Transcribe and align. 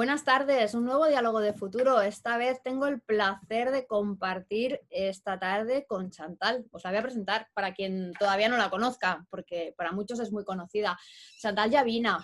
Buenas 0.00 0.24
tardes, 0.24 0.72
un 0.72 0.86
nuevo 0.86 1.06
diálogo 1.06 1.40
de 1.40 1.52
futuro. 1.52 2.00
Esta 2.00 2.38
vez 2.38 2.62
tengo 2.62 2.86
el 2.86 3.02
placer 3.02 3.70
de 3.70 3.86
compartir 3.86 4.80
esta 4.88 5.38
tarde 5.38 5.84
con 5.86 6.10
Chantal. 6.10 6.64
Os 6.70 6.84
la 6.84 6.90
voy 6.90 7.00
a 7.00 7.02
presentar 7.02 7.48
para 7.52 7.74
quien 7.74 8.14
todavía 8.18 8.48
no 8.48 8.56
la 8.56 8.70
conozca, 8.70 9.26
porque 9.28 9.74
para 9.76 9.92
muchos 9.92 10.18
es 10.18 10.32
muy 10.32 10.42
conocida. 10.42 10.98
Chantal 11.38 11.70
Yavina. 11.70 12.18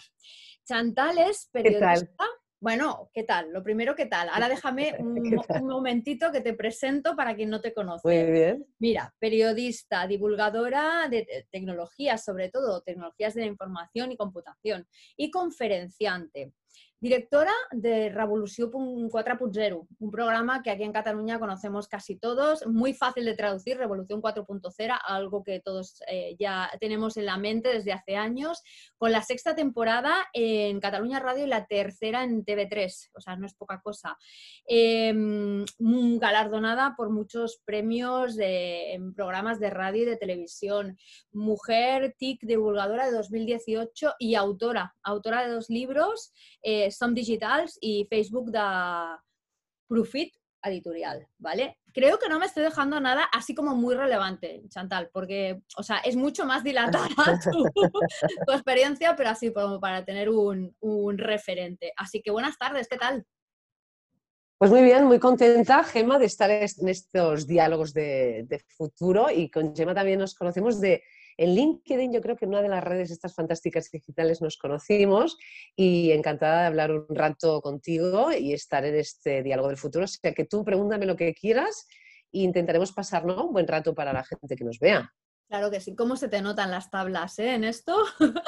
Chantal 0.64 1.18
es 1.18 1.50
periodista. 1.52 2.24
Bueno, 2.58 3.10
¿qué 3.12 3.24
tal? 3.24 3.52
Lo 3.52 3.62
primero, 3.62 3.94
¿qué 3.94 4.06
tal? 4.06 4.30
Ahora 4.30 4.48
déjame 4.48 4.96
un, 4.98 5.38
un, 5.46 5.66
momentito 5.66 6.32
que 6.32 6.40
te 6.40 6.54
presento 6.54 7.14
para 7.14 7.36
quien 7.36 7.50
no 7.50 7.60
te 7.60 7.74
conoce. 7.74 8.08
Muy 8.08 8.32
bien. 8.32 8.66
Mira, 8.78 9.14
periodista, 9.18 10.06
divulgadora 10.06 11.08
de 11.10 11.46
tecnologías, 11.50 12.24
sobre 12.24 12.48
todo 12.48 12.80
tecnologías 12.80 13.34
de 13.34 13.42
la 13.42 13.48
información 13.48 14.12
y 14.12 14.16
computación, 14.16 14.88
y 15.18 15.30
conferenciante. 15.30 16.54
Directora 16.98 17.52
de 17.72 18.08
Revolució 18.08 18.70
4.0, 18.70 19.86
un 19.98 20.10
programa 20.10 20.62
que 20.62 20.70
aquí 20.70 20.82
en 20.82 20.92
Cataluña 20.92 21.38
conocemos 21.38 21.88
casi 21.88 22.16
todos, 22.16 22.66
muy 22.66 22.94
fácil 22.94 23.26
de 23.26 23.34
traducir, 23.34 23.76
Revolución 23.76 24.22
4.0, 24.22 24.98
algo 25.06 25.44
que 25.44 25.60
todos 25.60 26.02
eh, 26.08 26.36
ya 26.38 26.70
tenemos 26.80 27.18
en 27.18 27.26
la 27.26 27.36
mente 27.36 27.68
desde 27.68 27.92
hace 27.92 28.16
años, 28.16 28.62
con 28.96 29.12
la 29.12 29.22
sexta 29.22 29.54
temporada 29.54 30.14
en 30.32 30.80
Cataluña 30.80 31.20
Radio 31.20 31.44
y 31.44 31.48
la 31.48 31.66
tercera 31.66 32.24
en 32.24 32.44
TV3, 32.44 33.10
o 33.14 33.20
sea, 33.20 33.36
no 33.36 33.46
es 33.46 33.54
poca 33.54 33.80
cosa. 33.82 34.16
Eh, 34.66 35.12
galardonada 35.78 36.94
por 36.96 37.10
muchos 37.10 37.60
premios 37.64 38.36
en 38.38 39.14
programas 39.14 39.60
de 39.60 39.70
radio 39.70 40.02
y 40.02 40.06
de 40.06 40.16
televisión. 40.16 40.98
Mujer 41.32 42.14
TIC 42.18 42.42
divulgadora 42.42 43.06
de 43.06 43.12
2018 43.12 44.14
y 44.18 44.34
autora, 44.34 44.94
autora 45.02 45.46
de 45.46 45.52
dos 45.52 45.68
libros. 45.68 46.32
Eh, 46.68 46.90
Som 46.90 47.14
Digitals 47.14 47.78
y 47.80 48.08
Facebook 48.10 48.50
de 48.50 48.58
Profit 49.86 50.34
Editorial, 50.64 51.24
¿vale? 51.38 51.78
Creo 51.94 52.18
que 52.18 52.28
no 52.28 52.40
me 52.40 52.46
estoy 52.46 52.64
dejando 52.64 52.98
nada 52.98 53.22
así 53.32 53.54
como 53.54 53.76
muy 53.76 53.94
relevante, 53.94 54.64
Chantal, 54.68 55.08
porque, 55.12 55.62
o 55.76 55.84
sea, 55.84 55.98
es 55.98 56.16
mucho 56.16 56.44
más 56.44 56.64
dilatada 56.64 57.06
tu, 57.52 57.62
tu 57.72 58.52
experiencia, 58.52 59.14
pero 59.14 59.30
así 59.30 59.52
como 59.52 59.78
para 59.78 60.04
tener 60.04 60.28
un, 60.28 60.74
un 60.80 61.18
referente. 61.18 61.92
Así 61.96 62.20
que 62.20 62.32
buenas 62.32 62.58
tardes, 62.58 62.88
¿qué 62.88 62.96
tal? 62.96 63.24
Pues 64.58 64.72
muy 64.72 64.82
bien, 64.82 65.04
muy 65.04 65.20
contenta, 65.20 65.84
Gema, 65.84 66.18
de 66.18 66.26
estar 66.26 66.50
en 66.50 66.88
estos 66.88 67.46
diálogos 67.46 67.94
de, 67.94 68.44
de, 68.48 68.58
futuro 68.76 69.30
y 69.30 69.50
con 69.50 69.76
Gema 69.76 69.94
también 69.94 70.18
nos 70.18 70.34
conocemos 70.34 70.80
de 70.80 71.04
en 71.36 71.54
LinkedIn, 71.54 72.12
yo 72.12 72.20
creo 72.20 72.36
que 72.36 72.44
en 72.44 72.50
una 72.50 72.62
de 72.62 72.68
las 72.68 72.82
redes 72.82 73.10
estas 73.10 73.34
fantásticas 73.34 73.90
digitales 73.90 74.40
nos 74.40 74.56
conocimos 74.56 75.36
y 75.74 76.12
encantada 76.12 76.62
de 76.62 76.66
hablar 76.66 76.92
un 76.92 77.14
rato 77.14 77.60
contigo 77.60 78.32
y 78.32 78.52
estar 78.52 78.84
en 78.84 78.96
este 78.96 79.42
diálogo 79.42 79.68
del 79.68 79.76
futuro. 79.76 80.04
O 80.04 80.08
sea 80.08 80.32
que 80.32 80.44
tú 80.44 80.64
pregúntame 80.64 81.06
lo 81.06 81.16
que 81.16 81.34
quieras 81.34 81.86
e 82.32 82.40
intentaremos 82.40 82.92
pasar 82.92 83.26
un 83.26 83.52
buen 83.52 83.66
rato 83.66 83.94
para 83.94 84.12
la 84.12 84.24
gente 84.24 84.56
que 84.56 84.64
nos 84.64 84.78
vea. 84.78 85.12
Claro 85.48 85.70
que 85.70 85.80
sí. 85.80 85.94
¿Cómo 85.94 86.16
se 86.16 86.28
te 86.28 86.42
notan 86.42 86.70
las 86.70 86.90
tablas 86.90 87.38
eh, 87.38 87.54
en 87.54 87.64
esto? 87.64 87.96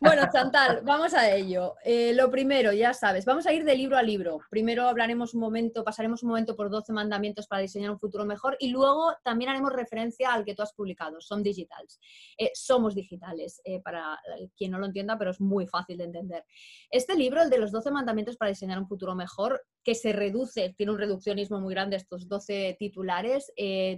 bueno, 0.00 0.22
Chantal, 0.32 0.80
vamos 0.84 1.14
a 1.14 1.30
ello. 1.30 1.74
Eh, 1.84 2.12
lo 2.14 2.30
primero, 2.30 2.72
ya 2.72 2.94
sabes, 2.94 3.24
vamos 3.24 3.46
a 3.46 3.52
ir 3.52 3.64
de 3.64 3.74
libro 3.74 3.96
a 3.96 4.02
libro. 4.02 4.40
Primero 4.50 4.88
hablaremos 4.88 5.34
un 5.34 5.40
momento, 5.40 5.84
pasaremos 5.84 6.22
un 6.22 6.30
momento 6.30 6.56
por 6.56 6.70
12 6.70 6.92
mandamientos 6.92 7.46
para 7.46 7.62
diseñar 7.62 7.90
un 7.90 7.98
futuro 7.98 8.24
mejor 8.24 8.56
y 8.60 8.68
luego 8.68 9.14
también 9.22 9.50
haremos 9.50 9.72
referencia 9.72 10.32
al 10.32 10.44
que 10.44 10.54
tú 10.54 10.62
has 10.62 10.72
publicado, 10.72 11.20
Son 11.20 11.42
Digitals. 11.42 12.00
Eh, 12.38 12.50
somos 12.54 12.94
digitales, 12.94 13.60
eh, 13.64 13.80
para 13.80 14.18
quien 14.56 14.70
no 14.70 14.78
lo 14.78 14.86
entienda, 14.86 15.18
pero 15.18 15.30
es 15.30 15.40
muy 15.40 15.66
fácil 15.66 15.98
de 15.98 16.04
entender. 16.04 16.44
Este 16.90 17.14
libro, 17.14 17.42
el 17.42 17.50
de 17.50 17.58
los 17.58 17.72
12 17.72 17.90
mandamientos 17.90 18.36
para 18.36 18.50
diseñar 18.50 18.78
un 18.78 18.88
futuro 18.88 19.14
mejor, 19.14 19.64
que 19.84 19.94
se 19.94 20.12
reduce, 20.12 20.74
tiene 20.76 20.92
un 20.92 20.98
reduccionismo 20.98 21.60
muy 21.60 21.74
grande 21.74 21.96
estos 21.96 22.28
12 22.28 22.76
titulares. 22.78 23.52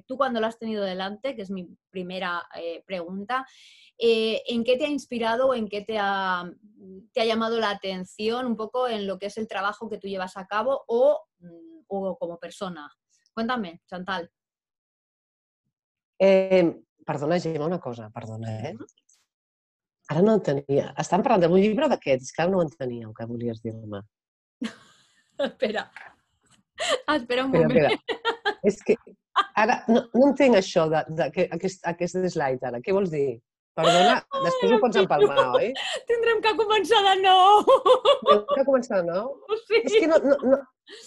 tú 0.06 0.16
cuando 0.16 0.40
lo 0.40 0.46
has 0.46 0.58
tenido 0.58 0.82
delante, 0.82 1.36
que 1.36 1.42
es 1.42 1.50
mi 1.50 1.68
primera 1.90 2.42
pregunta, 2.86 3.46
eh, 3.98 4.42
¿En 4.46 4.64
qué 4.64 4.76
te 4.76 4.84
ha 4.84 4.88
inspirado 4.88 5.48
o 5.48 5.54
en 5.54 5.68
qué 5.68 5.82
te 5.82 5.98
ha, 5.98 6.50
te 7.12 7.20
ha, 7.20 7.24
llamado 7.24 7.58
la 7.58 7.70
atención 7.70 8.46
un 8.46 8.56
poco 8.56 8.88
en 8.88 9.06
lo 9.06 9.18
que 9.18 9.26
es 9.26 9.38
el 9.38 9.48
trabajo 9.48 9.88
que 9.88 9.98
tú 9.98 10.08
llevas 10.08 10.36
a 10.36 10.46
cabo 10.46 10.84
o, 10.88 11.24
mm, 11.38 11.84
o 11.88 12.18
como 12.18 12.38
persona? 12.38 12.90
Cuéntame, 13.32 13.82
Chantal. 13.86 14.30
Eh, 16.18 16.82
perdona, 17.04 17.40
Gemma, 17.40 17.66
una 17.66 17.80
cosa, 17.80 18.10
perdona, 18.10 18.68
eh? 18.68 18.76
Ara 20.08 20.20
no 20.22 20.34
entenia. 20.36 20.92
Estan 21.00 21.22
parlant 21.24 21.46
d'un 21.46 21.58
llibre 21.58 21.88
d'aquests, 21.88 22.32
que 22.34 22.42
ara 22.44 22.52
no 22.52 22.60
entenia 22.62 23.08
el 23.08 23.14
que 23.16 23.26
volies 23.26 23.62
dir-me. 23.64 24.02
espera. 25.48 25.88
Espera 27.08 27.46
un 27.46 27.54
espera, 27.54 27.68
moment. 27.68 27.72
Espera. 27.72 28.60
És 28.64 28.78
que 28.84 28.96
ara 29.60 29.80
no, 29.88 30.04
no 30.12 30.28
entenc 30.28 30.58
això 30.60 30.86
d'aquest 30.90 31.88
aquest 31.88 32.20
slide 32.36 32.68
ara. 32.68 32.82
Què 32.84 32.94
vols 32.96 33.10
dir? 33.12 33.40
Perdona, 33.78 34.18
després 34.46 34.74
ho 34.74 34.78
pots 34.82 35.00
empalmar, 35.00 35.46
oi? 35.58 35.72
Tindrem 36.10 36.42
que 36.44 36.52
començar 36.60 37.00
de 37.08 37.14
nou. 37.22 37.64
Tindrem 37.64 38.44
que 38.52 38.66
començar 38.70 39.02
de 39.02 39.10
nou? 39.10 39.34
Sí. 39.64 39.80
És 39.80 39.94
que 39.96 40.08
no, 40.10 40.18
no, 40.20 40.34
no, 40.52 40.56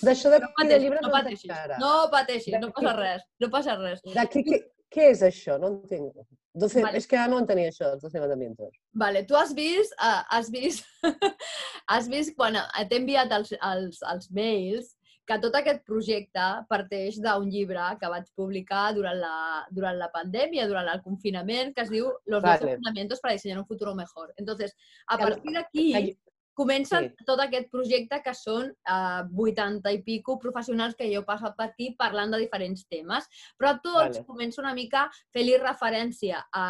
d'això 0.01 0.31
de 0.33 0.39
no 0.41 0.47
pateixis, 0.57 0.81
llibre 0.81 1.01
no, 1.03 1.11
pateixis, 1.13 1.51
no 1.79 1.91
pateixis, 2.11 2.56
no 2.59 2.72
passa 2.73 2.94
res, 2.97 3.22
no 3.44 3.50
passa 3.53 3.75
res. 3.77 4.01
D'aquí, 4.16 4.41
què, 4.47 4.57
què 4.94 5.06
és 5.13 5.22
això? 5.27 5.59
No 5.61 5.69
entenc. 5.75 6.16
12, 6.57 6.81
vale. 6.81 6.97
És 6.97 7.06
que 7.06 7.19
ara 7.19 7.29
no 7.29 7.39
entenia 7.44 7.69
això, 7.69 7.91
els 7.94 8.01
12 8.01 8.23
mandamientos. 8.23 8.73
Vale, 8.97 9.22
tu 9.29 9.38
has 9.38 9.53
vist, 9.57 9.94
uh, 10.01 10.23
has 10.33 10.50
vist, 10.53 10.88
has 11.94 12.09
vist 12.09 12.33
quan 12.39 12.57
t'he 12.57 13.00
enviat 13.00 13.35
els, 13.38 13.53
els, 13.61 14.01
els 14.13 14.31
mails 14.33 14.96
que 15.27 15.38
tot 15.43 15.55
aquest 15.59 15.81
projecte 15.88 16.43
parteix 16.71 17.17
d'un 17.23 17.49
llibre 17.51 17.89
que 17.99 18.11
vaig 18.13 18.29
publicar 18.39 18.85
durant 18.95 19.17
la, 19.19 19.65
durant 19.75 19.97
la 19.99 20.07
pandèmia, 20.13 20.67
durant 20.71 20.88
el 20.93 21.01
confinament, 21.03 21.73
que 21.75 21.83
es 21.83 21.91
diu 21.91 22.07
Los 22.25 22.43
vale. 22.43 22.63
12 22.63 22.77
fundamentos 22.77 23.19
para 23.19 23.33
diseñar 23.35 23.59
un 23.59 23.67
futuro 23.67 23.93
mejor. 23.95 24.33
Entonces, 24.38 24.75
a 25.07 25.17
partir 25.17 25.53
d'aquí 25.57 26.17
comença 26.57 27.01
sí. 27.03 27.12
tot 27.28 27.41
aquest 27.44 27.69
projecte 27.73 28.19
que 28.25 28.34
són 28.38 28.72
eh, 28.72 29.23
80 29.47 29.94
i 29.94 30.01
pico 30.06 30.38
professionals 30.41 30.97
que 30.97 31.07
jo 31.12 31.22
he 31.22 31.28
passat 31.28 31.56
per 31.57 31.69
aquí 31.69 31.91
parlant 32.00 32.34
de 32.34 32.41
diferents 32.41 32.85
temes, 32.90 33.28
però 33.59 33.75
tots 33.84 34.18
vale. 34.18 34.25
comença 34.28 34.62
una 34.63 34.73
mica 34.78 35.06
fent-li 35.35 35.57
referència 35.62 36.41
a, 36.50 36.66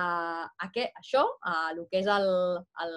a 0.48 0.70
què, 0.74 0.90
això, 1.00 1.24
a 1.48 1.56
el 1.72 1.84
que 1.92 2.02
és 2.02 2.10
el, 2.12 2.28
el, 2.84 2.96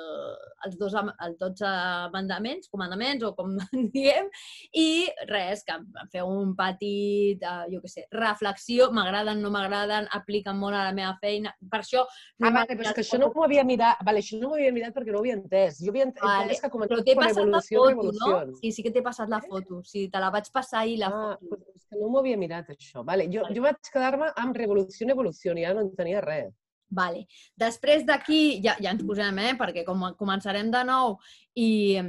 els, 0.66 0.78
dos, 0.80 0.96
els 0.96 1.38
12 1.40 1.72
mandaments, 2.14 2.70
comandaments 2.72 3.26
o 3.26 3.32
com 3.38 3.54
diem, 3.94 4.30
i 4.74 5.06
res, 5.30 5.64
que 5.66 5.76
em 5.78 6.10
feu 6.12 6.30
un 6.30 6.54
petit, 6.58 7.42
uh, 7.46 7.66
jo 7.70 7.82
què 7.84 7.92
sé, 7.92 8.06
reflexió, 8.14 8.90
m'agraden, 8.96 9.42
no 9.42 9.52
m'agraden, 9.54 10.08
apliquen 10.16 10.58
molt 10.60 10.78
a 10.78 10.88
la 10.88 10.96
meva 10.96 11.14
feina, 11.22 11.54
per 11.70 11.82
això... 11.84 12.04
No 12.40 12.50
ah, 12.50 12.54
vale, 12.60 12.74
però 12.74 12.90
és 12.90 12.98
que 12.98 13.04
això 13.04 13.20
no 13.20 13.30
m'ho 13.34 13.46
havia 13.46 13.64
mirat, 13.66 14.02
vale, 14.06 14.24
això 14.24 14.40
no 14.40 14.50
m'ho 14.50 14.58
havia 14.58 14.74
mirat 14.74 14.96
perquè 14.96 15.12
no 15.12 15.20
ho 15.20 15.24
havia 15.24 15.38
entès. 15.38 15.80
Jo 15.84 15.94
havia 15.94 16.08
entès 16.08 16.24
vale. 16.24 16.58
que 16.62 16.72
però 16.88 17.00
t'he 17.04 17.16
passat 17.18 17.50
la 17.50 17.60
foto, 17.66 18.12
no? 18.16 18.30
Sí, 18.60 18.72
sí 18.76 18.84
que 18.86 18.92
t'he 18.94 19.04
passat 19.04 19.30
la 19.32 19.40
foto. 19.44 19.82
Sí, 19.84 20.06
te 20.12 20.22
la 20.22 20.30
vaig 20.34 20.48
passar 20.54 20.84
ahir, 20.84 20.98
la 21.02 21.10
ah, 21.10 21.36
foto. 21.40 21.74
És 21.74 21.84
que 21.84 22.00
no 22.00 22.08
m'ho 22.08 22.22
havia 22.22 22.40
mirat, 22.40 22.72
això. 22.74 23.04
Vale. 23.06 23.28
Jo, 23.32 23.44
vale. 23.46 23.58
jo 23.58 23.66
vaig 23.66 23.92
quedar-me 23.92 24.32
amb 24.44 24.56
Revolució 24.56 25.08
i 25.08 25.14
Evolució, 25.16 25.56
i 25.56 25.66
ja 25.66 25.76
no 25.76 25.86
en 25.86 25.94
tenia 25.98 26.24
res. 26.24 26.52
Vale. 26.90 27.22
Després 27.54 28.02
d'aquí, 28.02 28.58
ja, 28.64 28.74
ja 28.82 28.90
ens 28.90 29.04
posem, 29.06 29.36
eh? 29.38 29.52
perquè 29.58 29.84
com 29.86 30.02
començarem 30.18 30.72
de 30.74 30.80
nou 30.88 31.14
i, 31.54 32.00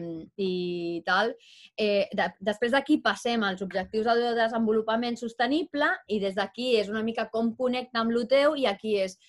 i 0.41 0.53
tal, 1.05 1.35
eh, 1.77 2.09
de, 2.17 2.27
després 2.41 2.73
d'aquí 2.73 2.97
passem 3.05 3.45
als 3.45 3.61
objectius 3.61 4.09
de 4.09 4.33
desenvolupament 4.39 5.19
sostenible 5.21 5.85
i 6.09 6.17
des 6.23 6.33
d'aquí 6.37 6.73
és 6.79 6.89
una 6.89 7.03
mica 7.05 7.27
com 7.29 7.53
connecta 7.57 8.01
amb 8.01 8.15
el 8.15 8.25
teu 8.31 8.57
i 8.57 8.65
aquí 8.65 8.97
és 9.03 9.19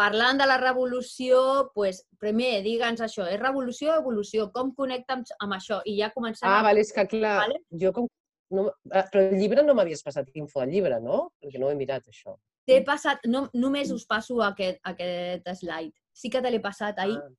parlant 0.00 0.40
de 0.40 0.46
la 0.48 0.56
revolució, 0.60 1.40
pues, 1.76 2.04
primer, 2.22 2.60
digue'ns 2.64 3.02
això, 3.04 3.26
és 3.28 3.40
revolució 3.40 3.92
o 3.92 3.98
evolució? 4.00 4.48
Com 4.54 4.72
connecta 4.76 5.18
amb, 5.18 5.34
amb 5.44 5.56
això? 5.58 5.82
I 5.84 5.98
ja 6.00 6.10
comencem... 6.14 6.48
Ah, 6.48 6.62
vale, 6.66 6.84
és 6.86 6.92
que 6.96 7.06
clar, 7.10 7.36
vale? 7.44 7.60
jo 7.82 7.92
com... 7.96 8.08
No, 8.56 8.66
ah, 8.90 9.04
però 9.12 9.28
el 9.28 9.36
llibre 9.38 9.62
no 9.62 9.76
m'havies 9.78 10.02
passat 10.02 10.32
info 10.40 10.62
al 10.62 10.72
llibre, 10.72 10.98
no? 11.04 11.28
Perquè 11.42 11.60
no 11.62 11.68
he 11.70 11.76
mirat 11.78 12.08
això. 12.10 12.34
T'he 12.66 12.80
passat, 12.86 13.22
no, 13.30 13.44
només 13.54 13.92
us 13.94 14.06
passo 14.10 14.40
aquest, 14.46 14.80
aquest 14.90 15.46
slide. 15.60 15.94
Sí 16.16 16.32
que 16.32 16.42
te 16.42 16.50
l'he 16.50 16.62
passat 16.64 16.98
ahir. 16.98 17.20
Ah. 17.20 17.30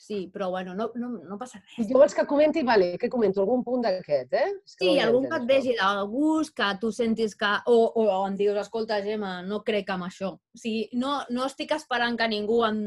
Sí, 0.00 0.30
però 0.32 0.48
bueno, 0.48 0.72
no, 0.74 0.86
no, 0.96 1.10
no 1.28 1.36
passa 1.36 1.58
res. 1.60 1.84
Jo 1.90 1.98
vols 2.00 2.14
que 2.16 2.22
comenti, 2.24 2.62
vale, 2.64 2.94
que 2.96 3.10
comento 3.12 3.42
algun 3.42 3.60
punt 3.60 3.82
d'aquest, 3.84 4.32
eh? 4.32 4.46
És 4.64 4.78
que 4.78 4.86
sí, 4.86 4.94
no 4.96 5.02
algun 5.04 5.26
que 5.28 5.36
et 5.36 5.44
vegi 5.50 5.74
de 5.76 5.90
gust, 6.08 6.54
que 6.56 6.68
tu 6.80 6.88
sentis 6.96 7.36
que... 7.36 7.50
O, 7.68 7.76
o, 8.00 8.06
o 8.06 8.22
em 8.24 8.38
dius, 8.38 8.56
escolta, 8.62 9.02
Gemma, 9.04 9.34
no 9.44 9.60
crec 9.66 9.92
en 9.92 10.06
això. 10.06 10.30
O 10.40 10.62
sigui, 10.62 10.86
no, 10.96 11.18
no 11.28 11.44
estic 11.44 11.76
esperant 11.76 12.16
que 12.16 12.30
ningú 12.32 12.62
em, 12.64 12.80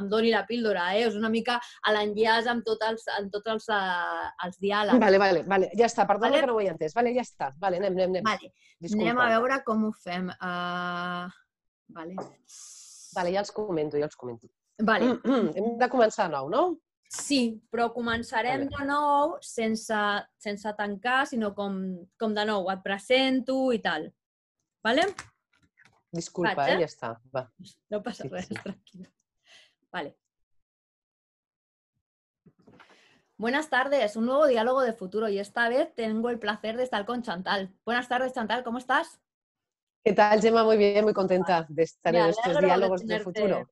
em 0.00 0.08
doni 0.08 0.32
la 0.32 0.46
píldora, 0.48 0.88
eh? 0.96 1.04
És 1.10 1.20
una 1.20 1.28
mica 1.28 1.58
a 1.60 1.94
l'enllaç 1.98 2.48
amb, 2.54 2.64
tot 2.64 2.88
els, 2.88 3.04
amb 3.18 3.28
tots 3.36 3.52
els, 3.58 3.68
uh, 3.68 4.24
els 4.48 4.58
diàlegs. 4.64 5.04
Vale, 5.04 5.20
vale, 5.20 5.44
vale. 5.52 5.70
Ja 5.76 5.92
està, 5.92 6.08
perdona 6.08 6.32
vale? 6.32 6.46
que 6.46 6.52
no 6.54 6.56
ho 6.56 6.64
he 6.64 6.72
entès. 6.72 6.96
Vale, 6.96 7.12
ja 7.12 7.28
està. 7.28 7.52
Vale, 7.60 7.84
anem, 7.84 8.00
anem, 8.00 8.16
anem. 8.16 8.32
Vale. 8.32 8.54
Anem 8.88 9.20
a 9.20 9.30
veure 9.36 9.60
com 9.68 9.84
ho 9.84 9.94
fem. 10.00 10.32
Uh... 10.40 11.28
Vale. 11.92 12.16
Vale, 13.14 13.36
ja 13.36 13.44
els 13.44 13.52
comento, 13.52 14.00
ja 14.00 14.08
els 14.08 14.16
comento. 14.16 14.48
Vale. 14.82 15.04
Mm, 15.04 15.20
mm, 15.24 15.52
hem 15.54 15.76
de 15.78 15.88
començar 15.90 16.28
nou, 16.30 16.48
no? 16.50 16.64
Sí, 17.14 17.60
però 17.70 17.90
començarem 17.94 18.66
de 18.66 18.86
nou 18.88 19.36
sense, 19.44 20.00
sense 20.40 20.72
tancar, 20.78 21.26
sinó 21.30 21.52
com, 21.54 21.76
com 22.18 22.34
de 22.34 22.44
nou, 22.48 22.66
et 22.72 22.82
presento 22.82 23.58
i 23.72 23.78
tal. 23.84 24.08
Vale? 24.82 25.06
Disculpa, 26.14 26.56
Vaig, 26.58 26.74
eh? 26.74 26.82
ja 26.82 26.90
està. 26.90 27.12
Va. 27.34 27.46
No 27.90 28.02
passa 28.02 28.26
sí, 28.26 28.32
res, 28.32 28.50
sí. 28.50 28.58
tranquil. 28.58 29.06
Vale. 29.94 30.16
Buenas 33.36 33.68
tardes, 33.68 34.16
un 34.16 34.26
nuevo 34.26 34.46
diálogo 34.46 34.82
de 34.82 34.92
futuro 34.92 35.28
y 35.28 35.38
esta 35.38 35.68
vez 35.68 35.92
tengo 35.94 36.30
el 36.30 36.38
placer 36.38 36.76
de 36.76 36.84
estar 36.84 37.04
con 37.04 37.22
Chantal. 37.22 37.74
Buenas 37.84 38.08
tardes, 38.08 38.32
Chantal, 38.32 38.62
¿cómo 38.62 38.78
estás? 38.78 39.20
¿Qué 40.04 40.12
tal, 40.12 40.40
Gemma? 40.40 40.64
Muy 40.64 40.76
bien, 40.76 41.04
muy 41.04 41.14
contenta 41.14 41.66
de 41.68 41.82
estar 41.82 42.14
en 42.14 42.28
estos 42.28 42.60
diálogos 42.60 43.04
de, 43.04 43.14
de 43.14 43.20
futuro. 43.20 43.68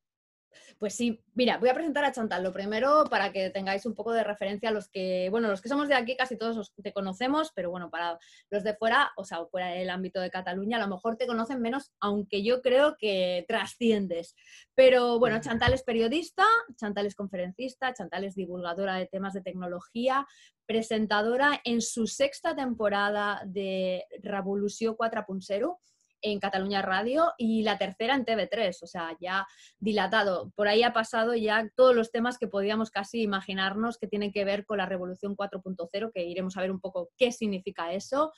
Pues 0.78 0.94
sí, 0.94 1.22
mira, 1.34 1.58
voy 1.58 1.69
a 1.69 1.75
presentar 1.75 2.04
a 2.04 2.12
Chantal. 2.12 2.43
Lo 2.43 2.52
primero, 2.52 3.04
para 3.10 3.32
que 3.32 3.50
tengáis 3.50 3.87
un 3.87 3.94
poco 3.94 4.12
de 4.12 4.25
referencia 4.25 4.69
a 4.69 4.72
los 4.72 4.88
que, 4.88 5.28
bueno, 5.31 5.49
los 5.49 5.60
que 5.60 5.69
somos 5.69 5.88
de 5.88 5.94
aquí 5.94 6.16
casi 6.16 6.37
todos 6.37 6.72
te 6.82 6.93
conocemos, 6.93 7.52
pero 7.54 7.70
bueno, 7.70 7.90
para 7.90 8.19
los 8.50 8.64
de 8.64 8.75
fuera, 8.75 9.12
o 9.16 9.25
sea, 9.25 9.44
fuera 9.46 9.69
del 9.69 9.90
ámbito 9.90 10.20
de 10.20 10.31
Cataluña, 10.31 10.78
a 10.78 10.81
lo 10.81 10.88
mejor 10.88 11.16
te 11.16 11.26
conocen 11.26 11.60
menos, 11.60 11.93
aunque 12.00 12.43
yo 12.43 12.62
creo 12.62 12.96
que 12.99 13.44
trasciendes. 13.49 14.34
Pero 14.75 15.19
bueno, 15.19 15.40
Chantal 15.40 15.75
es 15.75 15.82
periodista, 15.82 16.44
Chantal 16.76 17.06
es 17.06 17.14
conferencista, 17.14 17.94
Chantal 17.94 18.25
es 18.25 18.34
divulgadora 18.34 18.96
de 18.96 19.06
temas 19.06 19.34
de 19.34 19.43
tecnología, 19.43 20.26
presentadora 20.66 21.60
en 21.64 21.81
su 21.81 22.06
sexta 22.06 22.55
temporada 22.55 23.43
de 23.44 24.06
Revolución 24.22 24.96
4.0 24.96 25.78
en 26.22 26.40
Cataluña 26.40 26.80
Radio 26.80 27.32
y 27.36 27.62
la 27.62 27.76
tercera 27.76 28.14
en 28.14 28.24
TV3, 28.24 28.82
o 28.82 28.86
sea, 28.86 29.16
ya 29.20 29.46
dilatado. 29.78 30.50
Por 30.56 30.69
ahí 30.69 30.82
ha 30.82 30.92
pasado 30.92 31.34
ya 31.34 31.70
todos 31.76 31.94
los 31.94 32.10
temas 32.10 32.38
que 32.38 32.48
podíamos 32.48 32.90
casi 32.90 33.22
imaginarnos 33.22 33.98
que 33.98 34.06
tienen 34.06 34.32
que 34.32 34.44
ver 34.44 34.64
con 34.64 34.78
la 34.78 34.86
Revolución 34.86 35.36
4.0, 35.36 36.12
que 36.14 36.24
iremos 36.24 36.56
a 36.56 36.60
ver 36.62 36.70
un 36.70 36.80
poco 36.80 37.10
qué 37.19 37.32
significa 37.32 37.92
eso. 37.92 38.32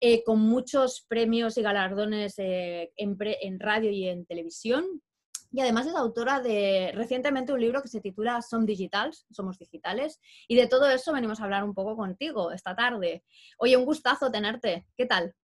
Eh, 0.00 0.22
con 0.22 0.38
muchos 0.38 1.04
premios 1.08 1.58
y 1.58 1.62
galardones 1.62 2.38
eh, 2.38 2.92
en, 2.96 3.58
radio 3.58 3.90
y 3.90 4.08
en 4.08 4.26
televisión. 4.26 5.02
Y 5.50 5.60
además 5.60 5.86
es 5.86 5.96
autora 5.96 6.40
de 6.40 6.92
recientemente 6.94 7.52
un 7.52 7.60
libro 7.60 7.82
que 7.82 7.88
se 7.88 8.00
titula 8.00 8.40
Som 8.42 8.64
Digitals, 8.64 9.26
Somos 9.30 9.58
Digitales. 9.58 10.20
Y 10.46 10.54
de 10.54 10.68
todo 10.68 10.88
eso 10.88 11.12
venimos 11.12 11.40
a 11.40 11.44
hablar 11.44 11.64
un 11.64 11.74
poco 11.74 11.96
contigo 11.96 12.52
esta 12.52 12.76
tarde. 12.76 13.24
Oye, 13.58 13.76
un 13.76 13.84
gustazo 13.84 14.30
tenerte. 14.30 14.86
¿Qué 14.96 15.06
tal? 15.06 15.34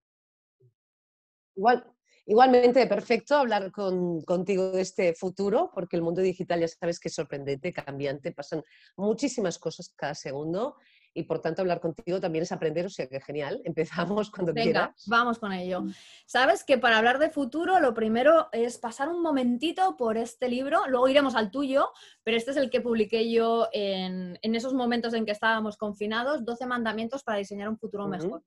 Igual, 1.57 1.85
igualmente, 2.27 2.87
perfecto 2.87 3.37
hablar 3.37 3.71
contigo 3.73 4.73
de 4.73 4.83
este 4.83 5.15
futuro, 5.15 5.71
porque 5.73 5.97
el 5.97 6.03
mundo 6.03 6.21
digital 6.21 6.61
ya 6.61 6.69
sabes 6.69 6.99
que 6.99 7.09
es 7.09 7.15
sorprendente, 7.15 7.73
cambiante, 7.73 8.33
pasan 8.33 8.63
muchísimas 8.97 9.59
cosas 9.59 9.93
cada 9.97 10.15
segundo 10.15 10.77
y 11.15 11.23
por 11.23 11.41
tanto 11.41 11.63
hablar 11.63 11.81
contigo 11.81 12.21
también 12.21 12.43
es 12.43 12.53
aprender, 12.53 12.87
o 12.87 12.91
sea 12.91 13.07
que 13.07 13.21
genial. 13.21 13.63
Empezamos 13.65 14.31
cuando 14.31 14.53
Venga, 14.53 14.65
quieras. 14.65 15.05
Vamos 15.07 15.39
con 15.39 15.53
ello. 15.53 15.85
Sabes 16.27 16.65
que 16.65 16.77
para 16.77 16.99
hablar 16.99 17.19
de 17.19 17.31
futuro 17.31 17.79
lo 17.79 17.95
primero 17.95 18.49
es 18.53 18.79
pasar 18.79 19.09
un 19.09 19.23
momentito 19.23 19.97
por 19.97 20.17
este 20.17 20.49
libro, 20.49 20.87
luego 20.89 21.09
iremos 21.09 21.37
al 21.37 21.51
tuyo, 21.51 21.91
pero 22.25 22.37
este 22.37 22.51
es 22.51 22.57
el 22.57 22.69
que 22.69 22.81
publiqué 22.81 23.31
yo 23.31 23.69
en, 23.73 24.39
esos 24.43 24.75
momentos 24.75 25.15
en 25.15 25.25
que 25.25 25.33
estábamos 25.33 25.77
confinados, 25.77 26.45
12 26.45 26.67
mandamientos 26.67 27.23
para 27.23 27.39
diseñar 27.39 27.69
un 27.69 27.79
futuro 27.79 28.09
mejor. 28.09 28.43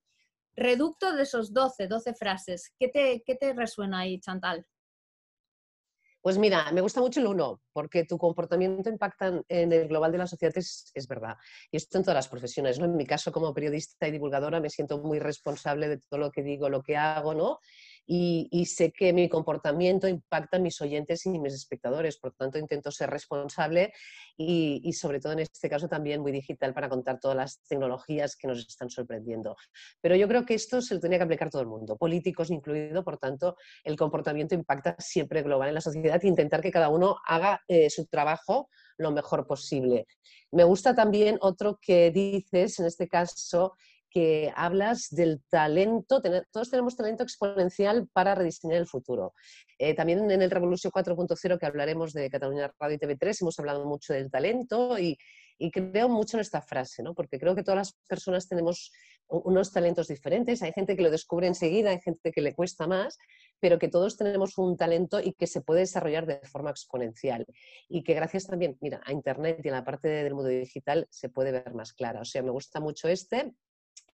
Reducto 0.58 1.14
de 1.14 1.22
esos 1.22 1.54
12, 1.54 1.88
12 1.88 2.16
frases. 2.16 2.74
¿Qué 2.80 2.88
te, 2.88 3.24
qué 3.24 3.36
te 3.36 3.54
resuena 3.54 4.00
ahí, 4.00 4.20
Chantal? 4.20 4.66
Pues 6.20 6.40
mira, 6.40 6.72
me 6.72 6.82
gusta 6.82 7.00
mucho 7.00 7.20
el 7.20 7.28
uno, 7.28 7.62
porque 7.72 8.04
tu 8.04 8.18
comportamiento 8.18 8.90
impacta 8.90 9.42
en 9.48 9.72
el 9.72 9.88
global 9.88 10.12
de 10.12 10.18
la 10.18 10.28
sociedad, 10.28 10.58
es, 10.58 10.92
es, 10.94 11.08
verdad. 11.08 11.36
Y 11.72 11.78
esto 11.78 12.00
en 12.00 12.04
todas 12.04 12.16
las 12.16 12.28
profesiones, 12.28 12.80
¿no? 12.80 12.86
En 12.86 12.98
mi 12.98 13.06
caso, 13.06 13.32
como 13.32 13.54
periodista 13.54 14.08
y 14.08 14.12
divulgadora, 14.12 14.60
me 14.60 14.70
siento 14.70 14.98
muy 14.98 15.20
responsable 15.20 15.88
de 15.88 16.00
todo 16.00 16.20
lo 16.20 16.32
que 16.32 16.44
digo, 16.44 16.70
lo 16.70 16.82
que 16.82 16.98
hago, 16.98 17.34
¿no? 17.34 17.60
Y, 18.10 18.66
sé 18.66 18.92
que 18.92 19.12
mi 19.12 19.28
comportamiento 19.28 20.08
impacta 20.08 20.58
a 20.58 20.60
mis 20.60 20.80
oyentes 20.82 21.26
y 21.26 21.38
mis 21.40 21.54
espectadores, 21.54 22.18
por 22.18 22.34
tanto 22.34 22.58
intento 22.58 22.90
ser 22.90 23.10
responsable 23.10 23.94
y, 24.38 24.94
sobre 24.94 25.20
todo 25.20 25.34
en 25.34 25.40
este 25.40 25.70
caso 25.70 25.90
también 25.90 26.22
muy 26.22 26.32
digital 26.32 26.74
para 26.74 26.88
contar 26.88 27.20
todas 27.20 27.36
las 27.36 27.62
tecnologías 27.68 28.38
que 28.38 28.48
nos 28.48 28.60
están 28.60 28.90
sorprendiendo. 28.90 29.58
Pero 30.00 30.16
yo 30.16 30.28
creo 30.28 30.46
que 30.46 30.54
esto 30.54 30.82
se 30.82 30.96
lo 30.96 31.02
tenía 31.02 31.18
que 31.18 31.26
aplicar 31.26 31.50
todo 31.50 31.62
el 31.62 31.68
mundo, 31.68 31.98
políticos 31.98 32.50
incluido, 32.50 33.04
por 33.04 33.18
tanto 33.18 33.58
el 33.84 33.98
comportamiento 33.98 34.56
impacta 34.56 34.96
siempre 35.00 35.42
global 35.42 35.68
en 35.68 35.76
la 35.76 35.82
sociedad 35.82 36.24
e 36.24 36.28
intentar 36.28 36.62
que 36.62 36.72
cada 36.72 36.90
uno 36.90 37.18
haga 37.26 37.62
eh, 37.68 37.90
su 37.90 38.06
trabajo 38.06 38.70
lo 38.98 39.12
mejor 39.12 39.46
posible. 39.46 40.08
Me 40.52 40.64
gusta 40.64 40.96
también 40.96 41.38
otro 41.42 41.78
que 41.82 42.10
dices, 42.12 42.80
en 42.80 42.86
este 42.86 43.08
caso, 43.08 43.76
que 44.10 44.52
hablas 44.56 45.08
del 45.12 45.42
talento, 45.50 46.22
todos 46.52 46.70
tenemos 46.70 46.96
talento 46.96 47.24
exponencial 47.24 48.08
para 48.14 48.36
rediseñar 48.36 48.78
el 48.78 48.88
futuro. 48.88 49.34
Eh, 49.80 49.94
también 49.94 50.30
en 50.32 50.42
el 50.42 50.52
Revolución 50.52 50.92
4.0 50.92 51.60
que 51.60 51.66
hablaremos 51.66 52.14
de 52.14 52.30
Cataluña 52.30 52.72
Radio 52.80 52.96
y 52.96 53.00
TV3 53.00 53.42
hemos 53.42 53.60
hablado 53.60 53.86
mucho 53.86 54.14
del 54.14 54.32
talento 54.32 54.98
y, 54.98 55.18
creo 55.72 56.08
mucho 56.08 56.38
en 56.38 56.42
esta 56.42 56.62
frase, 56.62 57.02
¿no? 57.02 57.16
porque 57.16 57.40
creo 57.40 57.56
que 57.56 57.64
todas 57.64 57.78
las 57.78 57.94
personas 58.08 58.48
tenemos 58.48 58.92
unos 59.28 59.72
talentos 59.72 60.08
diferentes, 60.08 60.62
hay 60.62 60.72
gente 60.72 60.96
que 60.96 61.02
lo 61.02 61.10
descubre 61.10 61.48
enseguida, 61.48 61.90
hay 61.90 62.00
gente 62.00 62.32
que 62.32 62.42
le 62.42 62.54
cuesta 62.54 62.86
más, 62.86 63.18
pero 63.60 63.80
que 63.80 63.88
todos 63.88 64.18
tenemos 64.18 64.58
un 64.58 64.78
talento 64.78 65.20
y 65.20 65.34
que 65.34 65.48
se 65.48 65.62
puede 65.62 65.82
desarrollar 65.82 66.28
de 66.28 66.40
forma 66.48 66.70
exponencial 66.70 67.46
y 67.90 68.04
que 68.04 68.14
gracias 68.14 68.46
también, 68.46 68.78
mira, 68.82 69.02
a 69.04 69.12
Internet 69.12 69.60
y 69.64 69.70
a 69.70 69.74
la 69.74 69.84
parte 69.84 70.08
del 70.08 70.36
mundo 70.36 70.50
digital 70.50 71.08
se 71.10 71.30
puede 71.30 71.52
ver 71.52 71.74
más 71.74 71.92
clara. 71.94 72.22
O 72.22 72.26
sea, 72.26 72.44
me 72.44 72.52
gusta 72.52 72.80
mucho 72.80 73.08
este 73.08 73.54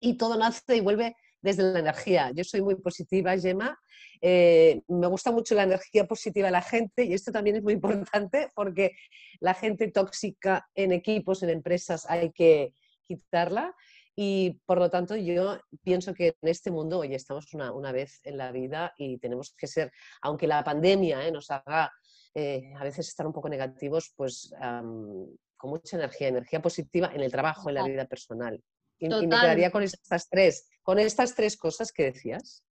y 0.04 0.16
todo 0.16 0.38
nace 0.38 0.76
y 0.76 0.82
vuelve 0.82 1.16
desde 1.42 1.64
la 1.64 1.80
energía. 1.80 2.32
Yo 2.36 2.44
soy 2.44 2.62
muy 2.62 2.76
positiva, 2.76 3.38
Gemma. 3.38 3.80
Eh, 4.22 4.82
me 4.90 5.08
gusta 5.08 5.32
mucho 5.32 5.56
la 5.56 5.64
energía 5.64 6.06
positiva 6.06 6.48
de 6.48 6.52
la 6.52 6.62
gente 6.62 7.06
y 7.06 7.14
esto 7.14 7.32
también 7.32 7.56
es 7.56 7.64
muy 7.64 7.74
importante 7.80 8.50
porque 8.54 8.92
la 9.40 9.54
gente 9.54 9.90
tóxica 9.92 10.68
en 10.76 10.92
equipos, 10.92 11.42
en 11.42 11.50
empresas, 11.50 12.06
hay 12.10 12.32
que 12.32 12.74
quitarla. 13.08 13.74
Y 14.16 14.60
por 14.66 14.78
lo 14.78 14.90
tanto, 14.90 15.16
yo 15.16 15.58
pienso 15.84 16.14
que 16.14 16.36
en 16.42 16.50
este 16.50 16.70
mundo, 16.70 17.00
hoy 17.00 17.16
estamos 17.16 17.48
una, 17.54 17.92
vez 17.94 18.20
en 18.26 18.38
la 18.38 18.52
vida 18.52 18.94
y 18.98 19.18
tenemos 19.20 19.56
que 19.58 19.68
ser, 19.68 19.92
aunque 20.22 20.48
la 20.48 20.64
pandemia 20.64 21.26
eh, 21.26 21.32
nos 21.32 21.50
haga 21.50 21.92
eh, 22.36 22.74
a 22.78 22.84
veces 22.84 23.08
estar 23.08 23.26
un 23.26 23.34
poco 23.34 23.48
negativos, 23.48 24.14
pues 24.16 24.54
con 24.60 25.70
mucha 25.70 25.96
energía, 25.96 26.28
energía 26.28 26.62
positiva 26.62 27.10
en 27.14 27.22
el 27.22 27.32
trabajo, 27.32 27.70
en 27.70 27.76
la 27.76 27.88
vida 27.88 28.06
personal. 28.06 28.62
Y, 29.00 29.10
me 29.10 29.30
quedaría 29.30 29.72
con 29.72 29.84
estas 29.84 30.30
tres, 30.30 30.70
con 30.82 31.00
estas 31.00 31.36
tres 31.36 31.58
cosas 31.58 31.92
que 31.92 32.12
decías. 32.12 32.64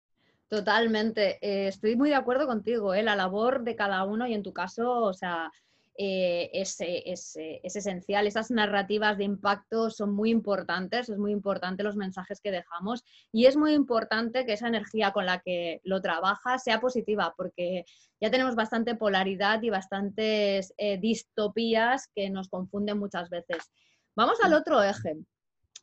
Totalmente. 0.51 1.39
Eh, 1.43 1.69
estoy 1.69 1.95
muy 1.95 2.11
de 2.11 2.17
acuerdo 2.17 2.49
contigo. 2.49 2.93
¿eh? 2.93 3.05
La 3.05 3.15
labor 3.15 3.63
de 3.63 3.77
cada 3.77 4.03
uno 4.03 4.27
y 4.27 4.35
en 4.35 4.43
tu 4.43 4.53
caso, 4.53 5.03
o 5.03 5.15
sea, 5.15 5.53
eh, 5.97 6.51
es, 6.53 6.77
es, 6.81 7.37
esencial. 7.63 8.27
Esas 8.27 8.51
narrativas 8.51 9.17
de 9.17 9.25
impacto 9.25 9.91
son 9.91 10.13
muy 10.13 10.31
importantes, 10.31 11.09
es 11.09 11.19
muy 11.19 11.31
importante 11.31 11.85
los 11.85 11.95
mensajes 11.95 12.41
que 12.41 12.51
dejamos 12.51 13.05
y 13.31 13.47
es 13.47 13.57
muy 13.57 13.75
importante 13.75 14.45
que 14.45 14.55
esa 14.55 14.67
energía 14.67 15.13
con 15.13 15.25
la 15.25 15.39
que 15.39 15.81
lo 15.85 16.01
trabajas 16.01 16.65
sea 16.65 16.81
positiva, 16.81 17.33
porque 17.37 17.85
ya 18.21 18.33
tenemos 18.33 18.57
bastante 18.57 18.97
polaridad 18.97 19.63
y 19.63 19.71
bastantes 19.71 20.75
distopías 20.99 22.09
que 22.13 22.29
nos 22.29 22.49
confunden 22.49 22.99
muchas 22.99 23.31
veces. 23.31 23.71
Vamos 24.17 24.39
al 24.43 24.55
otro 24.55 24.83
eje, 24.83 25.17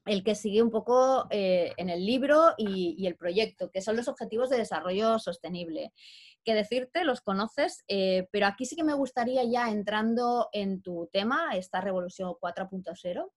el 0.08 0.24
que 0.24 0.36
sigue 0.36 0.62
un 0.62 0.72
poco 0.72 1.28
eh, 1.30 1.74
en 1.78 1.90
el 1.90 2.06
libro 2.06 2.54
y, 2.58 3.06
el 3.06 3.16
proyecto, 3.16 3.70
que 3.72 3.82
son 3.82 3.96
los 3.96 4.08
Objetivos 4.08 4.50
de 4.50 4.58
Desarrollo 4.58 5.20
Sostenible. 5.20 5.94
Que 6.44 6.54
decirte, 6.54 7.04
los 7.04 7.22
conoces, 7.22 7.84
eh, 7.88 8.28
pero 8.32 8.48
aquí 8.48 8.66
sí 8.66 8.76
que 8.76 8.84
me 8.84 8.94
gustaría 8.94 9.44
ya 9.44 9.70
entrando 9.70 10.50
en 10.54 10.82
tu 10.82 11.10
tema, 11.12 11.52
esta 11.56 11.82
Revolución 11.82 12.34
4.0, 12.42 13.32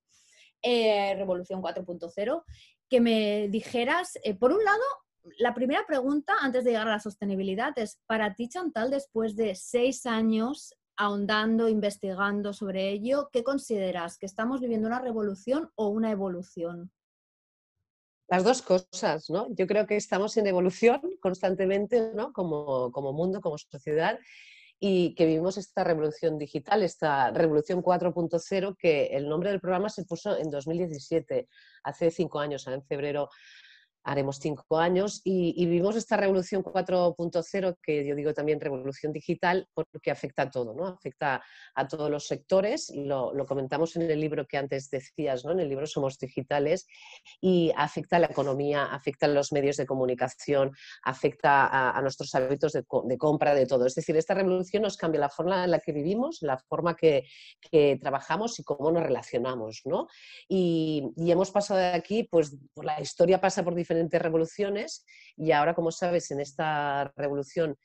eh, 0.63 1.15
Revolución 1.17 1.61
4.0, 1.61 2.45
que 2.89 3.01
me 3.01 3.49
dijeras, 3.49 4.19
por 4.39 4.53
un 4.53 4.65
lado, 4.65 4.83
la 5.39 5.55
primera 5.55 5.85
pregunta 5.87 6.35
antes 6.41 6.65
de 6.65 6.71
llegar 6.71 6.89
a 6.89 6.93
la 6.93 7.01
sostenibilidad 7.01 7.77
es, 7.79 8.01
para 8.07 8.35
ti, 8.35 8.49
Chantal, 8.49 8.91
después 8.91 9.37
de 9.37 9.55
seis 9.55 10.07
años 10.07 10.75
ahondando, 11.01 11.67
investigando 11.67 12.53
sobre 12.53 12.91
ello, 12.91 13.31
¿qué 13.33 13.43
consideras? 13.43 14.19
¿Que 14.19 14.27
estamos 14.27 14.61
viviendo 14.61 14.87
una 14.87 15.01
revolución 15.01 15.71
o 15.75 15.89
una 15.89 16.11
evolución? 16.11 16.93
Las 18.29 18.45
dos 18.45 18.61
cosas, 18.61 19.31
¿no? 19.31 19.47
Yo 19.55 19.67
creo 19.67 19.87
que 19.87 19.97
estamos 19.97 20.37
en 20.37 20.47
evolución 20.47 21.01
constantemente, 21.23 22.13
¿no? 22.15 22.35
Como, 22.35 22.93
como 22.93 23.15
mundo, 23.15 23.41
como 23.41 23.57
sociedad, 23.57 24.19
y 24.79 25.15
que 25.15 25.25
vivimos 25.25 25.57
esta 25.57 25.85
revolución 25.85 26.37
digital, 26.37 26.83
esta 26.83 27.31
revolución 27.31 27.83
4.0, 27.83 28.77
que 28.79 29.07
el 29.07 29.27
nombre 29.27 29.51
del 29.51 29.61
programa 29.61 29.89
se 29.89 30.05
puso 30.05 30.37
en 30.37 30.51
2017, 30.51 31.49
hace 31.83 32.11
cinco 32.11 32.41
años, 32.41 32.67
en 32.67 32.85
febrero 32.85 33.31
haremos 34.05 34.39
cinco 34.39 34.79
años 34.79 35.21
y, 35.25 35.67
vivimos 35.71 35.95
esta 35.97 36.17
revolución 36.17 36.63
4.0 36.63 37.77
que 37.83 38.07
yo 38.07 38.15
digo 38.15 38.33
también 38.33 38.61
revolución 38.61 39.13
digital 39.13 39.69
porque 39.75 40.11
afecta 40.11 40.43
a 40.43 40.51
todo, 40.51 40.75
¿no? 40.75 40.87
Afecta 40.87 41.43
a 41.75 41.87
todos 41.87 42.11
los 42.11 42.27
sectores, 42.27 42.91
lo, 42.95 43.35
lo 43.35 43.47
comentamos 43.47 43.97
en 43.97 44.11
el 44.11 44.21
libro 44.21 44.47
que 44.47 44.57
antes 44.57 44.91
decías, 44.91 45.45
¿no? 45.45 45.53
En 45.53 45.61
el 45.61 45.69
libro 45.69 45.87
Somos 45.87 46.19
Digitales 46.19 46.87
y 47.41 47.73
afecta 47.77 48.17
a 48.17 48.21
la 48.21 48.27
economía, 48.27 48.87
afecta 48.87 49.27
a 49.27 49.29
los 49.29 49.53
medios 49.53 49.77
de 49.77 49.87
comunicación, 49.87 50.73
afecta 51.05 51.97
a, 51.97 52.01
nuestros 52.01 52.35
hábitos 52.35 52.73
de, 52.73 52.85
compra, 53.19 53.55
de 53.55 53.67
todo. 53.67 53.87
Es 53.87 53.95
decir, 53.95 54.17
esta 54.17 54.35
revolución 54.35 54.83
nos 54.83 54.97
cambia 54.97 55.21
la 55.21 55.29
forma 55.29 55.65
en 55.65 55.71
la 55.71 55.79
que 55.81 55.93
vivimos, 55.93 56.39
la 56.41 56.59
forma 56.59 56.97
que, 56.97 57.27
que 57.71 57.99
trabajamos 58.01 58.59
y 58.59 58.65
cómo 58.65 58.91
nos 58.91 59.03
relacionamos, 59.03 59.83
¿no? 59.85 60.09
Y, 60.49 61.11
y 61.17 61.31
hemos 61.31 61.51
pasado 61.51 61.79
de 61.81 61.87
aquí, 61.89 62.25
pues 62.25 62.57
la 62.77 63.01
historia 63.01 63.41
pasa 63.41 63.63
por 63.63 63.75
diferentes 63.75 63.90
diferentes 63.91 64.23
revoluciones 64.23 65.05
y 65.37 65.51
ahora, 65.51 65.75
como 65.75 65.91
sabes, 65.91 66.31
en 66.31 66.41
esta 66.41 67.13
revolución 67.17 67.77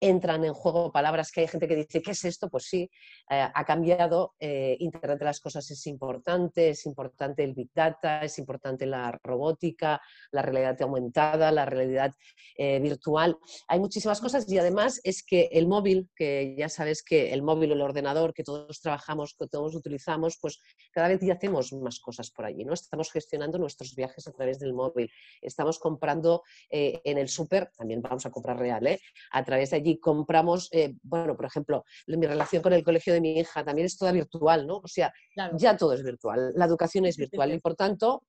entran 0.00 0.44
en 0.44 0.54
juego 0.54 0.92
palabras 0.92 1.32
que 1.32 1.40
hay 1.40 1.48
gente 1.48 1.66
que 1.66 1.76
dice, 1.76 2.02
¿qué 2.02 2.12
es 2.12 2.24
esto? 2.24 2.48
Pues 2.48 2.64
sí, 2.64 2.90
eh, 3.30 3.48
ha 3.52 3.64
cambiado, 3.64 4.34
eh, 4.38 4.76
Internet 4.78 5.18
de 5.18 5.24
las 5.24 5.40
Cosas 5.40 5.70
es 5.70 5.86
importante, 5.86 6.70
es 6.70 6.86
importante 6.86 7.42
el 7.44 7.54
Big 7.54 7.70
Data, 7.74 8.22
es 8.22 8.38
importante 8.38 8.86
la 8.86 9.18
robótica, 9.22 10.00
la 10.30 10.42
realidad 10.42 10.80
aumentada, 10.82 11.50
la 11.50 11.64
realidad 11.64 12.14
eh, 12.56 12.78
virtual. 12.80 13.36
Hay 13.66 13.80
muchísimas 13.80 14.20
cosas 14.20 14.50
y 14.50 14.58
además 14.58 15.00
es 15.04 15.24
que 15.24 15.48
el 15.52 15.66
móvil, 15.66 16.08
que 16.14 16.54
ya 16.56 16.68
sabes 16.68 17.02
que 17.02 17.32
el 17.32 17.42
móvil 17.42 17.72
o 17.72 17.74
el 17.74 17.82
ordenador 17.82 18.34
que 18.34 18.44
todos 18.44 18.80
trabajamos, 18.80 19.34
que 19.38 19.48
todos 19.48 19.74
utilizamos, 19.74 20.38
pues 20.40 20.60
cada 20.92 21.08
vez 21.08 21.20
hacemos 21.28 21.72
más 21.72 22.00
cosas 22.00 22.30
por 22.30 22.44
allí, 22.44 22.64
¿no? 22.64 22.72
Estamos 22.72 23.10
gestionando 23.12 23.58
nuestros 23.58 23.94
viajes 23.94 24.26
a 24.28 24.32
través 24.32 24.58
del 24.58 24.72
móvil, 24.72 25.10
estamos 25.42 25.78
comprando 25.78 26.42
en 26.70 27.18
el 27.18 27.28
súper, 27.28 27.70
también 27.76 28.00
vamos 28.00 28.24
a 28.24 28.30
comprar 28.30 28.58
real, 28.58 28.98
a 29.32 29.44
través 29.44 29.70
de 29.70 29.76
allí 29.76 29.87
y 29.88 29.98
compramos, 29.98 30.68
eh, 30.72 30.94
bueno, 31.02 31.34
por 31.34 31.46
ejemplo, 31.46 31.84
mi 32.06 32.26
relación 32.26 32.62
con 32.62 32.74
el 32.74 32.84
colegio 32.84 33.14
de 33.14 33.20
mi 33.20 33.38
hija 33.38 33.64
también 33.64 33.86
es 33.86 33.96
toda 33.96 34.12
virtual, 34.12 34.66
¿no? 34.66 34.76
O 34.78 34.88
sea, 34.88 35.12
ya 35.56 35.76
todo 35.76 35.94
es 35.94 36.02
virtual, 36.02 36.52
la 36.54 36.66
educación 36.66 37.06
es 37.06 37.16
virtual 37.16 37.52
y 37.54 37.60
por 37.60 37.74
tanto, 37.74 38.24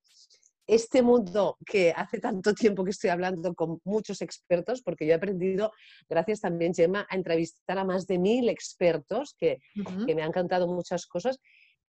este 0.68 1.02
mundo 1.02 1.58
que 1.66 1.92
hace 1.96 2.20
tanto 2.20 2.54
tiempo 2.54 2.84
que 2.84 2.92
estoy 2.92 3.10
hablando 3.10 3.54
con 3.56 3.80
muchos 3.84 4.22
expertos, 4.22 4.82
porque 4.84 5.06
yo 5.06 5.14
he 5.14 5.16
aprendido, 5.16 5.72
gracias 6.08 6.42
también, 6.42 6.74
Gemma, 6.74 7.08
a 7.10 7.16
entrevistar 7.16 7.78
a 7.80 7.84
más 7.84 8.06
de 8.06 8.20
mil 8.20 8.48
expertos 8.50 9.36
que, 9.38 9.58
que 10.06 10.16
me 10.16 10.22
han 10.22 10.32
cantado 10.32 10.68
muchas 10.68 11.08
cosas. 11.08 11.40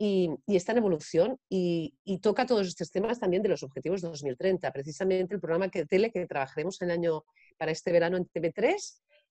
Y, 0.03 0.31
y, 0.47 0.57
está 0.57 0.73
en 0.73 0.79
evolución 0.79 1.37
y, 1.51 1.93
y, 2.05 2.21
toca 2.21 2.47
todos 2.47 2.67
estos 2.67 2.91
temas 2.91 3.21
también 3.21 3.43
de 3.43 3.51
los 3.51 3.63
objetivos 3.63 4.01
de 4.01 4.09
2030. 4.09 4.73
Precisamente 4.73 5.35
el 5.35 5.43
programa 5.43 5.69
que, 5.69 5.85
tele 5.85 6.11
que 6.11 6.27
trabajaremos 6.27 6.81
el 6.81 6.91
año 6.91 7.25
para 7.59 7.73
este 7.73 7.93
verano 7.93 8.17
en 8.17 8.25
TV3 8.25 8.79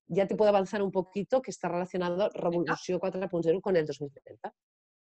ya 0.10 0.28
te 0.28 0.36
puedo 0.36 0.50
avanzar 0.50 0.82
un 0.82 0.92
poquito 0.92 1.42
que 1.42 1.52
está 1.52 1.70
relacionado 1.70 2.30
Revolución 2.34 3.00
4.0 3.00 3.62
con 3.62 3.76
el 3.78 3.86
2030. 3.86 4.54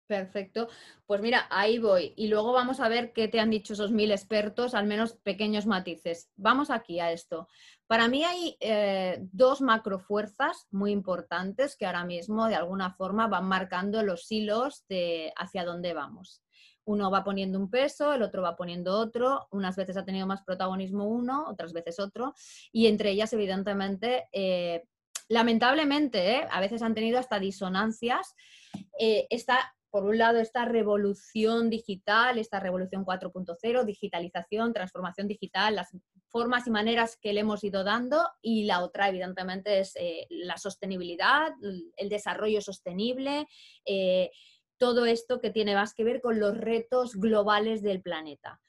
Perfecto. 0.08 0.68
Pues 1.08 1.20
mira, 1.22 1.48
ahí 1.50 1.80
voy. 1.80 2.14
Y 2.16 2.28
luego 2.28 2.52
vamos 2.54 2.80
a 2.80 2.90
ver 2.90 3.12
qué 3.12 3.28
te 3.28 3.40
han 3.40 3.50
dicho 3.50 3.74
esos 3.74 3.92
mil 3.92 4.12
expertos, 4.12 4.76
al 4.76 4.86
menos 4.86 5.14
pequeños 5.14 5.66
matices. 5.66 6.30
Vamos 6.36 6.70
aquí 6.70 7.00
a 7.00 7.12
esto. 7.12 7.48
Para 7.88 8.08
mí 8.08 8.24
hay 8.24 8.56
eh, 8.60 9.18
dos 9.32 9.62
macrofuerzas 9.62 10.68
muy 10.70 10.92
importantes 10.92 11.76
que 11.76 11.88
ahora 11.88 12.06
mismo 12.06 12.48
de 12.48 12.56
alguna 12.56 12.92
forma 12.94 13.28
van 13.28 13.46
marcando 13.46 14.04
los 14.04 14.32
hilos 14.32 14.86
de 14.88 15.34
hacia 15.38 15.66
dónde 15.66 15.94
vamos. 15.94 16.44
Uno 16.88 17.10
va 17.10 17.24
poniendo 17.24 17.58
un 17.58 17.72
peso, 17.72 18.14
el 18.14 18.22
otro 18.22 18.44
va 18.44 18.56
poniendo 18.56 19.00
otro. 19.00 19.48
Unas 19.50 19.76
veces 19.76 19.98
ha 19.98 20.06
tenido 20.06 20.28
más 20.28 20.44
protagonismo 20.44 21.08
uno, 21.08 21.46
otras 21.48 21.74
veces 21.74 22.00
otro. 22.00 22.36
Y 22.72 22.86
entre 22.86 23.10
ellas, 23.10 23.34
evidentemente, 23.34 24.30
eh, 24.32 24.84
lamentablemente, 25.28 26.38
¿eh? 26.38 26.48
a 26.50 26.60
veces 26.60 26.82
han 26.82 26.94
tenido 26.94 27.20
hasta 27.20 27.40
disonancias. 27.40 28.36
Eh, 29.00 29.28
está, 29.30 29.76
por 29.90 30.06
un 30.06 30.18
lado, 30.18 30.40
esta 30.40 30.66
revolución 30.66 31.70
digital, 31.70 32.38
esta 32.38 32.60
revolución 32.60 33.06
4.0, 33.06 33.86
digitalización, 33.86 34.74
transformación 34.74 35.28
digital, 35.28 35.76
las 35.76 35.90
formas 36.28 36.68
y 36.68 36.72
maneras 36.72 37.18
que 37.20 37.34
le 37.34 37.42
hemos 37.42 37.64
ido 37.64 37.84
dando, 37.84 38.28
y 38.42 38.66
la 38.66 38.84
otra, 38.84 39.10
evidentemente, 39.10 39.80
es 39.80 39.96
eh, 39.96 40.28
la 40.30 40.58
sostenibilidad, 40.58 41.54
el 41.96 42.10
desarrollo 42.10 42.62
sostenible, 42.62 43.48
todo 44.78 45.06
esto 45.06 45.40
que 45.40 45.52
tiene 45.52 45.74
más 45.74 45.94
que 45.94 46.04
ver 46.04 46.20
con 46.20 46.40
los 46.40 46.58
retos 46.58 47.16
globales 47.16 47.82
del 47.82 48.02
planeta. 48.02 48.60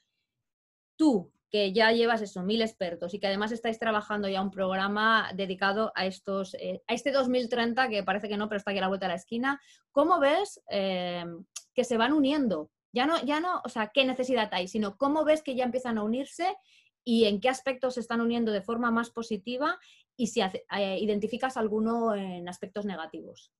Tú, 0.95 1.33
que 1.49 1.71
ya 1.71 1.91
llevas 1.91 2.21
eso, 2.21 2.43
mil 2.43 2.61
expertos 2.61 3.13
y 3.13 3.19
que 3.19 3.27
además 3.27 3.51
estáis 3.51 3.79
trabajando 3.79 4.27
ya 4.27 4.41
un 4.41 4.51
programa 4.51 5.31
dedicado 5.33 5.91
a 5.95 6.05
estos, 6.05 6.55
eh, 6.55 6.81
a 6.87 6.93
este 6.93 7.11
2030, 7.11 7.87
que 7.89 8.03
parece 8.03 8.27
que 8.27 8.37
no, 8.37 8.49
pero 8.49 8.57
está 8.57 8.71
aquí 8.71 8.79
a 8.79 8.81
la 8.81 8.87
vuelta 8.89 9.05
de 9.05 9.13
la 9.13 9.17
esquina. 9.17 9.61
¿Cómo 9.91 10.19
ves 10.19 10.61
eh, 10.69 11.25
que 11.73 11.83
se 11.83 11.97
van 11.97 12.13
uniendo? 12.13 12.69
Ya 12.91 13.05
no, 13.05 13.21
ya 13.23 13.39
no, 13.39 13.61
o 13.63 13.69
sea, 13.69 13.91
qué 13.93 14.05
necesidad 14.05 14.49
hay, 14.51 14.67
sino 14.67 14.97
cómo 14.97 15.23
ves 15.23 15.41
que 15.41 15.55
ya 15.55 15.63
empiezan 15.63 15.97
a 15.97 16.03
unirse 16.03 16.55
y 17.03 17.25
en 17.25 17.39
qué 17.39 17.47
aspectos 17.47 17.93
se 17.93 18.01
están 18.01 18.19
uniendo 18.19 18.51
de 18.51 18.61
forma 18.61 18.91
más 18.91 19.11
positiva 19.11 19.79
y 20.17 20.27
si 20.27 20.41
eh, 20.41 20.99
identificas 20.99 21.55
alguno 21.55 22.15
en 22.15 22.49
aspectos 22.49 22.85
negativos. 22.85 23.53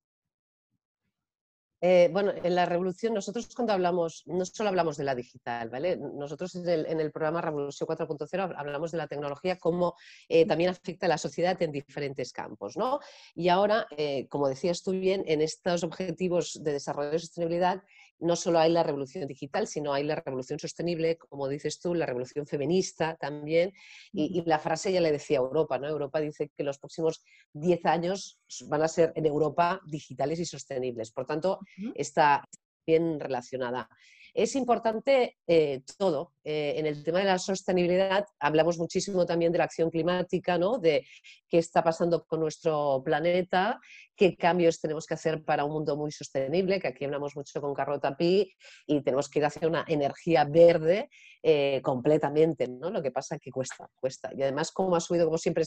Eh, 1.80 2.10
bueno, 2.12 2.34
en 2.44 2.56
la 2.56 2.66
revolución, 2.66 3.14
nosotros 3.14 3.48
cuando 3.56 3.74
hablamos, 3.74 4.24
no 4.26 4.44
solo 4.46 4.70
hablamos 4.70 4.98
de 4.98 5.04
la 5.04 5.14
digital, 5.14 5.70
¿vale? 5.70 5.96
Nosotros 5.98 6.56
en 6.56 7.00
el, 7.00 7.12
programa 7.12 7.42
Revolución 7.42 7.88
4.0 7.88 8.56
hablamos 8.58 8.92
de 8.92 8.98
la 8.98 9.08
tecnología 9.08 9.58
como 9.58 9.96
eh, 10.28 10.46
también 10.48 10.72
afecta 10.72 11.06
a 11.06 11.10
la 11.10 11.18
sociedad 11.18 11.62
en 11.62 11.72
diferentes 11.72 12.34
campos, 12.34 12.78
¿no? 12.78 13.00
Y 13.36 13.50
ahora, 13.50 13.86
eh, 13.96 14.28
como 14.28 14.50
decías 14.50 14.82
tú 14.82 14.92
bien, 14.92 15.24
en 15.28 15.42
estos 15.42 15.84
objetivos 15.84 16.60
de 16.64 16.74
desarrollo 16.74 17.16
y 17.16 17.20
sostenibilidad 17.20 17.84
no 18.20 18.36
solo 18.36 18.60
hay 18.60 18.72
la 18.72 18.84
revolución 18.84 19.28
digital, 19.28 19.68
sino 19.68 19.94
hay 19.94 20.04
la 20.04 20.16
revolución 20.16 20.60
sostenible, 20.60 21.18
como 21.18 21.48
dices 21.48 21.80
tú, 21.80 21.94
la 21.94 22.06
revolución 22.06 22.48
feminista 22.48 23.16
también. 23.16 23.74
Y, 24.12 24.44
la 24.46 24.60
frase 24.60 24.92
ya 24.92 25.02
le 25.02 25.12
decía 25.12 25.38
Europa, 25.38 25.78
¿no? 25.78 25.88
Europa 25.88 26.20
dice 26.20 26.52
que 26.56 26.64
los 26.64 26.80
próximos 26.80 27.24
10 27.54 27.86
años 27.86 28.40
van 28.68 28.82
a 28.82 28.88
ser 28.88 29.14
en 29.16 29.26
Europa 29.26 29.82
digitales 29.86 30.40
y 30.40 30.46
sostenibles. 30.46 31.12
Por 31.12 31.26
tanto, 31.26 31.60
está 31.96 32.44
bien 32.86 33.20
relacionada. 33.20 33.90
Es 34.38 34.56
importante 34.56 35.36
eh, 35.48 35.82
todo. 35.98 36.34
Eh, 36.44 36.76
en 36.78 36.86
el 36.86 37.04
tema 37.04 37.18
de 37.18 37.26
la 37.26 37.40
sostenibilidad 37.40 38.24
hablamos 38.40 38.78
muchísimo 38.78 39.26
también 39.26 39.52
de 39.52 39.58
la 39.58 39.64
acción 39.64 39.90
climática, 39.90 40.60
¿no? 40.60 40.78
de 40.78 41.08
qué 41.50 41.58
está 41.58 41.84
pasando 41.84 42.24
con 42.24 42.42
nuestro 42.42 43.02
planeta, 43.04 43.80
qué 44.16 44.38
cambios 44.38 44.80
tenemos 44.80 45.08
que 45.08 45.16
hacer 45.16 45.44
para 45.44 45.66
un 45.66 45.72
mundo 45.72 45.98
muy 45.98 46.12
sostenible, 46.12 46.80
que 46.80 46.88
aquí 46.88 47.06
hablamos 47.06 47.36
mucho 47.36 47.60
con 47.60 47.74
Carlota 47.74 48.16
Pi, 48.16 48.54
y 48.86 49.02
tenemos 49.02 49.28
que 49.28 49.40
ir 49.40 49.46
hacia 49.46 49.68
una 49.68 49.84
energía 49.88 50.46
verde 50.46 51.10
eh, 51.42 51.82
completamente. 51.82 52.68
¿no? 52.68 52.92
Lo 52.92 53.02
que 53.02 53.10
pasa 53.10 53.38
es 53.38 53.42
que 53.42 53.50
cuesta, 53.50 53.90
cuesta. 54.00 54.30
Y 54.38 54.44
además, 54.44 54.72
como 54.72 54.96
ha 54.96 55.00
subido, 55.00 55.26
como 55.26 55.40
siempre, 55.40 55.64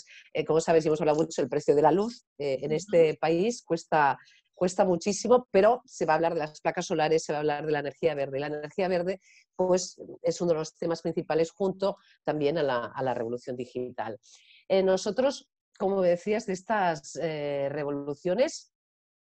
como 0.47 0.61
sabes 0.61 0.85
y 0.85 0.89
hemos 0.89 1.01
hablado 1.01 1.19
mucho, 1.19 1.43
el 1.43 1.49
precio 1.49 1.75
de 1.75 1.83
la 1.83 1.91
luz 1.91 2.25
en 2.39 2.71
este 2.71 3.15
país 3.21 3.65
cuesta 3.65 4.17
cuesta 4.61 4.85
muchísimo, 4.85 5.49
pero 5.51 5.81
se 5.87 6.05
va 6.05 6.13
a 6.13 6.17
hablar 6.17 6.35
de 6.35 6.41
las 6.41 6.61
placas 6.61 6.85
solares, 6.85 7.25
se 7.25 7.33
va 7.33 7.39
a 7.39 7.41
hablar 7.41 7.65
de 7.65 7.73
la 7.73 7.79
energía 7.79 8.15
verde. 8.15 8.41
La 8.41 8.49
energía 8.49 8.89
verde 8.89 9.23
pues, 9.57 9.99
es 10.21 10.39
uno 10.43 10.51
de 10.51 10.59
los 10.59 10.77
temas 10.77 11.01
principales 11.01 11.51
junto 11.51 11.97
también 12.25 12.59
a 12.59 12.63
la, 12.63 13.15
revolución 13.15 13.57
digital. 13.57 14.21
Eh, 14.69 14.83
nosotros, 14.83 15.49
como 15.79 16.03
decías, 16.03 16.45
de 16.45 16.53
estas 16.53 17.17
eh, 17.23 17.71
revoluciones 17.71 18.75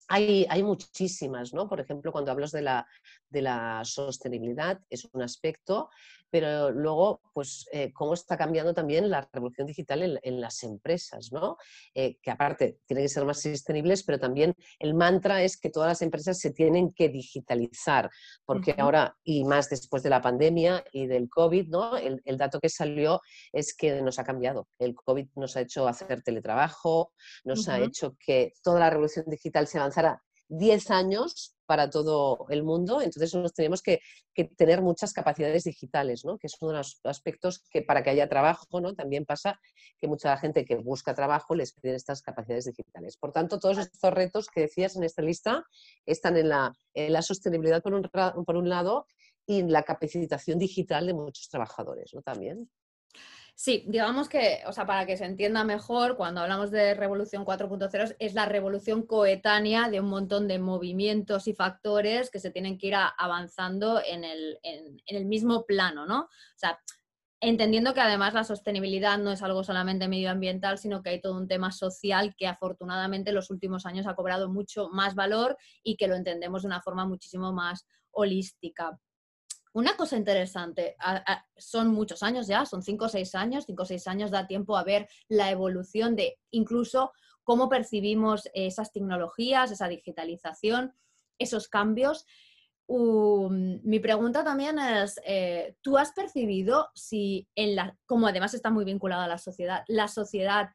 hay, 0.08 0.48
hay, 0.50 0.64
muchísimas, 0.64 1.54
¿no? 1.54 1.70
Por 1.70 1.82
ejemplo, 1.82 2.12
cuando 2.12 2.32
hablas 2.32 2.52
de 2.52 2.64
la, 2.64 2.88
de 3.30 3.42
la 3.42 3.82
sostenibilidad, 3.84 4.80
es 4.90 5.08
un 5.14 5.22
aspecto, 5.22 5.90
pero 6.30 6.72
luego, 6.72 7.22
pues, 7.34 7.68
eh, 7.72 7.92
cómo 7.94 8.14
está 8.14 8.38
cambiando 8.38 8.74
también 8.74 9.10
la 9.10 9.28
revolución 9.32 9.66
digital 9.66 10.20
en, 10.22 10.42
las 10.42 10.64
empresas, 10.64 11.32
¿no? 11.32 11.58
Eh, 11.94 12.18
que 12.22 12.32
aparte 12.32 12.80
tienen 12.86 13.06
que 13.06 13.10
ser 13.10 13.26
más 13.26 13.42
sostenibles, 13.42 14.04
pero 14.04 14.20
también 14.20 14.54
el 14.80 14.94
mantra 14.94 15.42
es 15.44 15.58
que 15.58 15.70
todas 15.70 15.90
las 15.90 16.02
empresas 16.02 16.40
se 16.40 16.52
tienen 16.52 16.94
que 16.94 17.10
digitalizar, 17.10 18.10
porque 18.46 18.76
ahora, 18.78 19.16
y 19.24 19.46
más 19.46 19.70
después 19.70 20.04
de 20.04 20.10
la 20.10 20.22
pandemia 20.22 20.84
y 20.92 21.08
del 21.08 21.30
COVID, 21.30 21.70
¿no? 21.70 21.98
El, 21.98 22.22
el, 22.26 22.38
dato 22.38 22.60
que 22.60 22.70
salió 22.70 23.22
es 23.52 23.76
que 23.76 24.02
nos 24.02 24.20
ha 24.20 24.24
cambiado. 24.24 24.68
El 24.80 24.96
COVID 24.96 25.28
nos 25.36 25.56
ha 25.56 25.62
hecho 25.62 25.88
hacer 25.88 26.22
teletrabajo, 26.24 27.14
nos 27.46 27.68
ha 27.70 27.80
hecho 27.80 28.16
que 28.20 28.54
toda 28.62 28.80
la 28.80 28.90
revolución 28.90 29.26
digital 29.28 29.68
se 29.68 29.80
avanzara 29.80 30.22
10 30.50 30.92
años 30.92 31.56
para 31.66 31.90
todo 31.90 32.46
el 32.50 32.64
mundo, 32.64 33.02
entonces 33.02 33.34
nos 33.36 33.54
tenemos 33.54 33.82
que, 33.82 34.00
tener 34.56 34.82
muchas 34.82 35.14
capacidades 35.14 35.64
digitales, 35.64 36.24
¿no? 36.24 36.38
que 36.38 36.48
es 36.48 36.56
uno 36.62 36.72
de 36.72 36.78
los 36.78 37.00
aspectos 37.04 37.64
que 37.72 37.82
para 37.82 38.04
que 38.04 38.12
haya 38.12 38.30
trabajo 38.30 38.80
¿no? 38.80 38.94
también 38.94 39.26
pasa 39.26 39.60
que 40.00 40.08
mucha 40.08 40.38
gente 40.38 40.64
que 40.64 40.76
busca 40.76 41.16
trabajo 41.16 41.56
les 41.56 41.74
pide 41.74 41.96
estas 41.96 42.22
capacidades 42.22 42.66
digitales. 42.66 43.18
Por 43.18 43.32
tanto, 43.32 43.60
todos 43.60 43.80
estos 43.80 44.14
retos 44.14 44.48
que 44.48 44.62
decías 44.62 44.96
en 44.96 45.04
esta 45.04 45.24
lista 45.24 45.66
están 46.06 46.38
en 46.38 46.50
la, 46.50 46.72
la 46.94 47.22
sostenibilidad 47.22 47.82
por 47.82 47.96
un, 47.96 48.04
por 48.46 48.56
un 48.56 48.70
lado 48.70 49.08
y 49.48 49.60
en 49.60 49.72
la 49.72 49.84
capacitación 49.84 50.60
digital 50.60 51.08
de 51.08 51.14
muchos 51.14 51.50
trabajadores 51.50 52.14
¿no? 52.14 52.22
también. 52.22 52.70
Sí, 53.60 53.84
digamos 53.88 54.30
que, 54.30 54.62
o 54.68 54.72
sea, 54.72 54.86
para 54.86 55.08
que 55.08 55.18
se 55.18 55.26
entienda 55.26 55.64
mejor, 55.64 56.16
cuando 56.16 56.42
hablamos 56.42 56.70
de 56.70 56.94
revolución 56.94 57.44
4.0 57.44 58.16
es 58.20 58.36
la 58.36 58.46
revolución 58.46 59.02
coetánea 59.08 59.90
de 59.90 60.00
un 60.00 60.10
montón 60.10 60.48
de 60.48 60.60
movimientos 60.60 61.48
y 61.48 61.56
factores 61.56 62.30
que 62.30 62.40
se 62.40 62.52
tienen 62.52 62.78
que 62.78 62.88
ir 62.88 62.96
avanzando 62.96 64.00
en 64.06 64.24
el, 64.24 64.60
en 64.62 65.02
el 65.08 65.26
mismo 65.26 65.66
plano, 65.66 66.06
¿no? 66.06 66.20
O 66.20 66.30
sea, 66.56 66.80
entendiendo 67.40 67.96
que 67.96 68.02
además 68.02 68.36
la 68.36 68.44
sostenibilidad 68.44 69.18
no 69.18 69.32
es 69.32 69.42
algo 69.42 69.64
solamente 69.64 70.08
medioambiental, 70.08 70.78
sino 70.78 71.02
que 71.02 71.10
hay 71.10 71.20
todo 71.22 71.36
un 71.36 71.48
tema 71.48 71.72
social 71.72 72.36
que 72.38 72.46
afortunadamente 72.46 73.32
en 73.32 73.36
los 73.38 73.50
últimos 73.50 73.88
años 73.88 74.06
ha 74.06 74.14
cobrado 74.14 74.50
mucho 74.50 74.90
más 74.90 75.16
valor 75.16 75.58
y 75.82 75.98
que 75.98 76.08
lo 76.08 76.16
entendemos 76.16 76.62
de 76.62 76.68
una 76.68 76.84
forma 76.84 77.08
muchísimo 77.08 77.54
más 77.54 77.88
holística. 78.12 79.00
Una 79.78 79.96
cosa 79.96 80.18
interesante, 80.18 80.96
son 81.56 81.90
muchos 81.90 82.24
años 82.24 82.48
ya, 82.48 82.66
son 82.66 82.82
cinco 82.82 83.06
o 83.06 83.10
seis 83.10 83.36
años, 83.36 83.66
cinco 83.68 83.84
o 83.84 83.86
seis 83.86 84.08
años 84.08 84.32
da 84.32 84.48
tiempo 84.48 84.76
a 84.76 84.84
ver 84.84 85.08
la 85.28 85.52
evolución 85.52 86.16
de 86.16 86.40
incluso 86.50 87.12
cómo 87.44 87.70
percibimos 87.70 88.50
esas 88.56 88.92
tecnologías, 88.92 89.70
esa 89.70 89.88
digitalización, 89.88 90.96
esos 91.38 91.68
cambios. 91.68 92.26
mi 92.88 94.00
pregunta 94.00 94.44
también 94.44 94.80
es, 94.80 95.22
eh, 95.24 95.76
¿tú 95.84 95.96
has 96.00 96.12
percibido 96.12 96.90
si, 96.96 97.48
en 97.54 97.76
la, 97.76 97.96
como 98.08 98.26
además 98.26 98.56
está 98.56 98.72
muy 98.72 98.84
vinculada 98.84 99.26
a 99.26 99.28
la 99.28 99.38
sociedad, 99.38 99.84
la 99.88 100.08
sociedad 100.08 100.72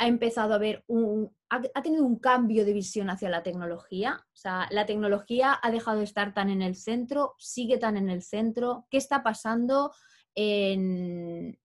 ha 0.00 0.06
empezado 0.06 0.54
a 0.54 0.58
ver 0.58 0.82
un, 0.86 1.30
ha, 1.50 1.82
tenido 1.82 2.06
un 2.06 2.18
cambio 2.18 2.64
de 2.64 2.72
visión 2.72 3.10
hacia 3.10 3.28
la 3.28 3.42
tecnología. 3.42 4.24
O 4.32 4.36
sea, 4.36 4.66
la 4.70 4.86
tecnología 4.86 5.58
ha 5.62 5.70
dejado 5.70 5.98
de 5.98 6.04
estar 6.04 6.32
tan 6.32 6.48
en 6.48 6.62
el 6.62 6.74
centro, 6.74 7.34
sigue 7.38 7.76
tan 7.76 7.98
en 7.98 8.08
el 8.08 8.22
centro. 8.22 8.86
¿Qué 8.90 8.96
está 8.96 9.22
pasando 9.22 9.92
en, 10.34 11.60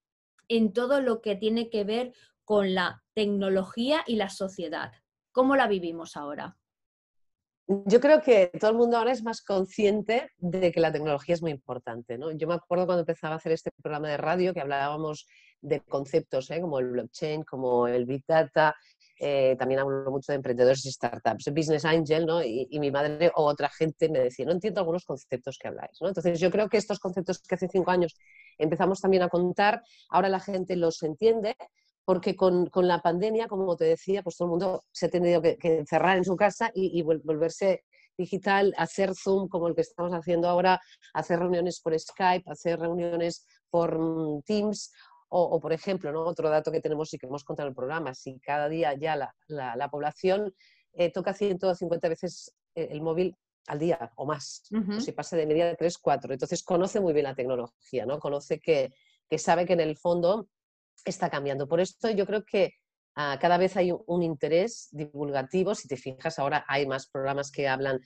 en 0.49 0.73
todo 0.73 0.99
lo 0.99 1.21
que 1.21 1.37
tiene 1.37 1.69
que 1.69 1.85
ver 1.85 2.13
con 2.43 2.75
la 2.75 3.05
tecnología 3.13 4.03
y 4.05 4.17
la 4.17 4.29
sociedad? 4.29 4.91
¿Cómo 5.31 5.55
la 5.55 5.69
vivimos 5.69 6.17
ahora? 6.17 6.57
Yo 7.67 8.01
creo 8.01 8.21
que 8.21 8.51
todo 8.59 8.71
el 8.71 8.77
mundo 8.77 8.97
ahora 8.97 9.13
es 9.13 9.23
más 9.23 9.41
consciente 9.41 10.29
de 10.37 10.73
que 10.73 10.81
la 10.81 10.91
tecnología 10.91 11.33
es 11.33 11.41
muy 11.41 11.51
importante. 11.51 12.17
¿no? 12.17 12.31
Yo 12.31 12.47
me 12.47 12.53
acuerdo 12.53 12.85
cuando 12.85 13.01
empezaba 13.01 13.35
a 13.35 13.37
hacer 13.37 13.53
este 13.53 13.71
programa 13.81 14.09
de 14.09 14.17
radio 14.17 14.53
que 14.53 14.59
hablábamos 14.59 15.25
de 15.65 15.81
conceptos 15.81 16.49
¿eh? 16.51 16.61
como 16.61 16.79
el 16.79 16.91
blockchain, 16.91 17.43
como 17.43 17.87
el 17.87 18.05
big 18.05 18.23
data, 18.27 18.75
eh, 19.19 19.55
también 19.57 19.79
hablo 19.79 20.11
mucho 20.11 20.31
de 20.31 20.37
emprendedores 20.37 20.85
y 20.85 20.91
startups, 20.91 21.45
business 21.53 21.85
angel, 21.85 22.25
¿no? 22.25 22.43
Y, 22.43 22.67
mi 22.79 22.91
madre 22.91 23.31
o 23.35 23.45
otra 23.45 23.69
gente 23.69 24.09
me 24.09 24.19
decía, 24.19 24.45
no 24.45 24.51
entiendo 24.51 24.81
algunos 24.81 25.05
conceptos 25.05 25.57
que 25.57 25.69
habláis, 25.69 25.97
¿no? 26.01 26.09
Entonces 26.09 26.39
yo 26.39 26.51
creo 26.51 26.67
que 26.67 26.77
estos 26.77 26.99
conceptos 26.99 27.39
que 27.39 27.55
hace 27.55 27.69
cinco 27.69 27.91
años 27.91 28.15
empezamos 28.57 28.99
también 28.99 29.23
a 29.23 29.29
contar, 29.29 29.81
ahora 30.09 30.27
la 30.27 30.41
gente 30.41 30.75
los 30.75 31.01
entiende, 31.03 31.55
porque 32.03 32.35
con, 32.35 32.67
con 32.67 32.87
la 32.87 33.01
pandemia, 33.01 33.47
como 33.47 33.75
te 33.77 33.85
decía, 33.85 34.21
pues 34.21 34.35
todo 34.35 34.47
el 34.47 34.51
mundo 34.51 34.83
se 34.91 35.05
ha 35.07 35.09
tenido 35.09 35.41
que, 35.41 35.57
encerrar 35.61 36.17
en 36.17 36.25
su 36.25 36.35
casa 36.35 36.69
y, 36.73 36.99
y 36.99 37.01
volverse 37.01 37.85
digital, 38.17 38.73
hacer 38.77 39.13
Zoom 39.15 39.47
como 39.47 39.67
el 39.67 39.75
que 39.75 39.81
estamos 39.81 40.13
haciendo 40.13 40.47
ahora, 40.47 40.79
hacer 41.13 41.39
reuniones 41.39 41.79
por 41.81 41.97
Skype, 41.97 42.49
hacer 42.49 42.79
reuniones 42.79 43.45
por 43.69 43.97
mm, 43.97 44.41
Teams 44.43 44.91
o, 45.37 45.59
por 45.59 45.73
ejemplo, 45.73 46.11
¿no? 46.11 46.21
otro 46.21 46.49
dato 46.49 46.71
que 46.71 46.79
tenemos 46.79 47.13
y 47.13 47.17
que 47.17 47.25
hemos 47.25 47.43
contado 47.43 47.67
en 47.67 47.71
el 47.71 47.75
programa, 47.75 48.13
si 48.13 48.39
cada 48.39 48.69
día 48.69 48.93
ya 48.93 49.15
la, 49.47 49.89
población 49.89 50.53
eh, 50.93 51.11
toca 51.11 51.33
150 51.33 52.07
veces 52.07 52.55
eh, 52.73 52.87
el 52.91 53.01
móvil 53.01 53.35
al 53.67 53.79
día 53.79 54.11
o 54.15 54.25
más, 54.25 54.63
si 54.99 55.11
pasa 55.11 55.35
de 55.35 55.47
media 55.47 55.65
de 55.65 55.75
3, 55.75 55.97
4. 55.97 56.33
Entonces 56.33 56.63
conoce 56.63 56.99
muy 56.99 57.13
bien 57.13 57.23
la 57.23 57.35
tecnología, 57.35 58.05
¿no? 58.05 58.19
conoce 58.19 58.59
que, 58.59 58.93
que 59.27 59.37
sabe 59.39 59.65
que 59.65 59.73
en 59.73 59.81
el 59.81 59.97
fondo 59.97 60.47
está 61.03 61.29
cambiando. 61.29 61.67
Por 61.67 61.79
esto 61.79 62.09
yo 62.11 62.25
creo 62.25 62.45
que 62.45 62.75
Ah, 63.17 63.37
cada 63.39 63.57
vez 63.57 63.77
hay 63.77 63.93
un 64.07 64.23
interés 64.23 64.89
divulgativo. 64.91 65.73
Si 65.73 65.87
te 65.87 65.95
fijas, 65.95 66.37
ahora 66.37 66.65
hay 66.67 66.85
más 66.85 67.07
programas 67.07 67.49
que 67.49 67.65
hablan 67.65 68.01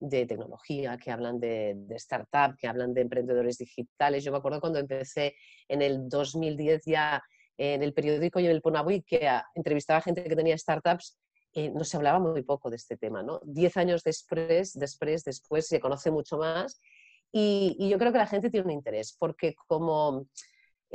de 0.00 0.24
tecnología, 0.24 0.96
que 0.96 1.10
hablan 1.10 1.38
de, 1.38 1.76
startup, 1.96 2.56
que 2.56 2.66
hablan 2.66 2.94
de 2.94 3.02
emprendedores 3.02 3.58
digitales. 3.58 4.24
Yo 4.24 4.32
me 4.32 4.38
acuerdo 4.38 4.60
cuando 4.60 4.78
empecé 4.78 5.34
en 5.68 5.82
el 5.82 6.08
2010 6.08 6.82
ya 6.86 7.22
en 7.58 7.82
el 7.82 7.92
periódico 7.92 8.40
y 8.40 8.46
en 8.46 8.52
el 8.52 8.62
Ponabui 8.62 9.02
que 9.02 9.28
entrevistaba 9.54 10.00
gente 10.00 10.24
que 10.24 10.34
tenía 10.34 10.58
startups 10.58 11.18
eh, 11.52 11.70
no 11.70 11.84
se 11.84 11.96
hablaba 11.96 12.18
muy 12.18 12.42
poco 12.42 12.68
de 12.68 12.76
este 12.76 12.96
tema. 12.96 13.22
¿no? 13.22 13.40
Diez 13.44 13.76
años 13.76 14.02
después, 14.02 14.72
después, 14.72 15.24
después 15.24 15.68
se 15.68 15.78
conoce 15.78 16.10
mucho 16.10 16.38
más 16.38 16.80
y 17.30 17.88
yo 17.88 17.98
creo 17.98 18.12
que 18.12 18.18
la 18.18 18.26
gente 18.26 18.48
tiene 18.48 18.66
un 18.66 18.72
interés 18.72 19.14
porque 19.18 19.54
como 19.66 20.26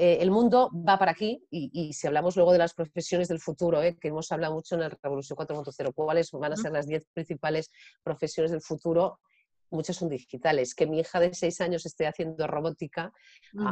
eh, 0.02 0.20
el 0.22 0.32
mundo 0.32 0.72
va 0.74 0.98
para 0.98 1.12
aquí 1.12 1.46
y, 1.52 1.92
si 1.92 2.08
hablamos 2.08 2.38
luego 2.38 2.54
de 2.54 2.58
las 2.58 2.74
profesiones 2.74 3.28
del 3.28 3.42
futuro, 3.42 3.84
eh, 3.84 3.98
que 4.00 4.08
hemos 4.08 4.32
hablado 4.32 4.54
mucho 4.54 4.76
en 4.76 4.82
la 4.82 4.98
Revolución 5.04 5.36
4.0, 5.38 5.94
cuáles 5.94 6.32
van 6.32 6.54
a 6.54 6.56
ser 6.56 6.72
las 6.72 6.88
10 6.88 7.06
principales 7.12 7.70
profesiones 8.02 8.52
del 8.52 8.62
futuro, 8.62 9.20
muchas 9.72 9.98
son 9.98 10.08
digitales. 10.08 10.74
Que 10.74 10.88
mi 10.88 11.02
hija 11.02 11.20
de 11.20 11.34
6 11.34 11.60
años 11.60 11.86
esté 11.86 12.08
haciendo 12.08 12.48
robótica, 12.48 13.12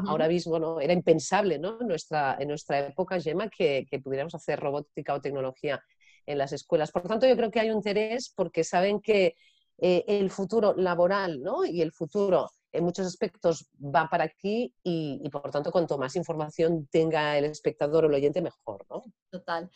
ahora 0.06 0.28
mismo 0.28 0.60
no 0.60 0.82
era 0.82 0.92
impensable 0.92 1.60
nuestra, 1.60 2.36
en 2.38 2.50
nuestra 2.50 2.80
época, 2.80 3.22
Gemma, 3.22 3.48
que, 3.48 3.88
pudiéramos 4.04 4.36
hacer 4.36 4.60
robótica 4.60 5.14
o 5.14 5.22
tecnología 5.22 5.82
en 6.26 6.40
las 6.40 6.52
escuelas. 6.52 6.92
Por 6.92 7.04
lo 7.04 7.08
tanto, 7.08 7.26
yo 7.26 7.38
creo 7.38 7.52
que 7.52 7.62
hay 7.62 7.70
un 7.70 7.78
interés 7.78 8.34
porque 8.36 8.66
saben 8.66 9.00
que 9.00 9.38
eh, 9.78 10.04
el 10.06 10.30
futuro 10.30 10.74
laboral 10.76 11.42
¿no? 11.42 11.64
y 11.64 11.82
el 11.82 11.94
futuro 11.94 12.50
en 12.72 12.84
muchos 12.84 13.08
aspectos 13.08 13.70
va 13.80 14.10
para 14.10 14.26
aquí 14.26 14.74
y, 14.84 15.28
por 15.30 15.50
tanto 15.52 15.72
cuanto 15.72 15.98
más 15.98 16.16
información 16.16 16.88
tenga 16.92 17.38
el 17.38 17.46
espectador 17.46 18.06
o 18.06 18.08
el 18.08 18.16
oyente, 18.16 18.42
mejor, 18.42 18.86
¿no? 18.90 19.04
Total. 19.30 19.70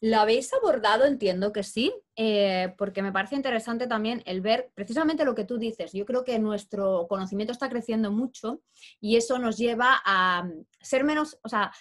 ¿Lo 0.00 0.18
habéis 0.18 0.52
abordado? 0.52 1.04
Entiendo 1.04 1.52
que 1.52 1.62
sí, 1.62 1.92
eh, 2.16 2.74
porque 2.78 3.02
me 3.02 3.12
parece 3.12 3.36
interesante 3.36 3.86
también 3.86 4.22
el 4.24 4.40
ver 4.40 4.70
precisamente 4.74 5.24
lo 5.24 5.34
que 5.34 5.44
tú 5.44 5.58
dices. 5.58 5.92
Yo 5.92 6.06
creo 6.06 6.24
que 6.24 6.38
nuestro 6.38 7.06
conocimiento 7.08 7.52
está 7.52 7.68
creciendo 7.68 8.10
mucho 8.10 8.62
y 9.00 9.16
eso 9.16 9.38
nos 9.38 9.58
lleva 9.58 10.00
a 10.04 10.48
ser 10.80 11.04
menos, 11.04 11.38
o 11.42 11.48
sea, 11.48 11.72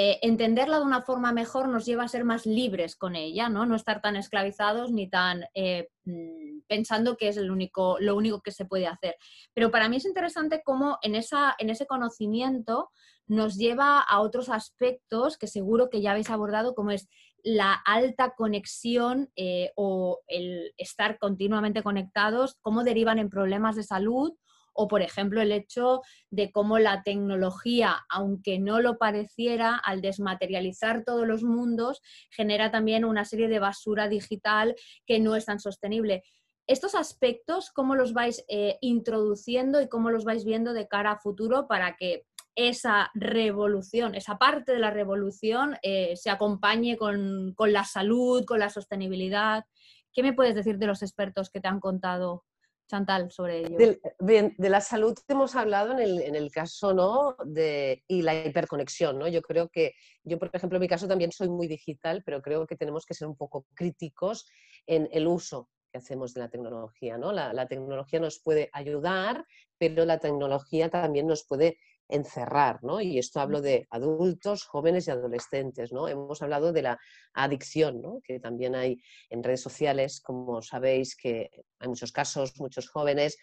eh, 0.00 0.20
entenderla 0.22 0.78
de 0.78 0.84
una 0.84 1.02
forma 1.02 1.32
mejor 1.32 1.66
nos 1.68 1.84
lleva 1.84 2.04
a 2.04 2.08
ser 2.08 2.24
más 2.24 2.46
libres 2.46 2.94
con 2.94 3.16
ella, 3.16 3.48
¿no? 3.48 3.66
No 3.66 3.74
estar 3.74 4.00
tan 4.00 4.14
esclavizados 4.14 4.92
ni 4.92 5.10
tan 5.10 5.42
eh, 5.54 5.88
mm, 6.04 6.60
pensando 6.68 7.16
que 7.16 7.26
es 7.26 7.36
el 7.36 7.50
único, 7.50 7.96
lo 7.98 8.14
único 8.14 8.40
que 8.40 8.52
se 8.52 8.64
puede 8.64 8.86
hacer. 8.86 9.16
Pero 9.54 9.72
para 9.72 9.88
mí 9.88 9.96
es 9.96 10.04
interesante 10.04 10.62
cómo 10.64 10.98
en, 11.02 11.16
esa, 11.16 11.56
en 11.58 11.68
ese 11.68 11.88
conocimiento 11.88 12.90
nos 13.26 13.56
lleva 13.56 13.98
a 13.98 14.20
otros 14.20 14.50
aspectos 14.50 15.36
que 15.36 15.48
seguro 15.48 15.90
que 15.90 16.00
ya 16.00 16.12
habéis 16.12 16.30
abordado, 16.30 16.76
como 16.76 16.92
es 16.92 17.08
la 17.42 17.72
alta 17.72 18.36
conexión 18.36 19.32
eh, 19.34 19.72
o 19.74 20.20
el 20.28 20.74
estar 20.76 21.18
continuamente 21.18 21.82
conectados, 21.82 22.54
cómo 22.60 22.84
derivan 22.84 23.18
en 23.18 23.30
problemas 23.30 23.74
de 23.74 23.82
salud 23.82 24.32
o, 24.80 24.86
por 24.86 25.02
ejemplo, 25.02 25.42
el 25.42 25.50
hecho 25.50 26.02
de 26.30 26.52
cómo 26.52 26.78
la 26.78 27.02
tecnología, 27.02 27.96
aunque 28.08 28.60
no 28.60 28.80
lo 28.80 28.96
pareciera, 28.96 29.74
al 29.74 30.00
desmaterializar 30.00 31.02
todos 31.02 31.26
los 31.26 31.42
mundos, 31.42 32.00
genera 32.30 32.70
también 32.70 33.04
una 33.04 33.24
serie 33.24 33.48
de 33.48 33.58
basura 33.58 34.08
digital 34.08 34.76
que 35.04 35.18
no 35.18 35.34
es 35.34 35.46
tan 35.46 35.58
sostenible. 35.58 36.22
Estos 36.68 36.94
aspectos, 36.94 37.70
¿cómo 37.72 37.96
los 37.96 38.12
vais 38.12 38.44
eh, 38.46 38.78
introduciendo 38.80 39.80
y 39.80 39.88
cómo 39.88 40.10
los 40.10 40.24
vais 40.24 40.44
viendo 40.44 40.72
de 40.72 40.86
cara 40.86 41.10
a 41.10 41.18
futuro 41.18 41.66
para 41.66 41.96
que 41.96 42.24
esa 42.54 43.10
revolución, 43.14 44.14
esa 44.14 44.38
parte 44.38 44.70
de 44.70 44.78
la 44.78 44.92
revolución 44.92 45.76
eh, 45.82 46.14
se 46.14 46.30
acompañe 46.30 46.96
con, 46.96 47.52
con, 47.56 47.72
la 47.72 47.82
salud, 47.82 48.44
con 48.44 48.60
la 48.60 48.70
sostenibilidad. 48.70 49.64
¿Qué 50.12 50.22
me 50.22 50.34
puedes 50.34 50.54
decir 50.54 50.78
de 50.78 50.86
los 50.86 51.02
expertos 51.02 51.50
que 51.50 51.60
te 51.60 51.66
han 51.66 51.80
contado 51.80 52.44
Chantal, 52.88 53.30
sobre 53.30 53.58
ello. 53.58 53.98
bien, 54.18 54.54
de 54.56 54.70
la 54.70 54.80
salud 54.80 55.14
hemos 55.28 55.54
hablado 55.54 55.92
en 55.92 55.98
el, 55.98 56.20
en 56.22 56.34
el, 56.34 56.50
caso, 56.50 56.94
¿no? 56.94 57.36
De, 57.44 58.02
y 58.08 58.22
la 58.22 58.46
hiperconexión, 58.46 59.18
¿no? 59.18 59.28
Yo 59.28 59.42
creo 59.42 59.68
que, 59.68 59.92
yo 60.24 60.38
por 60.38 60.50
ejemplo 60.52 60.76
en 60.76 60.80
mi 60.80 60.88
caso 60.88 61.06
también 61.06 61.30
soy 61.30 61.50
muy 61.50 61.68
digital, 61.68 62.22
pero 62.24 62.40
creo 62.40 62.66
que 62.66 62.76
tenemos 62.76 63.04
que 63.04 63.12
ser 63.12 63.28
un 63.28 63.36
poco 63.36 63.66
críticos 63.74 64.46
en 64.86 65.06
el 65.12 65.26
uso 65.26 65.68
que 65.92 65.98
hacemos 65.98 66.32
de 66.32 66.40
la 66.40 66.48
tecnología, 66.48 67.18
¿no? 67.18 67.30
La, 67.30 67.52
la 67.52 67.68
tecnología 67.68 68.20
nos 68.20 68.40
puede 68.40 68.70
ayudar, 68.72 69.44
pero 69.76 70.06
la 70.06 70.18
tecnología 70.18 70.88
también 70.88 71.26
nos 71.26 71.44
puede 71.46 71.78
encerrar, 72.08 72.82
¿no? 72.82 73.00
Y 73.00 73.18
esto 73.18 73.40
hablo 73.40 73.60
de 73.60 73.86
adultos, 73.90 74.64
jóvenes 74.64 75.06
y 75.06 75.10
adolescentes, 75.10 75.92
¿no? 75.92 76.08
Hemos 76.08 76.42
hablado 76.42 76.72
de 76.72 76.82
la 76.82 76.98
adicción, 77.34 78.00
¿no? 78.00 78.20
Que 78.24 78.40
también 78.40 78.74
hay 78.74 79.00
en 79.30 79.42
redes 79.42 79.60
sociales, 79.60 80.20
como 80.20 80.62
sabéis, 80.62 81.14
que 81.16 81.50
hay 81.78 81.88
muchos 81.88 82.12
casos, 82.12 82.58
muchos 82.58 82.88
jóvenes, 82.88 83.36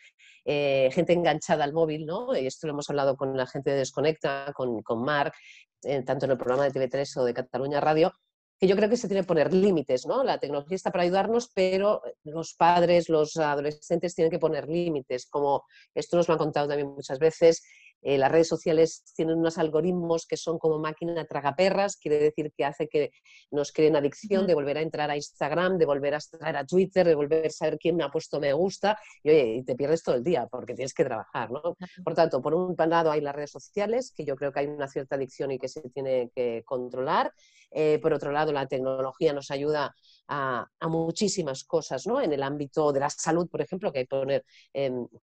eh, 0.46 0.90
gente 0.92 1.14
enganchada 1.14 1.64
al 1.64 1.74
móvil, 1.74 2.06
¿no? 2.06 2.36
Y 2.36 2.48
esto 2.48 2.68
lo 2.68 2.74
hemos 2.74 2.90
hablado 2.90 3.16
con 3.16 3.38
la 3.38 3.48
gente 3.48 3.72
de 3.72 3.78
Desconecta, 3.78 4.52
con, 4.56 4.82
con 4.82 5.04
Marc, 5.04 5.36
eh, 5.84 6.02
tanto 6.04 6.26
en 6.26 6.32
el 6.32 6.38
programa 6.38 6.68
de 6.68 6.72
TV3 6.72 7.18
o 7.18 7.24
de 7.26 7.34
Cataluña 7.34 7.80
Radio, 7.80 8.12
que 8.60 8.68
yo 8.68 8.76
creo 8.76 8.90
que 8.90 8.98
se 8.98 9.08
tiene 9.08 9.22
que 9.22 9.28
poner 9.28 9.54
límites, 9.54 10.06
¿no? 10.06 10.24
La 10.24 10.40
tecnología 10.40 10.76
está 10.76 10.92
para 10.92 11.04
ayudarnos, 11.04 11.52
pero 11.54 12.02
los 12.24 12.54
padres, 12.54 13.10
los 13.10 13.36
adolescentes 13.38 14.16
tienen 14.16 14.32
que 14.32 14.40
poner 14.40 14.68
límites, 14.68 15.28
como 15.28 15.66
esto 15.94 16.18
nos 16.18 16.28
lo 16.28 16.36
han 16.36 16.40
contado 16.40 16.68
también 16.68 16.90
muchas 16.90 17.20
veces, 17.20 17.64
Eh, 18.08 18.20
las 18.20 18.32
redes 18.32 18.48
sociales 18.48 19.04
tienen 19.16 19.40
unos 19.40 19.58
algoritmos 19.58 20.28
que 20.28 20.38
son 20.38 20.60
como 20.60 20.78
máquina 20.78 21.26
tragaperras, 21.26 21.98
quiere 21.98 22.20
decir 22.20 22.54
que 22.56 22.64
hace 22.64 22.88
que 22.88 23.10
nos 23.50 23.72
creen 23.72 23.96
adicción 23.96 24.46
de 24.46 24.54
volver 24.54 24.78
a 24.78 24.82
entrar 24.82 25.10
a 25.10 25.16
Instagram, 25.16 25.80
de 25.80 25.88
volver 25.88 26.14
a 26.14 26.20
entrar 26.32 26.56
a 26.56 26.66
Twitter, 26.68 27.08
de 27.08 27.16
volver 27.16 27.48
a 27.48 27.50
saber 27.50 27.80
quién 27.80 27.96
me 27.96 28.04
ha 28.04 28.10
puesto 28.10 28.40
me 28.40 28.54
gusta 28.54 28.96
y 29.24 29.32
oye, 29.32 29.56
y 29.56 29.64
te 29.64 29.76
pierdes 29.76 30.04
todo 30.04 30.14
el 30.16 30.24
día 30.24 30.46
porque 30.46 30.76
tienes 30.76 30.94
que 30.94 31.04
trabajar, 31.04 31.50
¿no? 31.50 31.76
Por 32.04 32.14
tanto, 32.14 32.44
por 32.44 32.54
un 32.54 32.76
lado 32.78 33.10
hay 33.10 33.22
las 33.22 33.36
redes 33.36 33.50
sociales, 33.52 34.14
que 34.16 34.24
yo 34.24 34.36
creo 34.36 34.52
que 34.52 34.60
hay 34.60 34.68
una 34.68 34.88
cierta 34.88 35.16
adicción 35.16 35.52
y 35.52 35.58
que 35.58 35.68
se 35.68 35.82
tiene 35.90 36.30
que 36.36 36.62
controlar. 36.64 37.34
Eh, 37.72 38.00
por 38.02 38.14
otro 38.14 38.32
lado, 38.32 38.54
la 38.54 38.68
tecnología 38.68 39.34
nos 39.34 39.52
ayuda 39.52 39.94
a, 40.28 40.68
muchísimas 40.88 41.64
cosas, 41.64 42.06
¿no? 42.08 42.22
En 42.22 42.32
el 42.32 42.44
ámbito 42.44 42.92
de 42.92 43.00
la 43.00 43.10
salud, 43.10 43.50
por 43.50 43.62
ejemplo, 43.62 43.92
que 43.92 44.00
hay 44.00 44.06
que 44.06 44.16
poner, 44.16 44.46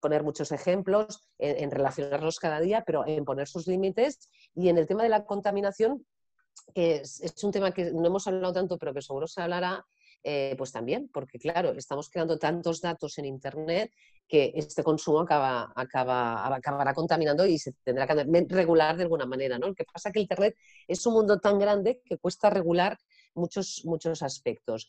poner 0.01 0.23
muchos 0.23 0.51
ejemplos 0.53 1.21
en, 1.39 1.71
relacionarnos 1.71 2.39
cada 2.39 2.61
día, 2.61 2.70
pero 2.87 3.07
en 3.07 3.25
poner 3.25 3.49
sus 3.49 3.67
límites. 3.67 4.31
Y 4.55 4.69
en 4.69 4.79
el 4.79 4.87
tema 4.87 5.03
de 5.03 5.09
la 5.09 5.25
contaminación, 5.25 6.07
que 6.75 6.97
es, 6.97 7.45
un 7.45 7.53
tema 7.53 7.73
que 7.73 7.93
no 7.93 8.07
hemos 8.07 8.27
hablado 8.27 8.53
tanto, 8.53 8.79
pero 8.79 8.95
que 8.95 9.03
seguro 9.03 9.27
se 9.27 9.43
hablará, 9.43 9.85
eh, 10.23 10.55
pues 10.59 10.71
también, 10.71 11.09
porque 11.13 11.39
claro, 11.39 11.71
estamos 11.73 12.11
creando 12.11 12.39
tantos 12.39 12.83
datos 12.83 13.17
en 13.17 13.25
Internet 13.25 13.91
que 14.29 14.53
este 14.55 14.83
consumo 14.85 15.21
acaba, 15.21 15.73
acaba, 15.75 16.55
acabará 16.55 16.93
contaminando 16.93 17.47
y 17.47 17.59
se 17.59 17.73
tendrá 17.83 18.07
que 18.07 18.47
regular 18.49 18.97
de 18.97 19.05
alguna 19.05 19.25
manera. 19.27 19.59
¿no? 19.59 19.69
Lo 19.69 19.75
que 19.75 19.85
pasa 19.85 20.11
es 20.11 20.13
que 20.13 20.21
Internet 20.21 20.57
es 20.87 21.05
un 21.07 21.15
mundo 21.15 21.39
tan 21.39 21.59
grande 21.59 22.03
que 22.05 22.19
cuesta 22.19 22.51
regular 22.51 22.99
muchos, 23.35 23.83
muchos 23.85 24.23
aspectos. 24.23 24.89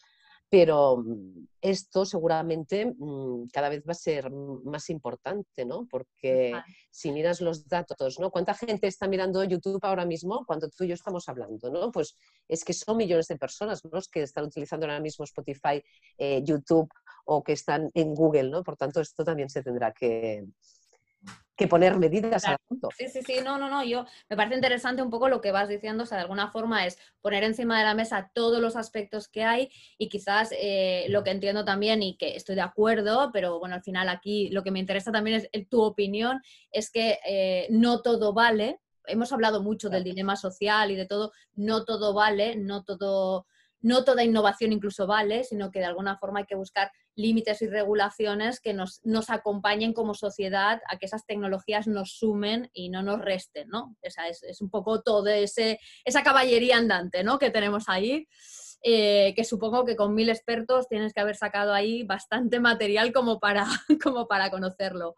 Pero 0.52 0.98
mm, 0.98 1.48
esto 1.62 2.06
seguramente 2.06 2.86
mm, 2.86 3.48
cada 3.54 3.70
vez 3.70 3.84
va 3.88 3.94
a 3.94 3.96
ser 3.96 4.30
más 4.30 4.90
importante, 4.90 5.64
¿no? 5.66 5.88
Porque 5.90 6.54
si 6.90 7.12
miras 7.14 7.40
los 7.40 7.68
datos, 7.68 8.20
¿no? 8.20 8.30
¿Cuánta 8.32 8.54
gente 8.54 8.88
está 8.88 9.08
mirando 9.08 9.44
YouTube 9.46 9.80
ahora 9.84 10.06
mismo 10.06 10.44
cuando 10.46 10.70
tú 10.70 10.84
y 10.84 10.90
yo 10.90 10.94
estamos 10.94 11.30
hablando, 11.30 11.72
¿no? 11.72 11.90
Pues 11.90 12.18
es 12.50 12.66
que 12.66 12.74
son 12.74 12.98
millones 12.98 13.28
de 13.28 13.38
personas 13.38 13.82
los 13.90 14.10
que 14.10 14.24
están 14.24 14.44
utilizando 14.44 14.86
ahora 14.86 15.00
mismo 15.00 15.24
Spotify, 15.24 15.82
eh, 16.18 16.42
YouTube 16.44 16.92
o 17.26 17.42
que 17.42 17.54
están 17.54 17.90
en 17.94 18.14
Google, 18.14 18.50
¿no? 18.50 18.62
Por 18.62 18.76
tanto, 18.76 19.00
esto 19.00 19.24
también 19.24 19.50
se 19.50 19.64
tendrá 19.64 19.94
que, 19.94 20.44
que 21.62 21.68
poner 21.68 21.98
medidas 21.98 22.44
al 22.46 22.58
punto. 22.68 22.90
Sí, 22.98 23.08
sí, 23.08 23.22
sí, 23.22 23.36
no, 23.44 23.60
no, 23.60 23.70
no, 23.70 23.84
yo 23.84 24.06
me 24.30 24.36
parece 24.36 24.56
interesante 24.56 25.04
un 25.04 25.12
poco 25.12 25.30
lo 25.30 25.42
que 25.42 25.52
vas 25.52 25.70
diciendo, 25.70 26.04
o 26.04 26.06
sea, 26.08 26.18
de 26.18 26.24
alguna 26.24 26.50
forma 26.50 26.88
es 26.88 26.98
poner 27.22 27.44
encima 27.44 27.78
de 27.78 27.86
la 27.86 27.94
mesa 27.94 28.32
todos 28.34 28.60
los 28.60 28.76
aspectos 28.76 29.28
que 29.28 29.44
hay 29.44 29.70
y 30.00 30.10
quizás 30.10 30.50
eh, 30.60 31.06
lo 31.10 31.24
que 31.24 31.30
entiendo 31.30 31.64
también 31.64 32.02
y 32.02 32.18
que 32.18 32.36
estoy 32.36 32.56
de 32.56 32.62
acuerdo, 32.62 33.30
pero 33.32 33.60
bueno, 33.60 33.76
al 33.76 33.84
final 33.84 34.10
aquí 34.10 34.50
lo 34.50 34.64
que 34.64 34.72
me 34.72 34.80
interesa 34.80 35.12
también 35.12 35.48
es 35.52 35.70
tu 35.70 35.84
opinión, 35.84 36.42
es 36.72 36.90
que 36.90 37.20
eh, 37.28 37.68
no 37.70 38.02
todo 38.02 38.34
vale, 38.34 38.80
hemos 39.06 39.32
hablado 39.32 39.62
mucho 39.62 39.90
del 39.90 40.04
dilema 40.04 40.36
social 40.36 40.90
y 40.90 40.96
de 40.96 41.06
todo, 41.06 41.32
no 41.54 41.86
todo 41.86 42.16
vale, 42.16 42.56
no 42.56 42.84
todo 42.84 43.46
no 43.82 44.04
toda 44.04 44.24
innovación 44.24 44.72
incluso 44.72 45.08
vale, 45.08 45.44
sino 45.44 45.72
que 45.72 45.80
de 45.80 45.86
alguna 45.86 46.18
forma 46.18 46.40
hay 46.40 46.46
que 46.46 46.56
buscar 46.56 46.92
límites 47.16 47.62
y 47.62 47.68
regulaciones 47.68 48.60
que 48.60 48.74
nos, 48.74 49.02
acompañen 49.30 49.94
como 49.94 50.14
sociedad 50.14 50.82
a 50.88 50.98
que 50.98 51.06
esas 51.06 51.26
tecnologías 51.26 51.88
nos 51.88 52.18
sumen 52.18 52.70
y 52.74 52.90
no 52.90 53.04
nos 53.04 53.22
resten, 53.22 53.70
¿no? 53.70 53.96
Esa 54.02 54.28
es, 54.28 54.62
un 54.62 54.70
poco 54.70 55.02
todo 55.02 55.28
ese, 55.28 55.80
esa 56.06 56.24
caballería 56.24 56.78
andante, 56.78 57.24
¿no? 57.24 57.40
Que 57.40 57.50
tenemos 57.50 57.86
ahí. 57.88 58.28
Eh, 58.84 59.36
que 59.36 59.44
supongo 59.44 59.86
que 59.86 59.96
con 59.96 60.16
mil 60.16 60.28
expertos 60.28 60.88
tienes 60.88 61.14
que 61.14 61.20
haber 61.20 61.36
sacado 61.36 61.72
ahí 61.72 62.02
bastante 62.02 62.60
material 62.60 63.14
como 63.14 63.40
para, 63.40 63.68
como 64.04 64.28
para 64.28 64.50
conocerlo. 64.50 65.16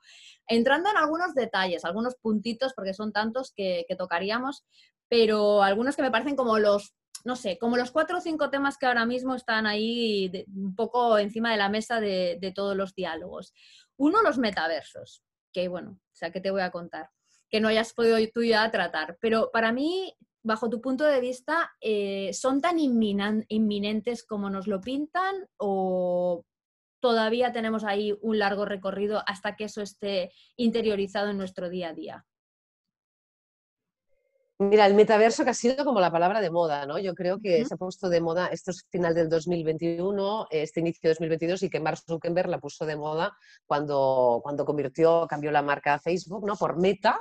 Entrando 0.47 0.89
en 0.89 0.97
algunos 0.97 1.33
detalles, 1.33 1.85
algunos 1.85 2.15
puntitos, 2.15 2.73
porque 2.73 2.93
son 2.93 3.13
tantos 3.13 3.53
que 3.55 3.85
tocaríamos, 3.97 4.65
pero 5.07 5.63
algunos 5.63 5.95
que 5.95 6.01
me 6.01 6.11
parecen 6.11 6.35
como 6.35 6.59
los 6.59 6.93
no 7.23 7.35
sé, 7.35 7.57
como 7.57 7.77
los 7.77 7.91
cuatro 7.91 8.17
o 8.17 8.21
cinco 8.21 8.49
temas 8.49 8.77
que 8.77 8.85
ahora 8.85 9.05
mismo 9.05 9.35
están 9.35 9.65
ahí 9.65 10.45
un 10.53 10.75
poco 10.75 11.17
encima 11.17 11.51
de 11.51 11.57
la 11.57 11.69
mesa 11.69 11.99
de, 12.01 12.51
todos 12.53 12.75
los 12.75 12.93
diálogos. 12.93 13.53
Uno, 13.97 14.21
los 14.21 14.37
metaversos, 14.37 15.23
que 15.53 15.67
bueno, 15.67 15.91
o 15.91 16.15
sea, 16.15 16.31
¿qué 16.31 16.41
te 16.41 16.51
voy 16.51 16.61
a 16.61 16.71
contar? 16.71 17.09
Que 17.49 17.61
no 17.61 17.69
hayas 17.69 17.93
podido 17.93 18.17
tú 18.33 18.43
ya 18.43 18.69
tratar, 18.71 19.17
pero 19.21 19.51
para 19.53 19.71
mí, 19.71 20.13
bajo 20.43 20.69
tu 20.69 20.81
punto 20.81 21.05
de 21.05 21.21
vista, 21.21 21.71
eh, 21.79 22.31
¿son 22.33 22.59
tan 22.59 22.77
inminentes 22.79 24.25
como 24.25 24.49
nos 24.49 24.67
lo 24.67 24.81
pintan 24.81 25.47
o 25.57 26.45
todavía 26.99 27.53
tenemos 27.53 27.85
ahí 27.85 28.17
un 28.21 28.39
largo 28.39 28.65
recorrido 28.65 29.23
hasta 29.27 29.55
que 29.55 29.65
eso 29.65 29.81
esté 29.81 30.31
interiorizado 30.57 31.29
en 31.29 31.37
nuestro 31.37 31.69
día 31.69 31.89
a 31.89 31.93
día? 31.93 32.25
Mira, 34.69 34.85
el 34.85 34.93
metaverso 34.93 35.43
que 35.43 35.49
ha 35.49 35.53
sido 35.53 35.83
como 35.83 35.99
la 35.99 36.11
palabra 36.11 36.39
de 36.39 36.49
moda, 36.49 36.85
¿no? 36.85 36.97
Yo 36.97 37.13
creo 37.13 37.39
que 37.39 37.65
se 37.65 37.73
ha 37.73 37.77
puesto 37.77 38.07
de 38.09 38.21
moda, 38.21 38.47
esto 38.47 38.71
es 38.71 38.85
final 38.89 39.13
del 39.13 39.29
2021, 39.29 40.47
este 40.51 40.79
inicio 40.79 41.09
de 41.09 41.09
2022, 41.09 41.63
y 41.63 41.69
que 41.69 41.79
Mark 41.79 41.97
Zuckerberg 41.97 42.49
la 42.49 42.59
puso 42.59 42.85
de 42.85 42.95
moda 42.95 43.35
cuando, 43.65 44.39
cuando 44.41 44.65
convirtió, 44.65 45.27
cambió 45.27 45.51
la 45.51 45.61
marca 45.61 45.99
Facebook, 45.99 46.45
¿no? 46.45 46.55
Por 46.55 46.79
Meta, 46.79 47.19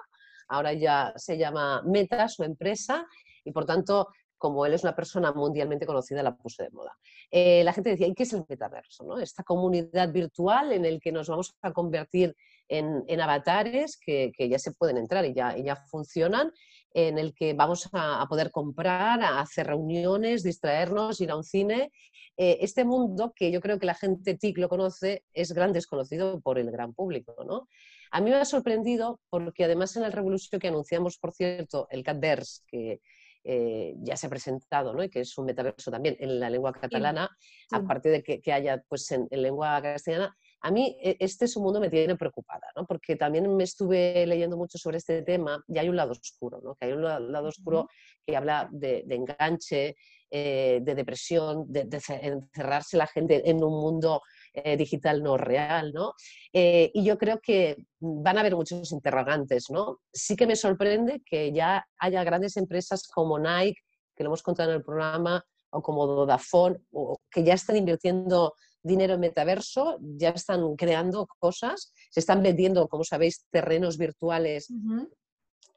ahora 0.48 0.72
ya 0.72 1.12
se 1.16 1.37
llama 1.37 1.83
Meta, 1.85 2.28
su 2.28 2.44
empresa, 2.44 3.07
y 3.44 3.50
por 3.50 3.66
tanto, 3.66 4.09
como 4.38 4.66
él 4.66 4.74
es 4.74 4.83
una 4.83 4.94
persona 4.94 5.33
mundialmente 5.33 5.87
conocida, 5.87 6.22
la 6.22 6.37
puso 6.37 6.62
de 6.62 6.70
moda. 6.70 6.98
Eh, 7.31 7.62
la 7.64 7.72
gente 7.72 7.90
decía, 7.90 8.09
¿y 8.09 8.14
qué 8.14 8.24
es 8.24 8.33
el 8.33 8.44
metaverso? 8.48 9.05
¿no? 9.05 9.18
Esta 9.18 9.44
comunidad 9.44 10.12
virtual 10.12 10.72
en 10.72 10.85
el 10.85 11.00
que 11.00 11.12
nos 11.12 11.28
vamos 11.28 11.55
a 11.62 11.72
convertir 11.72 12.37
en, 12.68 13.05
en 13.07 13.20
avatares 13.20 13.96
que, 13.96 14.33
que, 14.37 14.48
ya 14.48 14.59
se 14.59 14.72
pueden 14.72 14.96
entrar 14.96 15.24
y 15.24 15.33
ya, 15.33 15.57
y 15.57 15.62
ya 15.62 15.76
funcionan 15.76 16.52
en 16.94 17.18
el 17.18 17.35
que 17.35 17.55
vamos 17.55 17.88
a, 17.92 18.26
poder 18.28 18.50
comprar, 18.50 19.22
a 19.22 19.40
hacer 19.40 19.66
reuniones, 19.66 20.42
distraernos, 20.42 21.20
ir 21.20 21.31
a 21.31 21.37
un 21.37 21.44
cine. 21.44 21.90
Eh, 22.37 22.59
este 22.61 22.85
mundo 22.85 23.33
que 23.35 23.50
yo 23.50 23.61
creo 23.61 23.78
que 23.78 23.87
la 23.87 23.94
gente 23.94 24.35
TIC 24.37 24.59
lo 24.59 24.68
conoce 24.68 25.24
es 25.33 25.52
gran 25.52 25.72
desconocido 25.72 26.40
por 26.40 26.59
el 26.59 26.70
gran 26.70 26.94
público. 26.94 27.35
¿no? 27.44 27.68
A 28.11 28.20
mí 28.20 28.31
me 28.31 28.37
ha 28.37 28.44
sorprendido 28.44 29.20
porque 29.31 29.64
además 29.64 29.96
en 29.96 30.05
el 30.05 30.12
Revolution 30.12 30.61
que 30.61 30.68
anunciamos, 30.68 31.18
por 31.18 31.33
cierto, 31.33 31.87
el 31.90 32.02
Catverse, 32.02 32.62
que 32.66 33.00
eh, 33.44 33.94
ya 33.98 34.16
se 34.16 34.26
ha 34.26 34.31
presentado, 34.31 34.94
¿no? 34.94 35.02
y 35.02 35.11
que 35.11 35.20
es 35.20 35.37
un 35.37 35.46
metaverso 35.46 35.90
también 35.90 36.16
en 36.20 36.38
la 36.38 36.48
lengua 36.48 36.72
catalana, 36.72 37.28
aparte 37.70 38.09
de 38.09 38.22
que, 38.22 38.52
haya 38.52 38.83
pues, 38.88 39.11
en 39.11 39.26
lengua 39.31 39.81
castellana, 39.83 40.37
a 40.62 40.70
mí 40.70 40.96
e, 41.03 41.16
este 41.18 41.44
es 41.44 41.57
un 41.57 41.64
mundo 41.64 41.81
me 41.81 41.90
tiene 41.90 42.16
preocupada, 42.16 42.68
¿no? 42.77 42.87
porque 42.87 43.16
también 43.16 43.55
me 43.55 43.64
estuve 43.64 44.25
leyendo 44.27 44.57
mucho 44.57 44.79
sobre 44.79 44.98
este 44.98 45.22
tema 45.22 45.62
y 45.68 45.79
hay 45.79 45.88
un 45.88 45.96
lado 45.96 46.12
oscuro, 46.12 46.61
¿no? 46.62 46.75
que 46.77 46.87
hay 46.87 46.92
un 46.92 47.03
lado 47.03 47.48
oscuro 47.48 47.88
que 48.25 48.37
habla 48.37 48.68
de, 48.70 49.05
enganche, 49.11 49.96
eh, 50.31 50.79
de 50.83 50.94
depresión, 50.94 51.64
de, 51.70 51.88
encerrarse 52.22 52.96
la 52.96 53.07
gente 53.07 53.48
en 53.51 53.62
un 53.62 53.72
mundo 53.72 54.22
eh, 54.55 54.77
digital 54.77 55.22
no 55.22 55.37
real. 55.37 55.92
¿no? 55.92 56.14
Eh, 56.53 56.90
y 56.94 57.05
yo 57.05 57.18
creo 57.18 57.40
que 57.40 57.77
van 58.01 58.37
a 58.37 58.40
haber 58.40 58.55
muchos 58.55 58.92
interrogantes. 58.92 59.68
¿no? 59.70 59.98
Sí 60.12 60.37
que 60.37 60.46
me 60.46 60.57
sorprende 60.57 61.22
que 61.27 61.53
ya 61.53 61.85
haya 61.98 62.22
grandes 62.22 62.57
empresas 62.57 63.09
como 63.09 63.38
Nike, 63.38 63.81
que 64.14 64.22
lo 64.22 64.29
hemos 64.29 64.42
contado 64.42 64.70
en 64.70 64.77
el 64.77 64.85
programa, 64.85 65.44
o 65.70 65.83
como 65.83 66.07
Vodafone, 66.07 66.79
o 66.92 67.16
que 67.31 67.42
ya 67.42 67.55
están 67.55 67.77
invirtiendo 67.77 68.55
dinero 68.83 69.14
en 69.14 69.21
metaverso, 69.21 69.99
ya 70.01 70.31
están 70.31 70.77
creando 70.77 71.27
cosas, 71.38 71.92
se 72.11 72.21
están 72.21 72.42
vendiendo, 72.42 72.88
como 72.88 73.05
sabéis, 73.05 73.47
terrenos 73.51 73.99
virtuales 73.99 74.68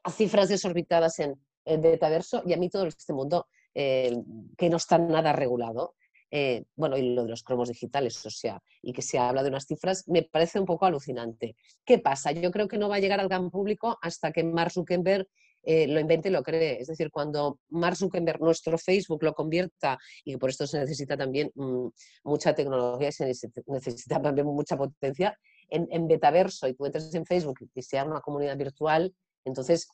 a 0.02 0.10
cifras 0.10 0.48
desorbitadas 0.48 1.18
en, 1.18 1.40
el 1.64 1.80
metaverso 1.80 2.42
y 2.46 2.52
a 2.52 2.56
mí 2.56 2.70
todo 2.70 2.86
este 2.86 3.12
mundo 3.12 3.48
eh, 3.74 4.16
que 4.56 4.70
no 4.70 4.76
está 4.76 4.98
nada 4.98 5.32
regulado. 5.32 5.94
Eh, 6.30 6.64
bueno, 6.74 6.96
y 6.96 7.14
lo 7.14 7.22
de 7.24 7.30
los 7.30 7.42
cromos 7.42 7.68
digitales, 7.68 8.24
o 8.26 8.30
sea, 8.30 8.60
y 8.82 8.92
que 8.92 9.02
se 9.02 9.18
habla 9.18 9.42
de 9.42 9.48
unas 9.48 9.66
cifras, 9.66 10.06
me 10.08 10.22
parece 10.22 10.58
un 10.58 10.66
poco 10.66 10.86
alucinante. 10.86 11.56
¿Qué 11.84 11.98
pasa? 11.98 12.32
Yo 12.32 12.50
creo 12.50 12.68
que 12.68 12.78
no 12.78 12.88
va 12.88 12.96
a 12.96 13.00
llegar 13.00 13.20
al 13.20 13.28
gran 13.28 13.50
público 13.50 13.98
hasta 14.02 14.32
que 14.32 14.44
Mark 14.44 14.72
Zuckerberg 14.72 15.28
eh, 15.68 15.88
lo 15.88 15.98
invente 15.98 16.28
y 16.28 16.32
lo 16.32 16.44
cree. 16.44 16.80
Es 16.80 16.86
decir, 16.86 17.10
cuando 17.10 17.58
Mark 17.70 17.96
Zuckerberg, 17.96 18.40
nuestro 18.40 18.78
Facebook, 18.78 19.22
lo 19.24 19.34
convierta, 19.34 19.98
y 20.24 20.36
por 20.36 20.50
esto 20.50 20.64
se 20.66 20.78
necesita 20.78 21.16
también 21.16 21.50
mm, 21.56 21.88
mucha 22.22 22.54
tecnología, 22.54 23.10
se 23.10 23.26
necesita 23.26 24.22
también 24.22 24.46
mucha 24.46 24.76
potencia, 24.76 25.36
en, 25.68 25.88
en 25.90 26.06
betaverso 26.06 26.68
y 26.68 26.74
tú 26.74 26.86
entres 26.86 27.12
en 27.16 27.26
Facebook 27.26 27.58
y 27.74 27.82
sea 27.82 28.04
una 28.04 28.20
comunidad 28.20 28.56
virtual, 28.56 29.12
entonces 29.44 29.88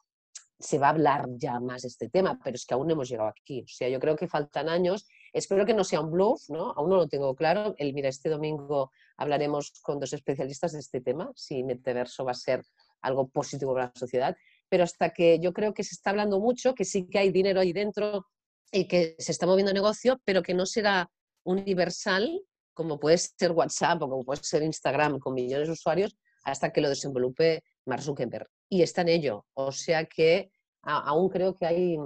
se 0.58 0.78
va 0.78 0.88
a 0.88 0.90
hablar 0.90 1.26
ya 1.36 1.58
más 1.58 1.82
de 1.82 1.88
este 1.88 2.08
tema, 2.10 2.38
pero 2.44 2.54
es 2.54 2.66
que 2.66 2.74
aún 2.74 2.86
no 2.86 2.92
hemos 2.92 3.08
llegado 3.08 3.30
aquí. 3.30 3.62
O 3.62 3.68
sea, 3.68 3.88
yo 3.88 3.98
creo 3.98 4.14
que 4.14 4.28
faltan 4.28 4.68
años. 4.68 5.08
Espero 5.32 5.66
que 5.66 5.74
no 5.74 5.82
sea 5.82 6.00
un 6.00 6.10
bluff, 6.10 6.48
¿no? 6.50 6.72
Aún 6.72 6.90
no 6.90 6.96
lo 6.96 7.08
tengo 7.08 7.34
claro. 7.34 7.74
El, 7.78 7.94
mira, 7.94 8.08
este 8.08 8.28
domingo 8.28 8.92
hablaremos 9.16 9.72
con 9.82 9.98
dos 9.98 10.12
especialistas 10.12 10.72
de 10.72 10.78
este 10.78 11.00
tema, 11.00 11.32
si 11.34 11.64
metaverso 11.64 12.24
va 12.24 12.32
a 12.32 12.34
ser 12.34 12.62
algo 13.00 13.28
positivo 13.28 13.72
para 13.74 13.86
la 13.86 13.92
sociedad 13.96 14.36
pero 14.72 14.84
hasta 14.84 15.10
que 15.10 15.38
yo 15.38 15.52
creo 15.52 15.74
que 15.74 15.84
se 15.84 15.94
está 15.94 16.08
hablando 16.08 16.40
mucho, 16.40 16.74
que 16.74 16.86
sí 16.86 17.06
que 17.06 17.18
hay 17.18 17.30
dinero 17.30 17.60
ahí 17.60 17.74
dentro 17.74 18.24
y 18.72 18.88
que 18.88 19.14
se 19.18 19.30
está 19.30 19.44
moviendo 19.44 19.70
negocio, 19.70 20.18
pero 20.24 20.42
que 20.42 20.54
no 20.54 20.64
será 20.64 21.10
universal 21.44 22.40
como 22.72 22.98
puede 22.98 23.18
ser 23.18 23.52
WhatsApp 23.52 24.00
o 24.00 24.08
como 24.08 24.24
puede 24.24 24.42
ser 24.42 24.62
Instagram 24.62 25.18
con 25.18 25.34
millones 25.34 25.68
de 25.68 25.74
usuarios 25.74 26.16
hasta 26.44 26.72
que 26.72 26.80
lo 26.80 26.88
desenvolupe 26.88 27.62
Mark 27.84 28.00
Zuckerberg. 28.00 28.46
y 28.70 28.80
está 28.80 29.02
en 29.02 29.10
ello. 29.10 29.44
O 29.52 29.72
sea 29.72 30.06
que 30.06 30.50
aún 30.80 31.28
creo 31.28 31.54
que 31.54 31.66
hay 31.66 31.98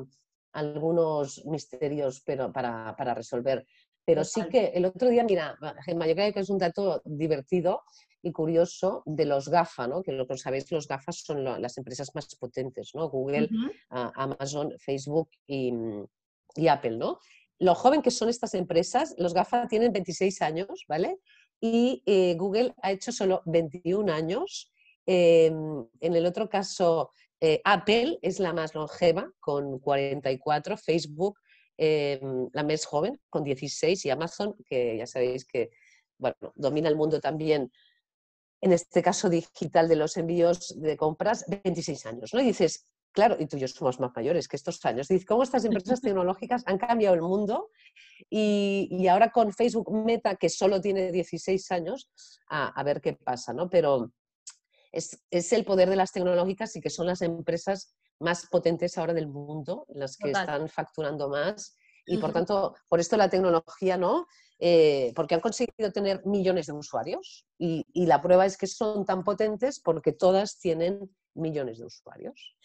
algunos 0.53 1.47
misterios 1.47 2.21
pero 2.27 2.53
para, 2.53 2.97
para 2.97 3.15
resolver. 3.15 3.65
Pero 4.05 4.25
sí 4.25 4.43
que 4.49 4.73
el 4.75 4.87
otro 4.87 5.09
día, 5.09 5.23
mira, 5.23 5.57
Gemma, 5.85 6.09
yo 6.09 6.17
creo 6.17 6.33
que 6.33 6.41
es 6.41 6.51
un 6.51 6.59
dato 6.59 7.01
divertido 7.05 7.83
y 8.27 8.33
curioso 8.33 9.05
de 9.07 9.25
los 9.25 9.49
GAFA, 9.49 9.87
¿no? 9.87 10.03
que 10.03 10.11
lo 10.11 10.27
que 10.27 10.37
sabéis, 10.37 10.73
los 10.73 10.89
GAFA 10.89 11.13
son 11.13 11.45
las 11.45 11.79
empresas 11.79 12.13
más 12.13 12.35
potentes, 12.35 12.91
¿no? 12.93 13.09
Google, 13.09 13.49
Amazon, 13.89 14.75
Facebook 14.79 15.31
y, 15.47 15.73
y, 16.57 16.67
Apple. 16.67 16.97
¿no? 16.97 17.21
Lo 17.61 17.77
joven 17.77 18.03
que 18.03 18.11
son 18.11 18.29
estas 18.29 18.55
empresas, 18.55 19.15
los 19.17 19.33
GAFA 19.33 19.69
tienen 19.69 19.93
26 19.93 20.43
años, 20.43 20.85
¿vale? 20.89 21.19
Y 21.61 22.03
eh, 22.05 22.35
Google 22.37 22.75
ha 22.83 22.91
hecho 22.91 23.13
solo 23.13 23.43
21 23.47 24.13
años. 24.13 24.73
Em, 25.07 25.87
en 26.01 26.17
el 26.17 26.27
otro 26.27 26.49
caso, 26.49 27.13
eh, 27.41 27.61
Apple 27.65 28.19
es 28.23 28.41
la 28.41 28.53
más 28.53 28.75
longeva, 28.75 29.31
con 29.39 29.79
44, 29.79 30.77
Facebook 30.77 31.39
la 31.79 32.65
más 32.65 32.87
joven, 32.87 33.21
con 33.29 33.45
16, 33.45 34.07
y 34.07 34.11
Amazon, 34.11 34.57
que 34.67 34.97
ya 34.97 35.07
sabéis 35.07 35.45
que 35.45 35.71
bueno, 36.19 36.37
domina 36.55 36.89
el 36.89 36.97
mundo 36.97 37.21
también, 37.21 37.71
en 38.67 38.73
este 38.73 39.01
caso 39.01 39.29
digital 39.29 39.89
de 39.89 39.95
los 39.95 40.17
envíos 40.17 40.75
de 40.77 40.97
compras, 40.97 41.45
26 41.63 42.07
años. 42.07 42.35
¿no? 42.35 42.41
Y 42.41 42.47
dices, 42.47 42.85
claro, 43.13 43.37
y 43.39 43.47
tú 43.47 43.57
y 43.57 43.61
yo 43.61 43.69
somos 43.69 44.01
más 44.01 44.11
mayores 44.17 44.49
que 44.49 44.57
estos 44.57 44.85
años. 44.85 45.07
Dices, 45.07 45.25
¿cómo 45.25 45.45
estas 45.45 45.65
empresas 45.65 46.01
tecnológicas 46.03 46.65
han 46.67 46.77
cambiado 46.77 47.15
el 47.15 47.23
mundo? 47.23 47.71
Y, 48.29 49.07
ahora 49.07 49.31
con 49.31 49.53
Facebook 49.53 49.93
Meta, 50.05 50.35
que 50.35 50.49
solo 50.49 50.81
tiene 50.81 51.13
16 51.13 51.71
años, 51.71 52.11
a, 52.49 52.83
ver 52.83 53.01
qué 53.01 53.13
pasa, 53.13 53.53
¿no? 53.53 53.71
Pero 53.71 54.13
es, 54.91 55.23
es, 55.31 55.53
el 55.53 55.65
poder 55.65 55.89
de 55.89 55.97
las 55.97 56.11
tecnológicas 56.11 56.75
y 56.75 56.81
que 56.81 56.91
son 56.91 57.07
las 57.07 57.23
empresas 57.23 57.95
más 58.19 58.47
potentes 58.47 58.99
ahora 58.99 59.15
del 59.15 59.29
mundo, 59.29 59.87
las 59.91 60.17
que 60.17 60.33
están 60.33 60.69
facturando 60.69 61.29
más. 61.29 61.77
Y 62.07 62.19
por 62.19 62.33
tanto, 62.33 62.75
por 62.89 63.01
esto 63.01 63.17
la 63.17 63.29
tecnología, 63.29 63.97
¿no? 63.97 64.27
Eh, 64.59 65.13
porque 65.15 65.35
han 65.35 65.41
conseguido 65.41 65.93
tener 65.93 66.25
millones 66.25 66.67
de 66.67 66.73
usuarios 66.73 67.47
y, 67.59 67.85
y 67.93 68.07
la 68.07 68.23
prueba 68.23 68.47
es 68.47 68.57
que 68.57 68.67
son 68.67 69.05
tan 69.05 69.23
potentes 69.23 69.81
porque 69.81 70.13
todas 70.13 70.59
tienen 70.59 71.15
millones 71.35 71.79
de 71.79 71.85
usuarios. 71.85 72.57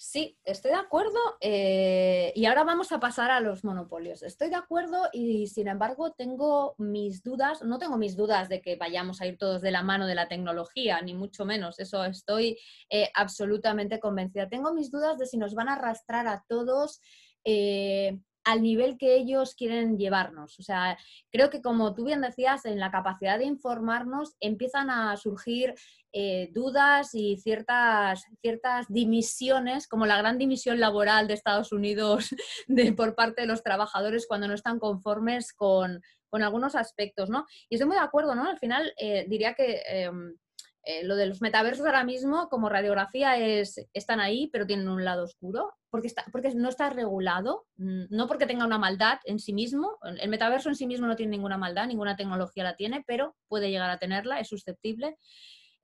Sí, 0.00 0.38
estoy 0.44 0.70
de 0.70 0.76
acuerdo. 0.76 1.18
Eh, 1.40 2.32
y 2.36 2.46
ahora 2.46 2.62
vamos 2.62 2.92
a 2.92 3.00
pasar 3.00 3.32
a 3.32 3.40
los 3.40 3.64
monopolios. 3.64 4.22
Estoy 4.22 4.48
de 4.48 4.54
acuerdo 4.54 5.08
y 5.12 5.48
sin 5.48 5.66
embargo 5.66 6.12
tengo 6.12 6.76
mis 6.78 7.24
dudas, 7.24 7.62
no 7.62 7.80
tengo 7.80 7.98
mis 7.98 8.16
dudas 8.16 8.48
de 8.48 8.60
que 8.62 8.76
vayamos 8.76 9.20
a 9.20 9.26
ir 9.26 9.38
todos 9.38 9.60
de 9.60 9.72
la 9.72 9.82
mano 9.82 10.06
de 10.06 10.14
la 10.14 10.28
tecnología, 10.28 11.02
ni 11.02 11.14
mucho 11.14 11.44
menos. 11.44 11.80
Eso 11.80 12.04
estoy 12.04 12.56
eh, 12.88 13.10
absolutamente 13.12 13.98
convencida. 13.98 14.48
Tengo 14.48 14.72
mis 14.72 14.92
dudas 14.92 15.18
de 15.18 15.26
si 15.26 15.36
nos 15.36 15.56
van 15.56 15.68
a 15.68 15.74
arrastrar 15.74 16.28
a 16.28 16.44
todos. 16.48 17.00
Eh, 17.42 18.20
al 18.44 18.62
nivel 18.62 18.96
que 18.96 19.16
ellos 19.16 19.54
quieren 19.54 19.98
llevarnos. 19.98 20.58
O 20.58 20.62
sea, 20.62 20.96
creo 21.30 21.50
que 21.50 21.60
como 21.60 21.94
tú 21.94 22.04
bien 22.04 22.20
decías, 22.20 22.64
en 22.64 22.78
la 22.78 22.90
capacidad 22.90 23.38
de 23.38 23.44
informarnos 23.44 24.36
empiezan 24.40 24.90
a 24.90 25.16
surgir 25.16 25.74
eh, 26.12 26.48
dudas 26.52 27.14
y 27.14 27.36
ciertas, 27.36 28.24
ciertas 28.40 28.86
dimisiones, 28.88 29.86
como 29.86 30.06
la 30.06 30.16
gran 30.16 30.38
dimisión 30.38 30.80
laboral 30.80 31.28
de 31.28 31.34
Estados 31.34 31.72
Unidos 31.72 32.30
de, 32.66 32.92
por 32.92 33.14
parte 33.14 33.42
de 33.42 33.46
los 33.46 33.62
trabajadores 33.62 34.26
cuando 34.26 34.48
no 34.48 34.54
están 34.54 34.78
conformes 34.78 35.52
con, 35.52 36.00
algunos 36.30 36.74
aspectos, 36.74 37.30
¿no? 37.30 37.46
Y 37.68 37.74
estoy 37.74 37.88
muy 37.88 37.96
de 37.96 38.02
acuerdo, 38.02 38.34
¿no? 38.34 38.48
Al 38.48 38.58
final 38.58 38.92
eh, 38.98 39.24
diría 39.28 39.54
que 39.54 39.82
em, 39.86 40.36
eh, 40.84 41.04
lo 41.04 41.16
de 41.16 41.26
los 41.26 41.42
metaversos 41.42 41.84
ahora 41.84 42.04
mismo 42.04 42.48
como 42.48 42.68
radiografía 42.68 43.36
es, 43.36 43.86
están 43.92 44.20
ahí, 44.20 44.48
pero 44.52 44.66
tienen 44.66 44.88
un 44.88 45.04
lado 45.04 45.24
oscuro, 45.24 45.74
porque, 45.90 46.08
está, 46.08 46.24
porque 46.32 46.54
no 46.54 46.68
está 46.68 46.90
regulado, 46.90 47.66
mm, 47.76 48.04
no 48.10 48.26
porque 48.26 48.46
tenga 48.46 48.66
una 48.66 48.78
maldad 48.78 49.18
en 49.24 49.38
sí 49.38 49.52
mismo, 49.52 49.98
el 50.02 50.28
metaverso 50.28 50.68
en 50.68 50.76
sí 50.76 50.86
mismo 50.86 51.06
no 51.06 51.16
tiene 51.16 51.30
ninguna 51.30 51.58
maldad, 51.58 51.86
ninguna 51.86 52.16
tecnología 52.16 52.64
la 52.64 52.76
tiene, 52.76 53.04
pero 53.06 53.36
puede 53.48 53.70
llegar 53.70 53.90
a 53.90 53.98
tenerla, 53.98 54.40
es 54.40 54.48
susceptible. 54.48 55.16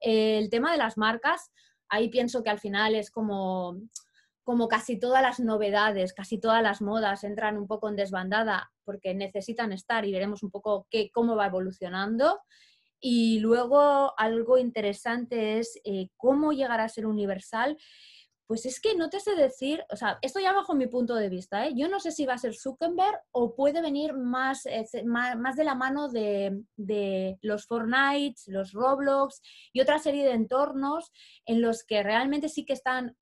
el 0.01 0.49
tema 0.49 0.71
de 0.71 0.77
las 0.77 0.97
marcas, 0.97 1.51
ahí 1.89 2.09
pienso 2.09 2.43
que 2.43 2.49
al 2.49 2.59
final 2.59 2.95
es 2.95 3.09
como, 3.09 3.79
como 4.43 4.67
casi 4.67 4.99
todas 4.99 5.21
las 5.23 5.39
novedades, 5.39 6.13
casi 6.13 6.39
todas 6.39 6.61
las 6.61 6.81
modas 6.81 7.23
entran 7.23 7.57
un 7.57 7.67
poco 7.67 7.89
en 7.89 7.95
desbandada 7.95 8.71
porque 8.83 9.15
necesitan 9.15 9.73
estar 9.73 10.05
y 10.05 10.11
veremos 10.11 10.43
un 10.43 10.51
poco 10.51 10.87
qué, 10.91 11.09
cómo 11.11 11.35
va 11.35 11.47
evolucionando. 11.47 12.39
Y 12.99 13.39
luego 13.39 14.13
algo 14.17 14.57
interesante 14.57 15.59
es 15.59 15.79
eh, 15.83 16.09
cómo 16.15 16.53
llegar 16.53 16.79
a 16.79 16.89
ser 16.89 17.07
universal. 17.07 17.77
Pues 18.47 18.65
es 18.65 18.79
que 18.79 18.95
no 18.95 19.09
te 19.09 19.19
sé 19.19 19.35
decir, 19.35 19.83
o 19.91 19.95
sea, 19.95 20.19
esto 20.21 20.39
ya 20.39 20.53
bajo 20.53 20.75
mi 20.75 20.85
punto 20.87 21.15
de 21.15 21.29
vista, 21.29 21.65
¿eh? 21.65 21.73
yo 21.75 21.87
no 21.87 21.99
sé 21.99 22.11
si 22.11 22.25
va 22.25 22.33
a 22.33 22.37
ser 22.37 22.53
Zuckerberg 22.53 23.19
o 23.31 23.55
puede 23.55 23.81
venir 23.81 24.13
más, 24.13 24.65
eh, 24.67 24.85
más, 25.03 25.55
de 25.55 25.63
la 25.63 25.73
mano 25.73 26.09
de, 26.09 26.61
de, 26.75 27.39
los 27.41 27.65
Fortnite, 27.65 28.39
los 28.47 28.71
Roblox 28.71 29.41
y 29.73 29.81
otra 29.81 29.97
serie 29.97 30.25
de 30.25 30.33
entornos 30.33 31.11
en 31.45 31.61
los 31.61 31.83
que 31.83 32.03
realmente 32.03 32.49
sí 32.49 32.65
que 32.65 32.73
están 32.73 33.15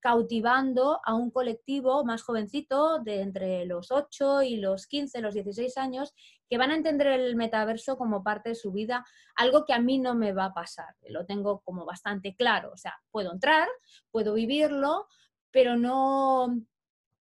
cautivando 0.00 1.00
a 1.04 1.14
un 1.14 1.30
colectivo 1.30 2.04
más 2.04 2.22
jovencito 2.22 2.98
de 3.00 3.20
entre 3.20 3.66
los 3.66 3.90
8 3.90 4.42
y 4.42 4.56
los 4.56 4.86
15, 4.86 5.20
los 5.20 5.34
16 5.34 5.76
años, 5.76 6.14
que 6.48 6.58
van 6.58 6.70
a 6.70 6.76
entender 6.76 7.06
el 7.08 7.36
metaverso 7.36 7.96
como 7.96 8.24
parte 8.24 8.50
de 8.50 8.54
su 8.54 8.72
vida, 8.72 9.04
algo 9.36 9.64
que 9.64 9.72
a 9.72 9.80
mí 9.80 9.98
no 9.98 10.14
me 10.14 10.32
va 10.32 10.46
a 10.46 10.54
pasar, 10.54 10.96
lo 11.08 11.26
tengo 11.26 11.60
como 11.60 11.84
bastante 11.84 12.34
claro, 12.34 12.72
o 12.72 12.76
sea, 12.76 12.94
puedo 13.10 13.32
entrar, 13.32 13.68
puedo 14.10 14.34
vivirlo, 14.34 15.06
pero 15.50 15.76
no, 15.76 16.60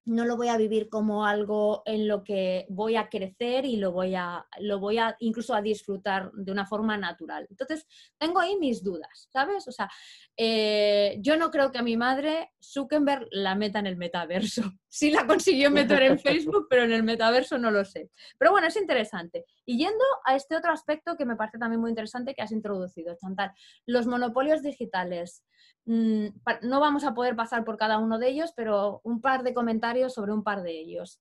no 0.09 0.25
lo 0.25 0.37
voy 0.37 0.49
a 0.49 0.57
vivir 0.57 0.89
como 0.89 1.27
algo 1.27 1.83
en 1.85 2.09
lo 2.09 2.25
que 2.25 2.67
voy 2.71 2.97
a 2.97 3.09
crecer 3.09 3.67
y 3.67 3.77
lo 3.77 3.93
voy 3.93 4.15
a, 4.15 4.47
lo 4.59 4.81
voy 4.81 4.99
a 4.99 5.15
incluso 5.21 5.55
a 5.55 5.63
disfrutar 5.63 6.33
de 6.33 6.51
una 6.51 6.67
forma 6.67 6.97
natural. 6.97 7.47
Entonces, 7.51 7.87
tengo 8.19 8.41
ahí 8.41 8.57
mis 8.57 8.83
dudas, 8.83 9.29
¿sabes? 9.31 9.69
O 9.69 9.73
sea, 9.73 9.89
eh, 10.37 11.19
yo 11.21 11.37
no 11.37 11.51
creo 11.51 11.71
que 11.71 11.79
a 11.79 11.83
mi 11.83 11.97
madre 11.97 12.53
Zuckerberg 12.63 13.29
la 13.31 13.55
meta 13.55 13.79
en 13.79 13.87
el 13.87 13.97
metaverso. 13.97 14.63
Sí 14.89 15.11
la 15.11 15.27
consiguió 15.27 15.71
meter 15.71 16.03
en 16.03 16.19
Facebook, 16.19 16.67
pero 16.69 16.85
en 16.85 16.93
el 16.93 17.03
metaverso 17.03 17.59
no 17.59 17.71
lo 17.71 17.85
sé. 17.85 18.11
Pero 18.39 18.51
bueno, 18.51 18.69
es 18.69 18.77
interesante. 18.77 19.45
Y 19.67 19.79
yendo 19.79 20.05
a 20.25 20.35
este 20.35 20.57
otro 20.57 20.73
aspecto 20.73 21.17
que 21.17 21.27
me 21.27 21.37
parece 21.37 21.59
también 21.59 21.81
muy 21.81 21.91
interesante 21.91 22.35
que 22.35 22.43
has 22.43 22.53
introducido, 22.53 23.15
Chantal, 23.21 23.53
los 23.87 24.07
monopolios 24.07 24.63
digitales. 24.63 25.45
Mm, 25.85 26.29
no 26.63 26.81
vamos 26.81 27.05
a 27.05 27.15
poder 27.15 27.37
pasar 27.37 27.65
por 27.65 27.77
cada 27.77 27.99
uno 27.99 28.19
de 28.19 28.29
ellos, 28.29 28.53
pero 28.57 29.01
un 29.05 29.21
par 29.21 29.43
de 29.43 29.55
comentarios 29.55 30.15
sobre 30.15 30.33
un 30.33 30.43
par 30.43 30.63
de 30.63 30.73
ellos. 30.73 31.21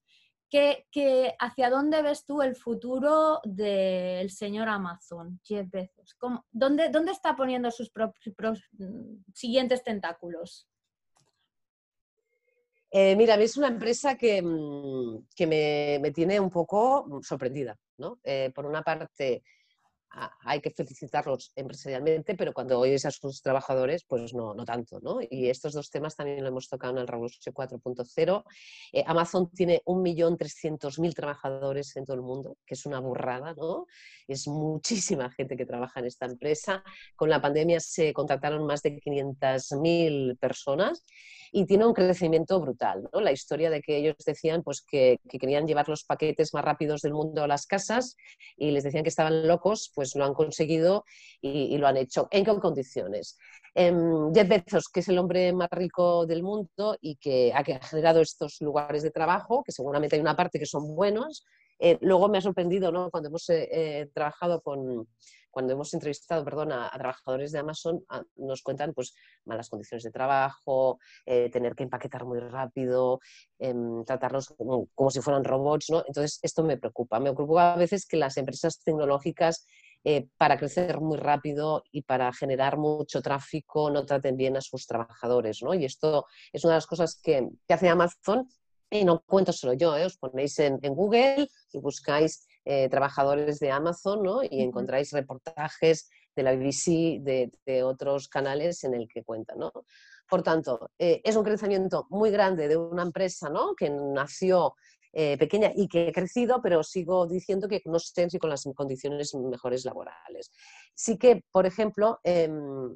¿Qué, 0.50 0.86
hacia 1.38 1.68
dónde 1.68 2.00
ves 2.00 2.24
tú 2.24 2.40
el 2.40 2.56
futuro 2.56 3.40
del 3.44 4.30
señor 4.30 4.68
Amazon, 4.68 5.40
Jeff 5.44 5.68
Bezos? 5.70 6.16
dónde, 6.50 6.88
dónde, 6.88 7.12
está 7.12 7.36
poniendo 7.36 7.70
sus 7.70 7.92
mm, 7.92 9.24
siguientes 9.34 9.84
tentáculos? 9.84 10.66
Eh, 12.90 13.14
mira, 13.16 13.34
a 13.34 13.36
mí 13.36 13.44
es 13.44 13.56
una 13.56 13.68
empresa 13.68 14.16
que, 14.16 14.40
mm, 14.42 15.24
me, 15.46 16.10
tiene 16.12 16.40
un 16.40 16.50
poco 16.50 17.20
sorprendida. 17.22 17.76
¿no? 17.98 18.18
Eh, 18.22 18.50
por 18.54 18.64
una 18.64 18.82
parte, 18.82 19.42
hay 20.10 20.60
que 20.60 20.70
felicitarlos 20.70 21.52
empresarialmente, 21.54 22.34
pero 22.34 22.52
cuando 22.52 22.78
oyes 22.78 23.04
a 23.04 23.10
sus 23.10 23.42
trabajadores, 23.42 24.04
pues 24.04 24.34
no, 24.34 24.54
no 24.54 24.64
tanto, 24.64 25.00
¿no? 25.00 25.18
Y 25.28 25.48
estos 25.48 25.72
dos 25.74 25.90
temas 25.90 26.16
también 26.16 26.42
lo 26.42 26.48
hemos 26.48 26.68
tocado 26.68 26.94
en 26.94 26.98
el 27.00 27.06
Revolution 27.06 27.54
4.0. 27.54 28.44
Eh, 28.92 29.04
Amazon 29.06 29.50
tiene 29.50 29.82
1.300.000 29.84 31.14
trabajadores 31.14 31.96
en 31.96 32.04
todo 32.04 32.16
el 32.16 32.22
mundo, 32.22 32.56
que 32.66 32.74
es 32.74 32.86
una 32.86 33.00
burrada, 33.00 33.54
¿no? 33.54 33.86
Es 34.26 34.46
muchísima 34.48 35.30
gente 35.30 35.56
que 35.56 35.66
trabaja 35.66 36.00
en 36.00 36.06
esta 36.06 36.26
empresa. 36.26 36.82
Con 37.16 37.28
la 37.30 37.40
pandemia 37.40 37.80
se 37.80 38.12
contrataron 38.12 38.66
más 38.66 38.82
de 38.82 38.98
500.000 39.00 40.38
personas 40.38 41.04
y 41.52 41.66
tiene 41.66 41.86
un 41.86 41.94
crecimiento 41.94 42.60
brutal. 42.60 43.08
¿no? 43.12 43.20
La 43.20 43.32
historia 43.32 43.70
de 43.70 43.80
que 43.80 43.96
ellos 43.96 44.16
decían 44.24 44.62
pues, 44.62 44.82
que, 44.82 45.18
querían 45.28 45.66
llevar 45.66 45.88
los 45.88 46.04
paquetes 46.04 46.54
más 46.54 46.64
rápidos 46.64 47.02
del 47.02 47.14
mundo 47.14 47.42
a 47.42 47.48
las 47.48 47.66
casas 47.66 48.16
y 48.56 48.70
les 48.70 48.84
decían 48.84 49.02
que 49.02 49.08
estaban 49.08 49.46
locos, 49.46 49.90
pues 49.98 50.14
lo 50.14 50.24
han 50.24 50.32
conseguido 50.32 51.04
y, 51.40 51.76
lo 51.76 51.88
han 51.88 51.96
hecho. 51.96 52.28
¿En 52.30 52.44
qué 52.44 52.56
condiciones? 52.60 53.36
Eh, 53.74 53.92
Jeff 54.32 54.48
Bezos, 54.48 54.88
que 54.88 55.00
es 55.00 55.08
el 55.08 55.18
hombre 55.18 55.52
más 55.52 55.68
rico 55.72 56.24
del 56.24 56.44
mundo 56.44 56.96
y 57.00 57.16
que 57.16 57.52
ha 57.52 57.64
generado 57.64 58.20
estos 58.20 58.60
lugares 58.60 59.02
de 59.02 59.10
trabajo, 59.10 59.64
que 59.64 59.72
seguramente 59.72 60.14
hay 60.14 60.22
una 60.22 60.36
parte 60.36 60.60
que 60.60 60.66
son 60.66 60.94
buenos. 60.94 61.44
Eh, 61.80 61.98
luego 62.00 62.28
me 62.28 62.38
ha 62.38 62.40
sorprendido 62.40 62.92
¿no? 62.92 63.10
cuando 63.10 63.28
hemos 63.28 63.50
eh, 63.50 63.68
eh, 63.72 64.08
trabajado 64.14 64.60
con, 64.62 65.08
cuando 65.50 65.72
hemos 65.72 65.92
entrevistado 65.94 66.44
perdón, 66.44 66.70
a, 66.70 66.88
trabajadores 66.90 67.50
de 67.50 67.58
Amazon, 67.58 68.04
nos 68.36 68.62
cuentan 68.62 68.94
pues, 68.94 69.14
malas 69.44 69.68
condiciones 69.68 70.04
de 70.04 70.12
trabajo, 70.12 70.98
eh, 71.26 71.50
tener 71.50 71.74
que 71.74 71.82
empaquetar 71.82 72.24
muy 72.24 72.38
rápido, 72.38 73.18
em, 73.58 74.04
tratarlos 74.04 74.54
como, 74.56 75.10
si 75.10 75.20
fueran 75.20 75.42
robots. 75.44 75.90
¿no? 75.90 76.04
Entonces, 76.06 76.38
esto 76.42 76.62
me 76.62 76.76
preocupa. 76.76 77.18
Me 77.18 77.32
preocupa 77.32 77.72
a 77.72 77.76
veces 77.76 78.06
que 78.06 78.16
las 78.16 78.36
empresas 78.36 78.80
tecnológicas 78.84 79.66
eh, 80.10 80.26
para 80.38 80.56
crecer 80.56 81.02
muy 81.02 81.18
rápido 81.18 81.84
y 81.92 82.00
para 82.00 82.32
generar 82.32 82.78
mucho 82.78 83.20
tráfico 83.20 83.90
no 83.90 84.06
traten 84.06 84.38
bien 84.38 84.56
a 84.56 84.62
sus 84.62 84.86
trabajadores. 84.86 85.62
¿no? 85.62 85.74
Y 85.74 85.84
esto 85.84 86.24
es 86.50 86.64
una 86.64 86.72
de 86.72 86.76
las 86.78 86.86
cosas 86.86 87.20
que, 87.22 87.46
hace 87.68 87.90
Amazon. 87.90 88.48
Y 88.88 89.04
no 89.04 89.20
cuento 89.20 89.52
solo 89.52 89.74
yo, 89.74 89.94
¿eh? 89.98 90.06
os 90.06 90.16
ponéis 90.16 90.58
en, 90.60 90.78
Google 90.80 91.46
y 91.74 91.78
buscáis 91.78 92.46
eh, 92.64 92.88
trabajadores 92.88 93.58
de 93.58 93.70
Amazon 93.70 94.22
¿no? 94.22 94.42
y 94.42 94.62
encontráis 94.62 95.12
reportajes 95.12 96.08
de 96.34 96.42
la 96.42 96.54
BBC, 96.54 97.20
de, 97.20 97.82
otros 97.82 98.28
canales 98.28 98.84
en 98.84 98.94
el 98.94 99.08
que 99.08 99.24
cuentan. 99.24 99.58
¿no? 99.58 99.70
Por 100.26 100.42
tanto, 100.42 100.90
es 100.96 101.36
un 101.36 101.44
crecimiento 101.44 102.06
muy 102.08 102.30
grande 102.30 102.66
de 102.66 102.78
una 102.78 103.02
empresa 103.02 103.50
¿no? 103.50 103.74
que 103.74 103.90
nació 103.90 104.74
eh, 105.12 105.38
pequeña 105.38 105.72
y 105.74 105.88
que 105.88 106.08
he 106.08 106.12
crecido, 106.12 106.60
pero 106.62 106.82
sigo 106.82 107.26
diciendo 107.26 107.68
que 107.68 107.82
no 107.86 107.98
sé 107.98 108.28
si 108.30 108.38
con 108.38 108.50
las 108.50 108.68
condiciones 108.74 109.34
mejores 109.34 109.84
laborales. 109.84 110.50
Sí 110.94 111.16
que, 111.18 111.42
por 111.50 111.66
ejemplo, 111.66 112.20
em, 112.24 112.94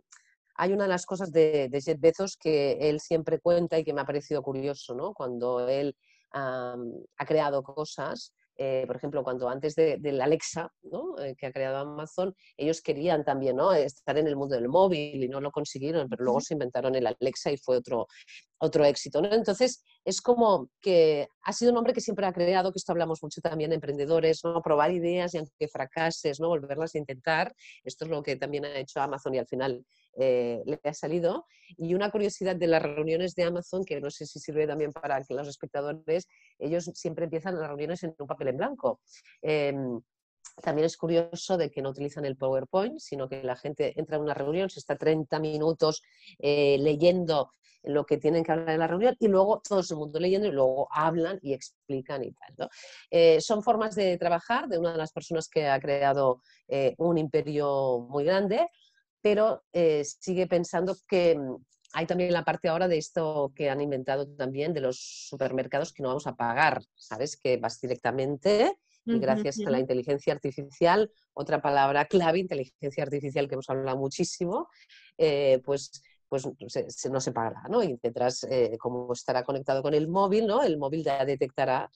hay 0.57 0.73
una 0.73 0.85
de 0.85 0.91
las 0.91 1.07
cosas 1.07 1.33
de, 1.33 1.69
de, 1.71 1.95
Bezos 1.99 2.37
que 2.37 2.73
él 2.81 3.01
siempre 3.01 3.41
cuenta 3.41 3.79
y 3.79 3.85
que 3.85 3.93
me 3.95 4.03
ha 4.03 4.07
parecido 4.07 4.43
curioso, 4.43 4.95
¿no? 4.95 5.15
Cuando 5.15 5.69
él 5.69 5.97
ha 6.35 7.27
creado 7.27 7.63
cosas, 7.63 8.33
eh, 8.65 8.87
por 8.87 8.95
ejemplo, 8.95 9.25
cuando 9.25 9.49
antes 9.49 9.75
del 9.75 10.21
Alexa, 10.21 10.73
eh, 11.19 11.35
que 11.37 11.47
ha 11.47 11.53
creado 11.53 11.79
Amazon, 11.79 12.33
ellos 12.57 12.81
querían 12.81 13.25
también 13.25 13.57
¿no? 13.57 13.73
estar 13.73 14.17
en 14.17 14.29
el 14.29 14.37
mundo 14.37 14.55
del 14.55 14.69
móvil 14.69 15.25
y 15.25 15.29
no 15.29 15.41
lo 15.41 15.51
consiguieron, 15.51 16.09
pero 16.09 16.23
luego 16.23 16.41
se 16.41 16.55
inventaron 16.55 16.95
el 16.95 17.09
Alexa 17.09 17.51
y 17.51 17.57
fue 17.57 17.79
otro, 17.79 18.07
otro 18.59 18.85
éxito. 18.85 19.21
¿no? 19.21 19.33
Entonces, 19.33 19.83
es 20.05 20.21
como 20.21 20.69
que 20.81 21.27
ha 21.43 21.53
sido 21.53 21.73
un 21.73 21.79
hombre 21.79 21.93
que 21.93 22.01
siempre 22.01 22.25
ha 22.25 22.33
creado, 22.33 22.71
que 22.71 22.79
esto 22.79 22.93
hablamos 22.93 23.21
mucho 23.21 23.41
también 23.41 23.71
de 23.71 23.75
emprendedores, 23.75 24.45
¿no? 24.45 24.63
probar 24.63 24.93
ideas 24.93 25.35
y 25.35 25.39
aunque 25.39 25.67
fracases, 25.67 26.39
¿no? 26.39 26.47
volverlas 26.47 26.95
a 26.95 26.99
intentar. 26.99 27.53
Esto 27.83 28.05
es 28.05 28.13
lo 28.13 28.23
que 28.23 28.37
también 28.37 28.65
ha 28.65 28.77
hecho 28.77 29.01
Amazon 29.01 29.35
y 29.35 29.39
al 29.39 29.47
final 29.49 29.85
eh, 30.19 30.63
le 30.67 30.81
ha 30.85 30.95
salido. 30.95 31.47
Y 31.79 31.95
una 31.95 32.11
curiosidad 32.11 32.57
de 32.57 32.67
las 32.67 32.83
reuniones 32.83 33.35
de 33.35 33.45
Amazon, 33.45 33.85
que 33.85 34.01
no 34.01 34.11
sé 34.11 34.27
si 34.27 34.39
sirve 34.39 34.67
también 34.67 34.93
para 34.93 35.23
que 35.23 35.35
los 35.35 35.49
espectadores, 35.49 36.29
ellos 36.59 36.91
siempre 36.95 37.25
empiezan 37.25 37.59
las 37.59 37.69
reuniones 37.69 38.03
en 38.03 38.15
un 38.19 38.27
papel 38.27 38.49
en 38.49 38.57
blanco. 38.59 39.01
Em, 39.41 40.01
también 40.63 40.87
es 40.87 40.97
curioso 40.97 41.57
de 41.57 41.71
que 41.71 41.81
no 41.81 41.91
utilizan 41.91 42.25
el 42.25 42.37
PowerPoint, 42.37 42.99
sino 42.99 43.29
que 43.29 43.43
la 43.43 43.57
gente 43.57 43.99
entra 43.99 44.17
en 44.17 44.23
una 44.23 44.35
reunión, 44.35 44.69
se 44.69 44.81
está 44.81 44.97
30 44.97 45.39
minutos 45.39 46.03
eh, 46.39 46.77
leyendo 46.79 47.55
lo 47.85 48.05
que 48.05 48.19
tienen 48.19 48.45
que 48.45 48.53
hablar 48.53 48.71
en 48.71 48.79
la 48.79 48.87
reunión 48.87 49.17
y 49.19 49.27
luego 49.27 49.61
todo 49.61 49.81
el 49.81 49.97
mundo 49.97 50.21
leyendo 50.21 50.47
y 50.47 50.53
luego 50.53 50.89
hablan 50.93 51.39
y 51.43 51.53
explican 51.53 52.23
y 52.23 52.33
tal. 52.33 52.69
Eh, 53.11 53.41
son 53.41 53.63
formas 53.63 53.97
de 53.97 54.17
trabajar 54.19 54.69
de 54.69 54.79
una 54.79 54.93
de 54.93 54.99
las 54.99 55.13
personas 55.13 55.49
que 55.49 55.67
ha 55.67 55.81
creado 55.81 56.43
un 56.99 57.19
imperio 57.19 58.07
muy 58.09 58.25
grande 58.25 58.69
pero 59.23 59.63
eh, 59.73 60.05
sigue 60.05 60.47
pensando 60.47 60.97
que 61.09 61.39
mm, 61.39 61.57
hay 61.95 62.07
también 62.07 62.33
la 62.33 62.45
parte 62.45 62.69
ahora 62.69 62.89
de 62.89 62.99
esto 62.99 63.53
que 63.55 63.71
han 63.71 63.81
inventado 63.81 64.27
también 64.27 64.75
de 64.75 64.81
los 64.81 64.99
supermercados 65.29 65.93
que 65.93 66.03
no 66.03 66.09
vamos 66.09 66.27
a 66.27 66.35
pagar, 66.35 66.83
¿sabes? 66.95 67.37
Que 67.37 67.57
vas 67.59 67.81
directamente 67.81 68.79
y 69.05 69.19
gracias 69.19 69.59
a 69.67 69.71
la 69.71 69.81
inteligencia 69.81 70.33
artificial, 70.33 71.11
otra 71.35 71.61
palabra 71.61 72.05
clave, 72.05 72.39
inteligencia 72.39 73.03
artificial 73.03 73.49
que 73.49 73.55
hemos 73.55 73.69
hablado 73.69 73.99
muchísimo, 73.99 74.69
eh, 75.19 75.61
pues 75.65 76.03
pues 76.29 76.49
se, 76.69 77.11
no 77.11 77.21
se 77.21 77.33
pagará, 77.33 77.65
¿no? 77.69 77.83
Y 77.83 77.99
detrás, 78.03 78.45
eh, 78.45 78.79
como 78.79 79.13
estará 79.13 79.43
conectado 79.43 79.83
con 79.83 79.93
el 79.93 80.09
móvil, 80.09 80.47
¿no? 80.47 80.63
El 80.63 80.79
móvil 80.79 81.05
ya 81.05 81.27
detectará 81.27 81.91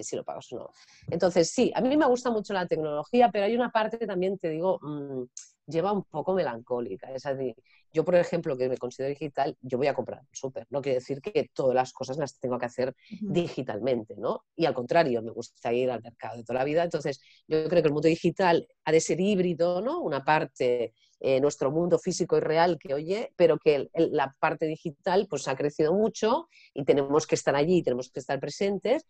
si 0.00 0.16
lo 0.16 0.24
pagas 0.24 0.50
o 0.52 0.56
no. 0.56 0.70
Entonces, 1.10 1.50
sí, 1.50 1.70
a 1.74 1.82
mí 1.82 1.94
me 1.98 2.06
gusta 2.06 2.30
mucho 2.30 2.54
la 2.54 2.66
tecnología, 2.66 3.30
pero 3.30 3.44
hay 3.44 3.54
una 3.54 3.68
parte 3.70 3.98
también, 4.06 4.38
te 4.38 4.48
digo, 4.48 4.78
mm, 4.80 5.24
lleva 5.66 5.92
un 5.92 6.04
poco 6.04 6.34
melancólica. 6.34 7.10
Es 7.12 7.22
decir, 7.22 7.54
yo, 7.92 8.04
por 8.04 8.14
ejemplo, 8.14 8.56
que 8.56 8.68
me 8.68 8.78
considero 8.78 9.10
digital, 9.10 9.56
yo 9.60 9.78
voy 9.78 9.86
a 9.86 9.94
comprar 9.94 10.22
súper. 10.32 10.66
No 10.70 10.80
quiere 10.80 10.98
decir 10.98 11.20
que 11.20 11.50
todas 11.52 11.74
las 11.74 11.92
cosas 11.92 12.16
las 12.16 12.38
tengo 12.38 12.58
que 12.58 12.66
hacer 12.66 12.94
digitalmente, 13.20 14.14
¿no? 14.16 14.44
Y 14.56 14.64
al 14.64 14.74
contrario, 14.74 15.22
me 15.22 15.30
gusta 15.30 15.72
ir 15.72 15.90
al 15.90 16.02
mercado 16.02 16.36
de 16.36 16.44
toda 16.44 16.60
la 16.60 16.64
vida. 16.64 16.82
Entonces, 16.82 17.20
yo 17.46 17.68
creo 17.68 17.82
que 17.82 17.88
el 17.88 17.94
mundo 17.94 18.08
digital 18.08 18.66
ha 18.84 18.92
de 18.92 19.00
ser 19.00 19.20
híbrido, 19.20 19.82
¿no? 19.82 20.00
Una 20.00 20.24
parte, 20.24 20.94
eh, 21.20 21.40
nuestro 21.40 21.70
mundo 21.70 21.98
físico 21.98 22.36
y 22.36 22.40
real 22.40 22.78
que 22.78 22.94
oye, 22.94 23.32
pero 23.36 23.58
que 23.58 23.88
la 23.94 24.34
parte 24.40 24.66
digital 24.66 25.26
pues 25.28 25.46
ha 25.48 25.56
crecido 25.56 25.92
mucho 25.92 26.48
y 26.74 26.84
tenemos 26.84 27.26
que 27.26 27.34
estar 27.34 27.54
allí, 27.54 27.82
tenemos 27.82 28.10
que 28.10 28.20
estar 28.20 28.40
presentes 28.40 29.04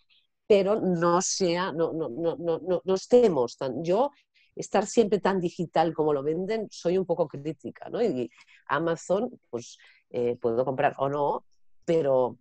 pero 0.46 0.78
no 0.80 1.22
sea, 1.22 1.72
no, 1.72 1.92
no, 1.94 2.10
no, 2.10 2.36
no, 2.36 2.82
no 2.84 2.94
estemos 2.94 3.56
tan. 3.56 3.82
Yo 3.82 4.10
estar 4.54 4.86
siempre 4.86 5.18
tan 5.18 5.40
digital 5.40 5.94
como 5.94 6.12
lo 6.12 6.22
venden, 6.22 6.68
soy 6.70 6.98
un 6.98 7.06
poco 7.06 7.28
crítica, 7.28 7.88
¿no? 7.88 8.02
Y 8.02 8.30
Amazon, 8.66 9.30
pues 9.50 9.78
eh, 10.10 10.36
puedo 10.36 10.64
comprar 10.64 10.94
o 10.98 11.08
no, 11.08 11.44
pero 11.84 12.38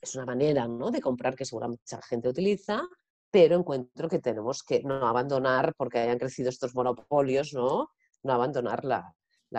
es 0.00 0.14
una 0.14 0.26
manera, 0.26 0.66
¿no? 0.66 0.90
De 0.90 1.00
comprar 1.00 1.34
que 1.34 1.44
seguramente 1.44 1.82
mucha 1.84 2.02
gente 2.02 2.28
utiliza, 2.28 2.82
pero 3.30 3.56
encuentro 3.56 4.08
que 4.08 4.18
tenemos 4.18 4.62
que 4.62 4.82
no 4.82 5.06
abandonar, 5.06 5.74
porque 5.76 5.98
hayan 5.98 6.18
crecido 6.18 6.48
estos 6.48 6.74
monopolios, 6.74 7.52
¿no? 7.52 7.90
No 8.22 8.32
abandonar 8.32 8.84
la, 8.84 9.14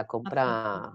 compra 0.08 0.94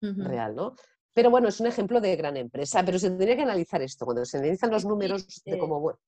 real, 0.00 0.54
¿no? 0.54 0.74
Pero 1.14 1.30
bueno, 1.30 1.48
es 1.48 1.60
un 1.60 1.66
ejemplo 1.66 2.00
de 2.00 2.14
gran 2.14 2.36
empresa, 2.36 2.84
pero 2.84 2.98
se 2.98 3.08
tendría 3.08 3.36
que 3.36 3.42
analizar 3.42 3.80
esto, 3.80 4.04
cuando 4.04 4.24
se 4.26 4.36
analizan 4.36 4.70
los 4.70 4.84
números 4.84 5.42
de 5.44 5.58
cómo, 5.58 5.98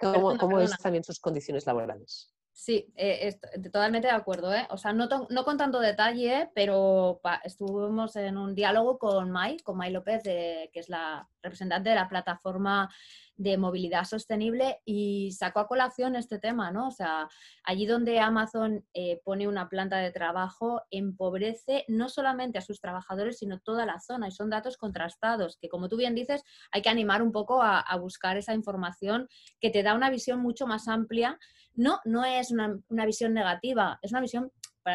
cómo, 0.00 0.36
cómo 0.36 0.60
es 0.60 0.76
también 0.78 1.04
sus 1.04 1.20
condiciones 1.20 1.64
laborales. 1.64 2.32
Sí, 2.60 2.92
eh, 2.96 3.38
totalmente 3.62 4.08
de 4.08 4.14
acuerdo. 4.14 4.52
¿eh? 4.52 4.66
O 4.70 4.76
sea, 4.76 4.92
no, 4.92 5.08
no, 5.30 5.44
con 5.44 5.56
tanto 5.56 5.78
detalle, 5.78 6.50
pero 6.56 7.20
estuvimos 7.44 8.16
en 8.16 8.36
un 8.36 8.56
diálogo 8.56 8.98
con 8.98 9.30
Mai, 9.30 9.58
con 9.58 9.76
Mai 9.76 9.92
López, 9.92 10.24
que 10.24 10.68
es 10.74 10.88
la 10.88 11.28
representante 11.40 11.90
de 11.90 11.94
la 11.94 12.08
plataforma 12.08 12.90
de 13.38 13.56
movilidad 13.56 14.04
sostenible 14.04 14.80
y 14.84 15.32
sacó 15.32 15.60
a 15.60 15.68
colación 15.68 16.16
este 16.16 16.38
tema, 16.38 16.70
¿no? 16.70 16.88
O 16.88 16.90
sea, 16.90 17.28
allí 17.64 17.86
donde 17.86 18.18
Amazon 18.18 18.84
eh, 18.92 19.20
pone 19.24 19.48
una 19.48 19.68
planta 19.68 19.98
de 19.98 20.10
trabajo, 20.10 20.82
empobrece 20.90 21.84
no 21.88 22.08
solamente 22.08 22.58
a 22.58 22.62
sus 22.62 22.80
trabajadores, 22.80 23.38
sino 23.38 23.60
toda 23.60 23.86
la 23.86 24.00
zona. 24.00 24.28
Y 24.28 24.32
son 24.32 24.50
datos 24.50 24.76
contrastados, 24.76 25.56
que 25.56 25.68
como 25.68 25.88
tú 25.88 25.96
bien 25.96 26.16
dices, 26.16 26.42
hay 26.72 26.82
que 26.82 26.88
animar 26.88 27.22
un 27.22 27.32
poco 27.32 27.62
a, 27.62 27.84
buscar 27.98 28.36
esa 28.36 28.54
información 28.54 29.28
que 29.60 29.70
te 29.70 29.82
da 29.82 29.94
una 29.94 30.10
visión 30.10 30.40
mucho 30.40 30.66
más 30.66 30.86
amplia 30.88 31.38
no, 31.78 32.00
no 32.04 32.24
es 32.24 32.50
una, 32.50 33.06
visión 33.06 33.32
negativa, 33.32 34.00
es 34.02 34.10
una 34.10 34.20
visión, 34.20 34.50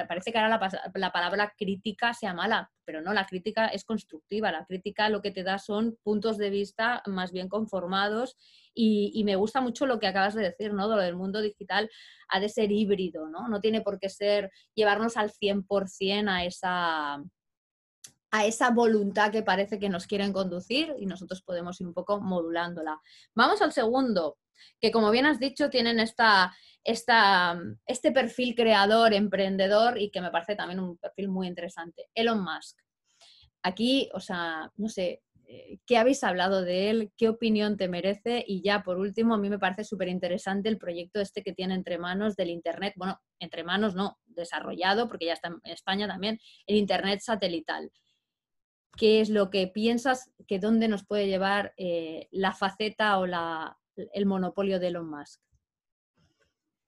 parece 0.08 0.32
que 0.32 0.38
ahora 0.38 0.60
la, 0.96 1.12
palabra 1.12 1.54
crítica 1.58 2.14
sea 2.14 2.34
mala, 2.34 2.72
pero 2.86 3.02
no, 3.02 3.14
la 3.14 3.26
crítica 3.26 3.68
es 3.68 3.86
constructiva, 3.86 4.52
la 4.52 4.66
crítica 4.66 5.10
lo 5.10 5.22
que 5.22 5.32
te 5.32 5.44
da 5.44 5.60
son 5.60 5.98
puntos 6.04 6.38
de 6.38 6.50
vista 6.50 7.02
más 7.06 7.32
bien 7.32 7.50
conformados 7.50 8.38
y, 8.74 9.24
me 9.24 9.36
gusta 9.36 9.62
mucho 9.62 9.86
lo 9.86 10.00
que 10.00 10.08
acabas 10.08 10.34
de 10.34 10.44
decir, 10.44 10.74
¿no? 10.74 10.90
De 10.90 10.96
lo 10.96 11.02
del 11.02 11.16
mundo 11.16 11.42
digital 11.42 11.90
ha 12.30 12.40
de 12.40 12.50
ser 12.50 12.72
híbrido, 12.72 13.30
¿no? 13.30 13.48
No 13.48 13.62
tiene 13.62 13.82
por 13.82 14.00
qué 14.00 14.10
ser 14.10 14.52
llevarnos 14.76 15.18
al 15.18 15.32
100% 15.32 16.30
a 16.30 16.44
esa 16.44 17.24
a 18.34 18.48
esa 18.48 18.72
voluntad 18.72 19.32
que 19.32 19.44
parece 19.44 19.78
que 19.78 19.90
nos 19.90 20.08
quieren 20.08 20.34
conducir 20.34 20.96
y 21.00 21.06
nosotros 21.06 21.44
podemos 21.44 21.80
ir 21.80 21.86
un 21.86 21.94
poco 21.94 22.20
modulándola. 22.20 23.00
Vamos 23.36 23.62
al 23.62 23.72
segundo, 23.72 24.40
que 24.82 24.90
como 24.92 25.12
bien 25.12 25.28
has 25.28 25.40
dicho, 25.40 25.70
tienen 25.70 26.00
esta, 26.00 26.52
este 26.84 28.12
perfil 28.12 28.56
creador, 28.56 29.14
emprendedor 29.14 30.02
y 30.02 30.10
que 30.10 30.20
me 30.20 30.32
parece 30.32 30.56
también 30.56 30.80
un 30.80 30.98
perfil 30.98 31.30
muy 31.30 31.46
interesante, 31.46 32.10
Elon 32.16 32.44
Musk. 32.44 32.80
Aquí, 33.62 34.10
o 34.16 34.20
sea, 34.20 34.72
no 34.78 34.90
sé, 34.90 35.22
eh, 35.46 35.78
¿qué 35.86 35.98
habéis 35.98 36.24
hablado 36.24 36.64
de 36.64 36.90
él? 36.90 37.12
¿Qué 37.16 37.30
opinión 37.30 37.78
te 37.78 37.88
merece? 37.88 38.44
Y 38.48 38.64
ya, 38.64 38.82
por 38.82 38.98
último, 38.98 39.36
a 39.36 39.38
mí 39.38 39.48
me 39.48 39.60
parece 39.60 39.84
súper 39.84 40.08
interesante 40.08 40.70
el 40.70 40.80
proyecto 40.80 41.22
este 41.22 41.44
que 41.44 41.54
tiene 41.54 41.76
entre 41.76 42.00
manos 42.00 42.36
del 42.36 42.50
Internet, 42.50 42.96
bueno, 42.98 43.22
entre 43.38 43.64
manos 43.64 43.94
no, 43.94 44.18
desarrollado, 44.26 45.08
porque 45.08 45.28
ya 45.28 45.34
está 45.34 45.50
en 45.50 45.72
España 45.72 46.08
también, 46.08 46.40
el 46.66 46.78
Internet 46.78 47.20
satelital 47.20 47.92
qué 48.98 49.22
es 49.22 49.30
lo 49.30 49.50
que 49.50 49.68
piensas 49.68 50.32
que 50.48 50.60
dónde 50.60 50.88
nos 50.88 51.06
puede 51.06 51.28
llevar 51.28 51.74
eh, 51.78 52.28
la 52.32 52.54
faceta 52.54 53.20
o 53.20 53.26
el 53.96 54.26
monopolio 54.26 54.80
de 54.80 54.88
Elon 54.88 55.10
Musk. 55.10 55.42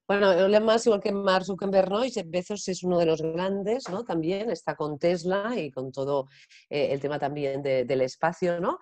Bueno, 0.07 0.31
Elon 0.31 0.63
Musk, 0.63 0.85
igual 0.85 1.01
que 1.01 1.11
Mark 1.11 1.45
Zuckerberg, 1.45 1.89
¿no? 1.89 2.05
y 2.05 2.11
Bezos 2.25 2.67
es 2.67 2.83
uno 2.83 2.99
de 2.99 3.07
los 3.07 3.21
grandes, 3.21 3.89
¿no? 3.89 4.03
También 4.03 4.51
está 4.51 4.75
con 4.75 4.99
Tesla 4.99 5.53
y 5.57 5.71
con 5.71 5.91
todo 5.91 6.27
eh, 6.69 6.89
el 6.91 6.99
tema 6.99 7.17
también 7.17 7.63
del 7.63 8.01
espacio, 8.01 8.59
¿no? 8.59 8.77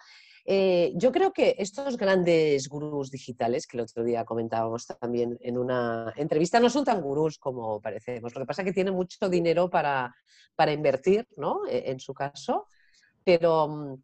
Eh, 0.46 0.92
yo 0.96 1.14
creo 1.14 1.32
que 1.32 1.56
estos 1.58 1.96
grandes 1.96 2.68
gurús 2.68 3.10
digitales, 3.10 3.66
que 3.66 3.78
el 3.78 3.84
otro 3.84 4.04
día 4.04 4.26
comentábamos 4.26 4.86
también 4.86 5.38
en 5.40 5.58
una 5.58 6.14
entrevista, 6.18 6.60
no 6.60 6.70
son 6.70 6.84
tan 6.84 7.00
gurús 7.02 7.38
como 7.38 7.80
parecemos. 7.80 8.36
Lo 8.36 8.42
que 8.42 8.46
pasa 8.46 8.62
es 8.62 8.66
que 8.66 8.74
tienen 8.74 8.94
mucho 8.94 9.30
dinero 9.30 9.70
para, 9.70 10.14
para 10.56 10.74
invertir, 10.74 11.26
¿no? 11.38 11.66
E, 11.66 11.90
en 11.90 12.02
su 12.02 12.14
caso 12.14 12.68
pero 13.24 13.68
mm, 13.68 14.04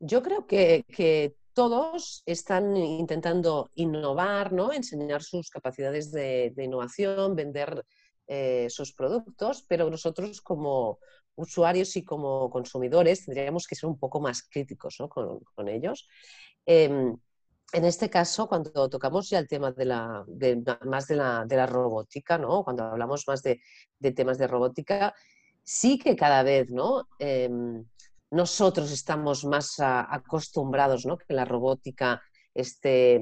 yo 0.00 0.22
creo 0.22 0.46
que, 0.46 1.34
todos 1.54 2.22
están 2.24 2.74
intentando 2.78 3.68
innovar, 3.74 4.54
¿no? 4.54 4.72
enseñar 4.72 5.22
sus 5.22 5.50
capacidades 5.50 6.10
de, 6.10 6.50
innovación, 6.56 7.36
vender 7.36 7.84
eh, 8.26 8.68
sus 8.70 8.94
productos, 8.94 9.62
pero 9.68 9.90
nosotros 9.90 10.40
como 10.40 10.98
usuarios 11.34 11.94
y 11.96 12.04
como 12.04 12.48
consumidores 12.48 13.26
tendríamos 13.26 13.66
que 13.66 13.74
ser 13.74 13.90
un 13.90 13.98
poco 13.98 14.18
más 14.18 14.42
críticos 14.48 14.96
con, 15.10 15.68
ellos. 15.68 16.08
Em, 16.64 17.14
en 17.72 17.84
este 17.84 18.10
caso, 18.10 18.48
cuando 18.48 18.88
tocamos 18.90 19.30
ya 19.30 19.38
el 19.38 19.48
tema 19.48 19.72
de 19.72 19.86
la, 19.86 20.24
más 20.84 21.08
de 21.08 21.16
la, 21.16 21.66
robótica, 21.66 22.36
¿no? 22.36 22.64
cuando 22.64 22.84
hablamos 22.84 23.24
más 23.26 23.42
de, 23.42 23.60
temas 24.14 24.36
de 24.38 24.46
robótica, 24.46 25.14
sí 25.62 25.98
que 25.98 26.14
cada 26.14 26.42
vez 26.42 26.70
¿no? 26.70 27.08
Em, 27.18 27.84
nosotros 28.32 28.90
estamos 28.90 29.44
más 29.44 29.76
acostumbrados 29.78 31.04
¿no? 31.06 31.18
que 31.18 31.34
la 31.34 31.44
robótica 31.44 32.22
esté 32.54 33.20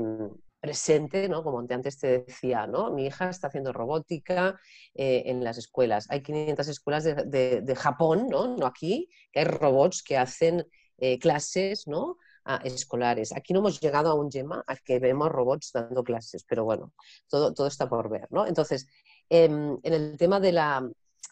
presente, 0.61 1.29
¿no? 1.29 1.43
Como 1.43 1.59
antes 1.59 1.99
te 1.99 2.21
decía, 2.21 2.67
¿no? 2.67 2.91
Mi 2.93 3.07
hija 3.07 3.31
está 3.31 3.49
haciendo 3.49 3.73
robótica 3.73 4.61
eh, 4.95 5.23
en 5.27 5.43
las 5.43 5.57
escuelas. 5.59 6.07
Hay 6.11 6.23
500 6.23 6.69
escuelas 6.69 7.05
de, 7.05 7.75
Japón, 7.77 8.29
¿no? 8.29 8.57
No 8.57 8.67
aquí, 8.67 9.09
que 9.33 9.41
hay 9.41 9.47
robots 9.47 10.03
que 10.03 10.19
hacen 10.19 10.67
eh, 10.99 11.19
clases, 11.19 11.87
¿no? 11.87 12.17
escolares. 12.65 13.33
Aquí 13.33 13.53
no 13.53 13.61
hemos 13.61 13.79
llegado 13.79 14.11
a 14.11 14.15
un 14.15 14.29
yema 14.29 14.65
a 14.67 14.75
que 14.75 14.99
vemos 14.99 15.29
robots 15.29 15.71
dando 15.73 16.03
clases, 16.03 16.45
pero 16.49 16.65
bueno, 16.65 16.93
todo, 17.29 17.55
todo 17.55 17.69
está 17.69 17.89
por 17.89 18.11
ver, 18.11 18.27
¿no? 18.31 18.45
Entonces, 18.45 18.89
em, 19.29 19.79
en 19.85 19.93
el 19.93 20.17
tema 20.17 20.41
de 20.41 20.51
la, 20.51 20.91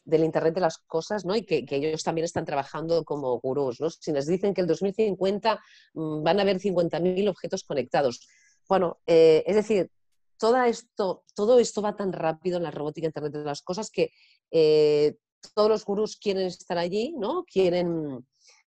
del 0.09 0.25
Internet 0.25 0.55
de 0.55 0.63
las 0.63 0.79
cosas, 0.79 1.27
¿no? 1.27 1.37
Y 1.37 1.45
que, 1.45 1.67
ellos 1.69 2.03
también 2.03 2.25
están 2.25 2.47
trabajando 2.47 3.05
como 3.05 3.39
gurús, 3.41 3.79
¿no? 3.79 3.91
Si 3.91 4.11
nos 4.11 4.27
dicen 4.27 4.55
que 4.55 4.63
el 4.63 4.67
2050 4.67 5.61
mm, 5.95 6.23
van 6.23 6.39
a 6.39 6.43
haber 6.43 6.59
50.000 6.59 7.29
objetos 7.29 7.63
conectados, 7.63 8.27
bueno, 8.67 9.01
eh, 9.07 9.45
es 9.47 9.55
decir, 9.55 9.91
todo 10.39 10.63
esto, 10.65 11.25
todo 11.35 11.59
esto 11.59 11.83
va 11.83 11.95
tan 11.95 12.13
rápido 12.13 12.57
en 12.57 12.63
la 12.63 12.71
robótica 12.71 13.07
Internet 13.07 13.33
de 13.33 13.45
las 13.45 13.61
cosas 13.61 13.91
que 13.91 14.11
eh, 14.51 15.17
todos 15.55 15.69
los 15.69 15.85
gurús 15.85 16.17
quieren 16.17 16.47
estar 16.47 16.79
allí, 16.79 17.15
¿no? 17.19 17.45
Quieren 17.45 18.27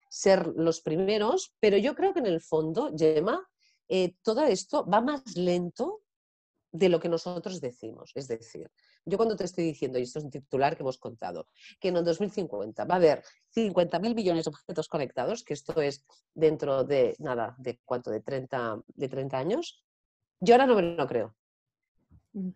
ser 0.09 0.47
los 0.57 0.81
primeros, 0.81 1.53
pero 1.61 1.77
yo 1.77 1.95
creo 1.95 2.13
que 2.13 2.19
en 2.19 2.25
el 2.25 2.41
fondo, 2.41 2.91
Gemma, 2.97 3.47
eh, 3.87 4.15
todo 4.23 4.43
esto 4.43 4.85
va 4.85 4.99
más 4.99 5.23
lento 5.37 6.01
de 6.71 6.89
lo 6.89 6.99
que 6.99 7.09
nosotros 7.09 7.61
decimos. 7.61 8.11
Es 8.15 8.27
decir, 8.27 8.69
yo 9.05 9.17
cuando 9.17 9.35
te 9.35 9.43
estoy 9.43 9.63
diciendo, 9.63 9.97
y 9.97 10.03
esto 10.03 10.19
es 10.19 10.25
un 10.25 10.31
titular 10.31 10.75
que 10.75 10.83
hemos 10.83 10.97
contado, 10.97 11.47
que 11.79 11.89
en 11.89 11.97
el 11.97 12.05
2050 12.05 12.85
va 12.85 12.95
a 12.95 12.97
haber 12.97 13.23
50.000 13.55 14.15
millones 14.15 14.45
de 14.45 14.49
objetos 14.49 14.87
conectados, 14.87 15.43
que 15.43 15.53
esto 15.53 15.81
es 15.81 16.05
dentro 16.33 16.83
de, 16.83 17.15
nada, 17.19 17.55
de 17.57 17.79
cuánto, 17.83 18.11
de 18.11 18.21
30, 18.21 18.81
de 18.87 19.09
30 19.09 19.37
años, 19.37 19.83
yo 20.39 20.53
ahora 20.53 20.67
no 20.67 20.75
me 20.75 20.81
lo 20.81 21.07
creo. 21.07 21.35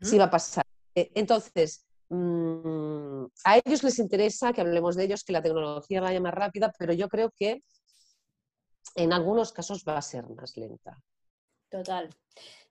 Si 0.02 0.18
va 0.18 0.26
a 0.26 0.30
pasar. 0.30 0.66
E, 0.96 1.12
entonces, 1.16 1.88
mm, 2.10 3.26
a 3.44 3.58
ellos 3.58 3.84
les 3.84 4.00
interesa 4.00 4.54
que 4.54 4.62
hablemos 4.62 4.96
de 4.96 5.06
ellos, 5.06 5.24
que 5.24 5.34
la 5.34 5.42
tecnología 5.42 6.00
vaya 6.00 6.22
más 6.22 6.34
rápida, 6.34 6.72
pero 6.78 6.94
yo 6.94 7.10
creo 7.10 7.32
que 7.32 7.64
en 8.96 9.12
algunos 9.12 9.52
casos 9.52 9.84
va 9.88 9.98
a 9.98 10.02
ser 10.02 10.30
más 10.30 10.56
lenta. 10.56 11.02
Total. 11.70 12.10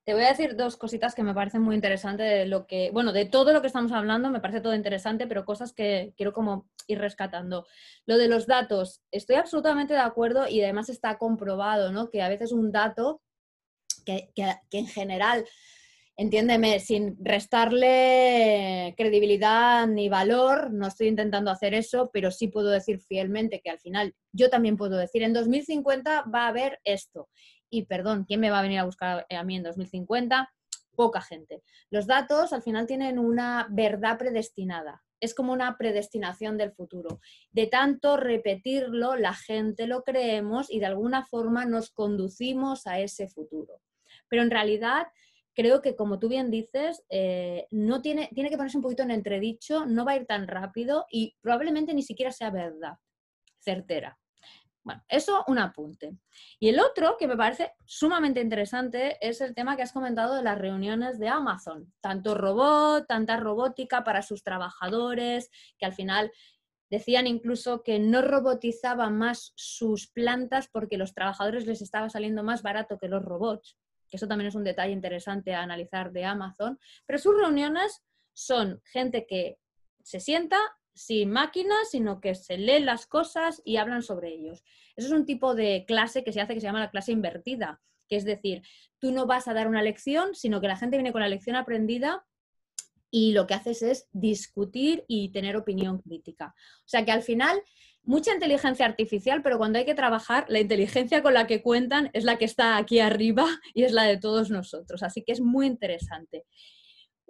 Te 0.04 0.14
voy 0.14 0.24
a 0.24 0.28
decir 0.30 0.56
dos 0.56 0.76
cositas 0.76 1.14
que 1.14 1.22
me 1.22 1.32
parecen 1.32 1.62
muy 1.62 1.76
interesantes 1.76 2.28
de 2.28 2.46
lo 2.46 2.66
que, 2.66 2.90
bueno, 2.90 3.12
de 3.12 3.24
todo 3.24 3.52
lo 3.52 3.60
que 3.60 3.68
estamos 3.68 3.92
hablando, 3.92 4.30
me 4.30 4.40
parece 4.40 4.60
todo 4.60 4.74
interesante, 4.74 5.28
pero 5.28 5.44
cosas 5.44 5.72
que 5.72 6.12
quiero 6.16 6.32
como 6.32 6.68
ir 6.88 6.98
rescatando. 6.98 7.66
Lo 8.04 8.18
de 8.18 8.26
los 8.26 8.48
datos, 8.48 9.00
estoy 9.12 9.36
absolutamente 9.36 9.94
de 9.94 10.00
acuerdo 10.00 10.48
y 10.48 10.60
además 10.60 10.88
está 10.88 11.18
comprobado, 11.18 11.92
¿no? 11.92 12.10
Que 12.10 12.20
a 12.20 12.28
veces 12.28 12.50
un 12.50 12.72
dato 12.72 13.22
que, 14.04 14.32
en 14.72 14.86
general, 14.88 15.46
entiéndeme, 16.16 16.80
sin 16.80 17.16
restarle 17.24 18.94
credibilidad 18.96 19.86
ni 19.86 20.08
valor, 20.08 20.72
no 20.72 20.88
estoy 20.88 21.06
intentando 21.06 21.52
hacer 21.52 21.74
eso, 21.74 22.10
pero 22.12 22.32
sí 22.32 22.48
puedo 22.48 22.70
decir 22.70 22.98
fielmente 22.98 23.60
que 23.60 23.70
al 23.70 23.78
final 23.78 24.14
yo 24.32 24.50
también 24.50 24.76
puedo 24.76 24.96
decir, 24.96 25.22
en 25.22 25.32
2050 25.32 26.22
va 26.22 26.46
a 26.46 26.48
haber 26.48 26.80
esto. 26.82 27.28
Y 27.72 27.86
perdón, 27.86 28.24
¿quién 28.24 28.40
me 28.40 28.50
va 28.50 28.60
a 28.60 28.62
venir 28.62 28.78
a 28.78 28.84
buscar 28.84 29.26
a 29.28 29.44
mí 29.44 29.56
en 29.56 29.62
2050? 29.64 30.52
Poca 30.94 31.22
gente. 31.22 31.62
Los 31.90 32.06
datos 32.06 32.52
al 32.52 32.62
final 32.62 32.86
tienen 32.86 33.18
una 33.18 33.66
verdad 33.70 34.18
predestinada 34.18 35.02
es 35.20 35.34
como 35.34 35.52
una 35.52 35.78
predestinación 35.78 36.58
del 36.58 36.72
futuro. 36.72 37.20
De 37.52 37.68
tanto 37.68 38.16
repetirlo, 38.16 39.14
la 39.14 39.34
gente 39.34 39.86
lo 39.86 40.02
creemos 40.02 40.68
y 40.68 40.80
de 40.80 40.86
alguna 40.86 41.24
forma 41.24 41.64
nos 41.64 41.92
conducimos 41.92 42.88
a 42.88 42.98
ese 42.98 43.28
futuro 43.28 43.80
pero 44.32 44.42
en 44.42 44.50
realidad 44.50 45.08
creo 45.54 45.82
que, 45.82 45.94
como 45.94 46.18
tú 46.18 46.30
bien 46.30 46.50
dices, 46.50 47.04
eh, 47.10 47.66
no 47.70 48.00
tiene, 48.00 48.30
tiene 48.34 48.48
que 48.48 48.56
ponerse 48.56 48.78
un 48.78 48.82
poquito 48.82 49.02
en 49.02 49.10
entredicho, 49.10 49.84
no 49.84 50.06
va 50.06 50.12
a 50.12 50.16
ir 50.16 50.24
tan 50.24 50.48
rápido 50.48 51.04
y 51.10 51.36
probablemente 51.42 51.92
ni 51.92 52.02
siquiera 52.02 52.32
sea 52.32 52.48
verdad, 52.48 52.94
certera. 53.58 54.18
Bueno, 54.84 55.02
eso 55.08 55.44
un 55.46 55.58
apunte. 55.58 56.16
Y 56.58 56.68
el 56.68 56.80
otro, 56.80 57.16
que 57.18 57.28
me 57.28 57.36
parece 57.36 57.72
sumamente 57.84 58.40
interesante, 58.40 59.16
es 59.20 59.40
el 59.40 59.54
tema 59.54 59.76
que 59.76 59.82
has 59.82 59.92
comentado 59.92 60.34
de 60.34 60.42
las 60.42 60.58
reuniones 60.58 61.18
de 61.18 61.28
Amazon. 61.28 61.92
Tanto 62.00 62.34
robot, 62.34 63.06
tanta 63.06 63.36
robótica 63.36 64.02
para 64.02 64.22
sus 64.22 64.42
trabajadores, 64.42 65.50
que 65.78 65.86
al 65.86 65.94
final 65.94 66.32
decían 66.90 67.26
incluso 67.26 67.82
que 67.82 67.98
no 67.98 68.22
robotizaban 68.22 69.16
más 69.16 69.52
sus 69.56 70.08
plantas 70.08 70.68
porque 70.68 70.98
los 70.98 71.14
trabajadores 71.14 71.66
les 71.66 71.80
estaba 71.80 72.10
saliendo 72.10 72.42
más 72.42 72.62
barato 72.62 72.98
que 72.98 73.08
los 73.08 73.24
robots 73.24 73.78
eso 74.12 74.28
también 74.28 74.48
es 74.48 74.54
un 74.54 74.64
detalle 74.64 74.92
interesante 74.92 75.54
a 75.54 75.62
analizar 75.62 76.12
de 76.12 76.24
Amazon, 76.24 76.78
pero 77.06 77.18
sus 77.18 77.34
reuniones 77.34 78.04
son 78.34 78.80
gente 78.84 79.26
que 79.26 79.58
se 80.04 80.20
sienta 80.20 80.58
sin 80.94 81.30
máquinas, 81.30 81.90
sino 81.90 82.20
que 82.20 82.34
se 82.34 82.58
leen 82.58 82.86
las 82.86 83.06
cosas 83.06 83.62
y 83.64 83.76
hablan 83.76 84.02
sobre 84.02 84.28
ellos. 84.28 84.62
Eso 84.96 85.08
es 85.08 85.12
un 85.12 85.26
tipo 85.26 85.54
de 85.54 85.84
clase 85.86 86.24
que 86.24 86.32
se 86.32 86.40
hace 86.40 86.54
que 86.54 86.60
se 86.60 86.66
llama 86.66 86.80
la 86.80 86.90
clase 86.90 87.12
invertida, 87.12 87.80
que 88.08 88.16
es 88.16 88.24
decir, 88.24 88.62
tú 88.98 89.12
no 89.12 89.26
vas 89.26 89.48
a 89.48 89.54
dar 89.54 89.68
una 89.68 89.82
lección, 89.82 90.34
sino 90.34 90.60
que 90.60 90.68
la 90.68 90.76
gente 90.76 90.96
viene 90.96 91.12
con 91.12 91.22
la 91.22 91.28
lección 91.28 91.56
aprendida 91.56 92.26
y 93.10 93.32
lo 93.32 93.46
que 93.46 93.54
haces 93.54 93.82
es 93.82 94.08
discutir 94.12 95.04
y 95.06 95.30
tener 95.30 95.56
opinión 95.56 95.98
crítica. 95.98 96.54
O 96.80 96.88
sea 96.88 97.04
que 97.04 97.12
al 97.12 97.22
final 97.22 97.62
mucha 98.04 98.32
inteligencia 98.32 98.86
artificial, 98.86 99.42
pero 99.42 99.58
cuando 99.58 99.78
hay 99.78 99.84
que 99.84 99.94
trabajar, 99.94 100.44
la 100.48 100.60
inteligencia 100.60 101.22
con 101.22 101.34
la 101.34 101.46
que 101.46 101.62
cuentan 101.62 102.10
es 102.14 102.24
la 102.24 102.36
que 102.38 102.44
está 102.44 102.76
aquí 102.76 103.00
arriba 103.00 103.46
y 103.74 103.84
es 103.84 103.92
la 103.92 104.04
de 104.04 104.16
todos 104.16 104.50
nosotros. 104.50 105.02
Así 105.02 105.22
que 105.22 105.32
es 105.32 105.40
muy 105.40 105.66
interesante. 105.66 106.44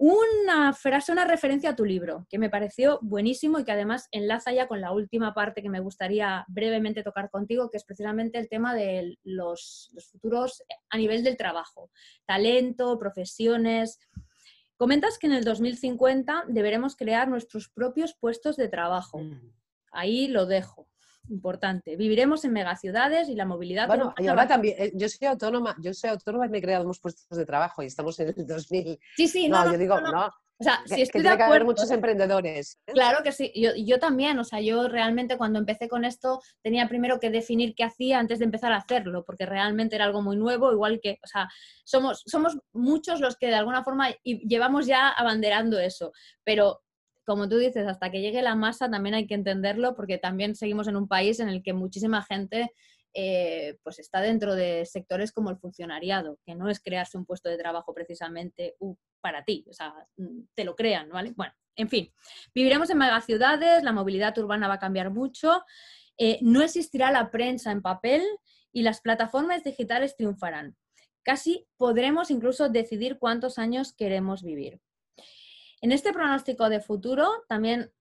Una 0.04 0.72
frase, 0.72 1.12
una 1.12 1.24
referencia 1.24 1.70
a 1.70 1.76
tu 1.76 1.84
libro, 1.84 2.26
que 2.28 2.36
me 2.36 2.50
pareció 2.50 2.98
buenísimo 3.02 3.60
y 3.60 3.64
que 3.64 3.70
además 3.70 4.08
enlaza 4.10 4.50
ya 4.50 4.66
con 4.66 4.80
la 4.80 4.90
última 4.90 5.32
parte 5.32 5.62
que 5.62 5.70
me 5.70 5.78
gustaría 5.78 6.44
brevemente 6.48 7.04
tocar 7.04 7.30
contigo, 7.30 7.70
que 7.70 7.76
es 7.76 7.84
precisamente 7.84 8.36
el 8.36 8.48
tema 8.48 8.74
de 8.74 9.16
los, 9.22 9.90
los 9.92 10.08
futuros 10.08 10.64
a 10.90 10.96
nivel 10.96 11.22
del 11.22 11.36
trabajo, 11.36 11.92
talento, 12.26 12.98
profesiones. 12.98 14.00
Comentas 14.76 15.20
que 15.20 15.28
en 15.28 15.34
el 15.34 15.44
2050 15.44 16.46
deberemos 16.48 16.96
crear 16.96 17.28
nuestros 17.28 17.68
propios 17.68 18.16
puestos 18.18 18.56
de 18.56 18.66
trabajo. 18.66 19.18
Mm. 19.20 19.52
Ahí 19.92 20.26
lo 20.26 20.46
dejo. 20.46 20.88
Importante. 21.28 21.96
Viviremos 21.96 22.44
en 22.44 22.52
megaciudades 22.52 23.28
y 23.28 23.34
la 23.34 23.44
movilidad. 23.44 23.86
Bueno, 23.86 24.14
y 24.18 24.26
ahora 24.26 24.46
también, 24.46 24.76
eh, 24.78 24.92
yo 24.94 25.08
soy 25.08 25.28
autónoma, 25.28 25.76
yo 25.80 25.94
soy 25.94 26.10
autónoma 26.10 26.46
y 26.46 26.48
me 26.48 26.58
he 26.58 26.62
creado 26.62 26.84
unos 26.84 27.00
puestos 27.00 27.36
de 27.36 27.46
trabajo 27.46 27.82
y 27.82 27.86
estamos 27.86 28.18
en 28.20 28.34
el 28.36 28.46
2000. 28.46 28.98
Sí, 29.16 29.28
sí, 29.28 29.48
no, 29.48 29.70
yo 29.70 29.78
digo, 29.78 30.00
no. 30.00 30.30
O 30.62 30.64
sea, 30.64 30.80
si 30.86 31.02
estoy 31.02 31.22
de 31.22 31.28
acuerdo, 31.28 31.38
que 31.38 31.54
haber 31.54 31.64
muchos 31.64 31.90
emprendedores. 31.90 32.78
¿eh? 32.86 32.92
Claro 32.92 33.24
que 33.24 33.32
sí, 33.32 33.50
yo, 33.54 33.70
yo, 33.74 33.98
también, 33.98 34.38
o 34.38 34.44
sea, 34.44 34.60
yo 34.60 34.86
realmente 34.86 35.36
cuando 35.36 35.58
empecé 35.58 35.88
con 35.88 36.04
esto 36.04 36.40
tenía 36.62 36.88
primero 36.88 37.18
que 37.18 37.30
definir 37.30 37.74
qué 37.74 37.82
hacía 37.82 38.20
antes 38.20 38.38
de 38.38 38.44
empezar 38.44 38.72
a 38.72 38.76
hacerlo, 38.76 39.24
porque 39.24 39.44
realmente 39.44 39.96
era 39.96 40.04
algo 40.04 40.22
muy 40.22 40.36
nuevo, 40.36 40.70
igual 40.70 41.00
que, 41.02 41.18
o 41.22 41.26
sea, 41.26 41.48
somos, 41.84 42.22
somos 42.26 42.58
muchos 42.72 43.20
los 43.20 43.36
que 43.36 43.48
de 43.48 43.56
alguna 43.56 43.82
forma 43.82 44.10
llevamos 44.22 44.86
ya 44.86 45.08
abanderando 45.08 45.80
eso, 45.80 46.12
pero 46.44 46.82
como 47.24 47.48
tú 47.48 47.58
dices, 47.58 47.86
hasta 47.86 48.10
que 48.10 48.20
llegue 48.20 48.42
la 48.42 48.56
masa 48.56 48.90
también 48.90 49.14
hay 49.14 49.26
que 49.26 49.34
entenderlo 49.34 49.94
porque 49.94 50.18
también 50.18 50.54
seguimos 50.54 50.88
en 50.88 50.96
un 50.96 51.08
país 51.08 51.40
en 51.40 51.48
el 51.48 51.62
que 51.62 51.72
muchísima 51.72 52.22
gente 52.22 52.72
eh, 53.14 53.78
pues 53.82 53.98
está 53.98 54.22
dentro 54.22 54.54
de 54.54 54.86
sectores 54.86 55.32
como 55.32 55.50
el 55.50 55.58
funcionariado, 55.58 56.38
que 56.46 56.54
no 56.54 56.70
es 56.70 56.80
crearse 56.80 57.18
un 57.18 57.26
puesto 57.26 57.50
de 57.50 57.58
trabajo 57.58 57.92
precisamente 57.92 58.74
uh, 58.78 58.96
para 59.20 59.44
ti, 59.44 59.66
o 59.68 59.72
sea, 59.74 59.94
mm, 60.16 60.44
te 60.54 60.64
lo 60.64 60.74
crean, 60.74 61.10
¿vale? 61.10 61.34
Bueno, 61.36 61.52
en 61.76 61.90
fin, 61.90 62.10
viviremos 62.54 62.88
en 62.88 62.98
megaciudades, 62.98 63.84
la 63.84 63.92
movilidad 63.92 64.36
urbana 64.38 64.66
va 64.66 64.74
a 64.74 64.78
cambiar 64.78 65.10
mucho, 65.10 65.62
eh, 66.16 66.38
no 66.40 66.62
existirá 66.62 67.12
la 67.12 67.30
prensa 67.30 67.70
en 67.70 67.82
papel 67.82 68.22
y 68.72 68.82
las 68.82 69.02
plataformas 69.02 69.62
digitales 69.62 70.16
triunfarán. 70.16 70.76
Casi 71.22 71.66
podremos 71.76 72.30
incluso 72.30 72.70
decidir 72.70 73.18
cuántos 73.18 73.58
años 73.58 73.92
queremos 73.92 74.42
vivir. 74.42 74.80
En 75.82 75.92
este 75.92 76.12
pronóstico 76.12 76.68
de 76.70 76.80
futuro 76.80 77.28
también 77.48 77.92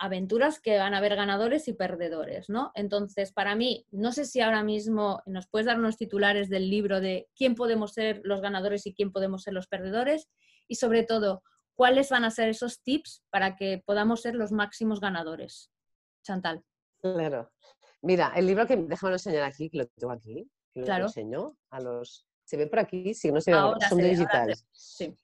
aventuras 0.00 0.60
que 0.60 0.78
van 0.78 0.92
a 0.94 0.98
haber 0.98 1.14
ganadores 1.14 1.68
y 1.68 1.74
perdedores, 1.74 2.48
¿no? 2.48 2.72
Entonces, 2.74 3.32
para 3.32 3.54
mí, 3.54 3.86
no 3.92 4.10
sé 4.10 4.24
si 4.24 4.40
ahora 4.40 4.64
mismo 4.64 5.22
nos 5.26 5.46
puedes 5.46 5.66
dar 5.66 5.78
unos 5.78 5.96
titulares 5.98 6.48
del 6.48 6.68
libro 6.68 7.00
de 7.00 7.28
quién 7.36 7.54
podemos 7.54 7.92
ser 7.92 8.22
los 8.24 8.40
ganadores 8.40 8.86
y 8.86 8.94
quién 8.94 9.12
podemos 9.12 9.42
ser 9.42 9.54
los 9.54 9.68
perdedores 9.68 10.28
y 10.66 10.76
sobre 10.76 11.04
todo, 11.04 11.44
¿cuáles 11.74 12.08
van 12.10 12.24
a 12.24 12.30
ser 12.30 12.48
esos 12.48 12.82
tips 12.82 13.22
para 13.30 13.54
que 13.54 13.82
podamos 13.86 14.22
ser 14.22 14.34
los 14.34 14.50
máximos 14.50 14.98
ganadores? 15.00 15.70
Chantal. 16.24 16.64
Claro. 17.00 17.52
Mira, 18.00 18.32
el 18.34 18.46
libro 18.46 18.66
que 18.66 18.76
déjame 18.76 19.12
enseñar 19.12 19.44
aquí, 19.44 19.70
que 19.70 19.78
lo 19.78 19.86
tengo 19.86 20.12
aquí, 20.12 20.50
que 20.72 20.80
lo 20.80 20.86
Claro. 20.86 21.04
enseño 21.04 21.56
a 21.70 21.80
los. 21.80 22.26
¿Se 22.44 22.56
ve 22.56 22.66
por 22.66 22.80
aquí? 22.80 23.14
Sí, 23.14 23.30
no 23.30 23.40
se 23.40 23.52
ve. 23.52 23.58
Ahora 23.58 23.88
son 23.88 23.98
digitales. 23.98 24.66
Sí. 24.72 25.14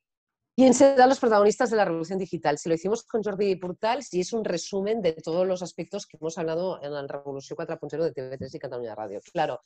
¿Quién 0.58 0.74
serán 0.74 1.08
los 1.08 1.20
protagonistas 1.20 1.70
de 1.70 1.76
la 1.76 1.84
revolución 1.84 2.18
digital? 2.18 2.58
Si 2.58 2.68
lo 2.68 2.74
hicimos 2.74 3.04
con 3.04 3.22
Jordi 3.22 3.54
Portals 3.54 4.12
y 4.12 4.22
es 4.22 4.32
un 4.32 4.44
resumen 4.44 5.00
de 5.00 5.12
todos 5.12 5.46
los 5.46 5.62
aspectos 5.62 6.04
que 6.04 6.16
hemos 6.20 6.36
hablado 6.36 6.82
en 6.82 6.92
la 6.92 7.06
Revolución 7.06 7.56
4.0 7.56 8.02
de 8.02 8.12
TV3 8.12 8.54
y 8.56 8.58
Cataluña 8.58 8.96
Radio. 8.96 9.20
Claro, 9.32 9.60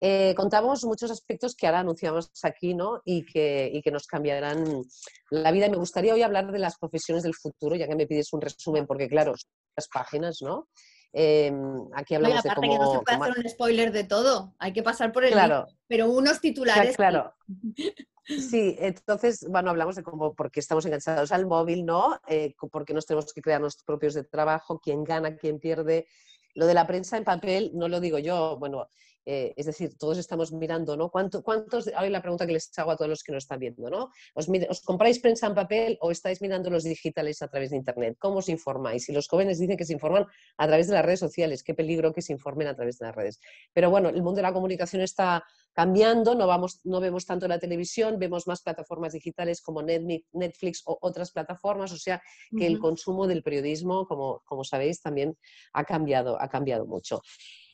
eh, 0.00 0.36
contamos 0.36 0.84
muchos 0.84 1.10
aspectos 1.10 1.56
que 1.56 1.66
ahora 1.66 1.80
anunciamos 1.80 2.30
aquí 2.44 2.72
¿no? 2.72 3.02
y, 3.04 3.26
que, 3.26 3.68
y 3.74 3.82
que 3.82 3.90
nos 3.90 4.06
cambiarán 4.06 4.84
la 5.30 5.50
vida. 5.50 5.66
Y 5.66 5.70
me 5.70 5.76
gustaría 5.76 6.14
hoy 6.14 6.22
hablar 6.22 6.52
de 6.52 6.60
las 6.60 6.78
profesiones 6.78 7.24
del 7.24 7.34
futuro, 7.34 7.74
ya 7.74 7.88
que 7.88 7.96
me 7.96 8.06
pides 8.06 8.32
un 8.32 8.40
resumen, 8.40 8.86
porque 8.86 9.08
claro, 9.08 9.34
las 9.76 9.88
páginas, 9.88 10.38
¿no? 10.40 10.68
Eh, 11.12 11.52
aquí 11.94 12.14
hablamos 12.14 12.42
de 12.42 12.50
aparte 12.50 12.66
cómo... 12.68 12.72
que 12.72 12.84
no 12.84 12.90
se 12.92 12.98
puede 13.00 13.16
cómo- 13.18 13.24
hacer 13.30 13.44
un 13.44 13.50
spoiler 13.50 13.92
de 13.92 14.04
todo, 14.04 14.54
hay 14.58 14.72
que 14.72 14.82
pasar 14.82 15.10
por 15.12 15.24
el 15.24 15.32
Claro. 15.32 15.60
libro, 15.66 15.78
pero 15.86 16.10
unos 16.10 16.40
titulares. 16.40 16.96
claro. 16.96 17.34
Sí, 18.28 18.76
entonces, 18.78 19.46
bueno, 19.48 19.70
hablamos 19.70 19.96
de 19.96 20.02
cómo, 20.02 20.34
porque 20.34 20.60
estamos 20.60 20.84
enganchados 20.84 21.32
al 21.32 21.46
móvil, 21.46 21.86
¿no? 21.86 22.20
Eh, 22.28 22.54
co- 22.58 22.68
porque 22.68 22.92
nos 22.92 23.06
tenemos 23.06 23.32
que 23.32 23.40
crear 23.40 23.58
nuestros 23.58 23.84
propios 23.84 24.12
de 24.12 24.22
trabajo, 24.22 24.78
quién 24.80 25.02
gana, 25.02 25.34
quién 25.36 25.58
pierde. 25.58 26.06
Lo 26.54 26.66
de 26.66 26.74
la 26.74 26.86
prensa 26.86 27.16
en 27.16 27.24
papel 27.24 27.70
no 27.72 27.88
lo 27.88 28.00
digo 28.00 28.18
yo, 28.18 28.58
bueno, 28.58 28.86
eh, 29.30 29.52
es 29.56 29.66
decir, 29.66 29.96
todos 29.98 30.16
estamos 30.16 30.52
mirando, 30.52 30.96
¿no? 30.96 31.10
¿Cuánto, 31.10 31.42
¿Cuántos, 31.42 31.88
ahora 31.88 32.08
la 32.08 32.22
pregunta 32.22 32.46
que 32.46 32.54
les 32.54 32.70
hago 32.78 32.92
a 32.92 32.96
todos 32.96 33.10
los 33.10 33.22
que 33.22 33.32
nos 33.32 33.44
están 33.44 33.58
viendo, 33.58 33.90
¿no? 33.90 34.08
¿Os, 34.34 34.48
mire- 34.48 34.66
¿Os 34.70 34.80
compráis 34.80 35.18
prensa 35.18 35.46
en 35.46 35.54
papel 35.54 35.98
o 36.00 36.10
estáis 36.10 36.40
mirando 36.40 36.70
los 36.70 36.82
digitales 36.84 37.42
a 37.42 37.48
través 37.48 37.70
de 37.70 37.76
Internet? 37.76 38.16
¿Cómo 38.18 38.38
os 38.38 38.48
informáis? 38.48 39.06
Y 39.10 39.12
los 39.12 39.28
jóvenes 39.28 39.58
dicen 39.58 39.76
que 39.76 39.84
se 39.84 39.92
informan 39.92 40.24
a 40.56 40.66
través 40.66 40.86
de 40.88 40.94
las 40.94 41.04
redes 41.04 41.20
sociales, 41.20 41.62
qué 41.62 41.74
peligro 41.74 42.14
que 42.14 42.22
se 42.22 42.32
informen 42.32 42.68
a 42.68 42.74
través 42.74 42.96
de 42.98 43.06
las 43.06 43.14
redes. 43.14 43.38
Pero 43.74 43.90
bueno, 43.90 44.08
el 44.08 44.22
mundo 44.22 44.36
de 44.36 44.42
la 44.42 44.52
comunicación 44.54 45.02
está 45.02 45.44
cambiando, 45.74 46.34
no, 46.34 46.46
vamos, 46.46 46.80
no 46.84 46.98
vemos 46.98 47.26
tanto 47.26 47.46
la 47.46 47.58
televisión, 47.58 48.18
vemos 48.18 48.46
más 48.46 48.62
plataformas 48.62 49.12
digitales 49.12 49.60
como 49.60 49.82
Netflix 49.82 50.82
o 50.86 50.96
otras 51.02 51.30
plataformas, 51.32 51.92
o 51.92 51.98
sea 51.98 52.20
que 52.58 52.66
el 52.66 52.78
consumo 52.78 53.26
del 53.26 53.42
periodismo, 53.42 54.06
como, 54.06 54.40
como 54.46 54.64
sabéis, 54.64 55.00
también 55.02 55.36
ha 55.74 55.84
cambiado, 55.84 56.40
ha 56.40 56.48
cambiado 56.48 56.86
mucho. 56.86 57.20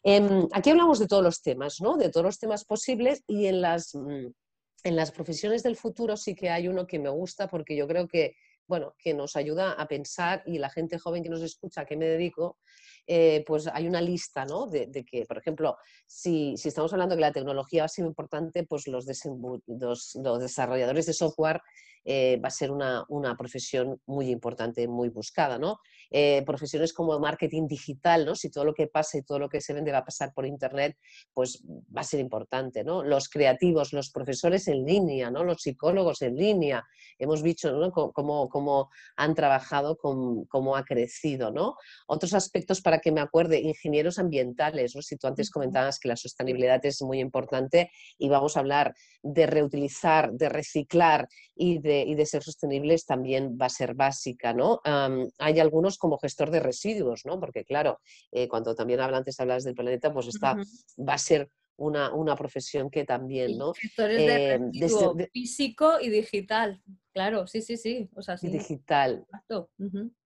Em, 0.07 0.47
aquí 0.53 0.69
hablamos 0.69 0.99
de 0.99 1.07
todos 1.07 1.23
los 1.23 1.41
temas, 1.41 1.81
¿no? 1.81 1.97
de 1.97 2.11
todos 2.11 2.27
los 2.27 2.39
temas 2.39 2.67
posibles 2.67 3.25
y 3.27 3.47
en 3.47 3.63
las, 3.63 3.95
mm, 3.95 4.27
en 4.85 4.97
las 4.97 5.11
profesiones 5.11 5.63
del 5.63 5.77
futuro 5.77 6.19
sí 6.19 6.35
que 6.35 6.51
hay 6.51 6.69
uno 6.69 6.87
que 6.87 6.99
me 6.99 7.09
gusta 7.09 7.49
porque 7.49 7.75
yo 7.75 7.89
creo 7.89 8.07
que, 8.07 8.37
bueno, 8.67 8.95
que 8.99 9.15
nos 9.15 9.35
ayuda 9.35 9.73
a 9.73 9.89
pensar 9.89 10.43
y 10.45 10.59
la 10.59 10.69
gente 10.69 10.99
joven 10.99 11.23
que 11.23 11.31
nos 11.31 11.41
escucha, 11.41 11.81
¿a 11.81 11.85
qué 11.87 11.97
me 11.97 12.05
dedico? 12.05 12.59
Eh, 13.07 13.45
pues 13.47 13.67
hay 13.67 13.87
una 13.87 14.03
lista, 14.03 14.45
¿no? 14.45 14.67
De, 14.67 14.91
que, 15.11 15.25
por 15.25 15.39
ejemplo, 15.39 15.79
si, 16.07 16.55
si 16.59 16.69
estamos 16.69 16.93
hablando 16.93 17.15
que 17.15 17.23
la 17.23 17.33
tecnología 17.33 17.83
va 17.83 17.87
a 17.87 17.89
ser 17.89 18.05
importante, 18.05 18.65
pues 18.65 18.87
los 18.87 19.07
desarrolladores 19.07 21.07
de 21.07 21.13
software 21.15 21.63
eh, 22.05 22.39
va 22.43 22.49
a 22.49 22.51
ser 22.51 22.71
una, 22.71 23.05
una 23.09 23.37
profesión 23.37 24.01
muy 24.07 24.31
importante, 24.31 24.87
muy 24.87 25.09
buscada, 25.09 25.59
¿no? 25.59 25.81
Eh, 26.11 26.43
profesiones 26.45 26.93
como 26.93 27.19
marketing 27.19 27.67
digital, 27.67 28.27
¿no? 28.27 28.35
Si 28.35 28.51
todo 28.51 28.65
lo 28.65 28.75
que 28.75 28.87
pasa 28.87 29.19
y 29.19 29.23
todo 29.23 29.39
lo 29.39 29.49
que 29.49 29.61
se 29.61 29.73
vende 29.73 29.93
va 29.93 29.99
a 29.99 30.05
pasar 30.05 30.33
por 30.35 30.47
Internet, 30.47 30.97
pues 31.33 31.63
va 31.65 32.03
a 32.03 32.05
ser 32.05 32.21
importante, 32.21 32.85
¿no? 32.85 33.03
Los 33.03 33.29
creativos, 33.29 33.93
los 33.93 34.11
profesores 34.11 34.69
en 34.69 34.85
línea, 34.85 35.31
¿no? 35.31 35.45
Los 35.45 35.63
psicólogos 35.63 36.23
en 36.23 36.37
línea, 36.37 36.85
hemos 37.19 37.43
visto 37.43 37.93
cómo, 38.13 38.49
cómo 38.49 38.91
han 39.17 39.35
trabajado, 39.35 39.97
cómo, 39.97 40.47
cómo 40.49 40.77
ha 40.77 40.85
crecido, 40.85 41.51
¿no? 41.51 41.77
Otros 42.07 42.35
aspectos 42.35 42.81
para 42.81 42.99
que 42.99 43.13
me 43.13 43.21
acuerde, 43.21 43.61
ingenieros 43.61 44.19
ambientales, 44.19 44.95
¿no? 44.95 45.03
Si 45.03 45.17
tú 45.17 45.27
antes 45.27 45.51
comentabas 45.51 45.99
que 45.99 46.09
la 46.09 46.17
sostenibilidad 46.17 46.85
es 46.85 47.01
muy 47.03 47.21
importante 47.21 47.91
y 48.19 48.29
vamos 48.29 48.57
a 48.57 48.61
hablar 48.61 48.95
de 49.23 49.47
reutilizar, 49.47 50.33
de 50.33 50.49
reciclar 50.49 51.29
y 51.55 51.79
de, 51.79 51.94
y 52.03 52.15
de 52.15 52.27
ser 52.27 52.43
sostenibles 52.43 53.07
también 53.07 53.57
va 53.61 53.67
a 53.67 53.71
ser 53.71 53.95
básica, 53.95 54.53
¿no? 54.53 54.81
Hay 55.39 55.61
algunos 55.61 55.99
como 55.99 56.19
gestor 56.19 56.51
de 56.51 56.61
residuos, 56.61 57.23
¿no? 57.25 57.39
Porque 57.39 57.65
claro, 57.65 58.01
eh, 58.33 58.49
cuando 58.49 58.75
también 58.75 59.01
antes 59.01 59.39
hablabas 59.41 59.65
del 59.65 59.75
planeta, 59.75 60.13
pues 60.13 60.27
Ujú. 60.29 60.39
va 60.41 61.15
a 61.15 61.19
ser 61.19 61.49
una, 61.77 62.15
una 62.15 62.37
profesión 62.37 62.89
que 62.89 63.05
también, 63.05 63.59
¿no? 63.59 63.75
Gestores 63.75 64.17
de 64.17 64.35
Eh, 64.37 64.59
residuo 64.59 65.13
desde- 65.15 65.15
de- 65.25 65.31
físico 65.33 66.01
y 66.01 66.09
digital. 66.09 66.81
Claro, 67.13 67.47
sí, 67.47 67.63
sí, 67.63 67.77
sí. 67.77 68.09
O 68.15 68.23
sea, 68.23 68.37
sí. 68.37 68.49
digital. 68.49 69.27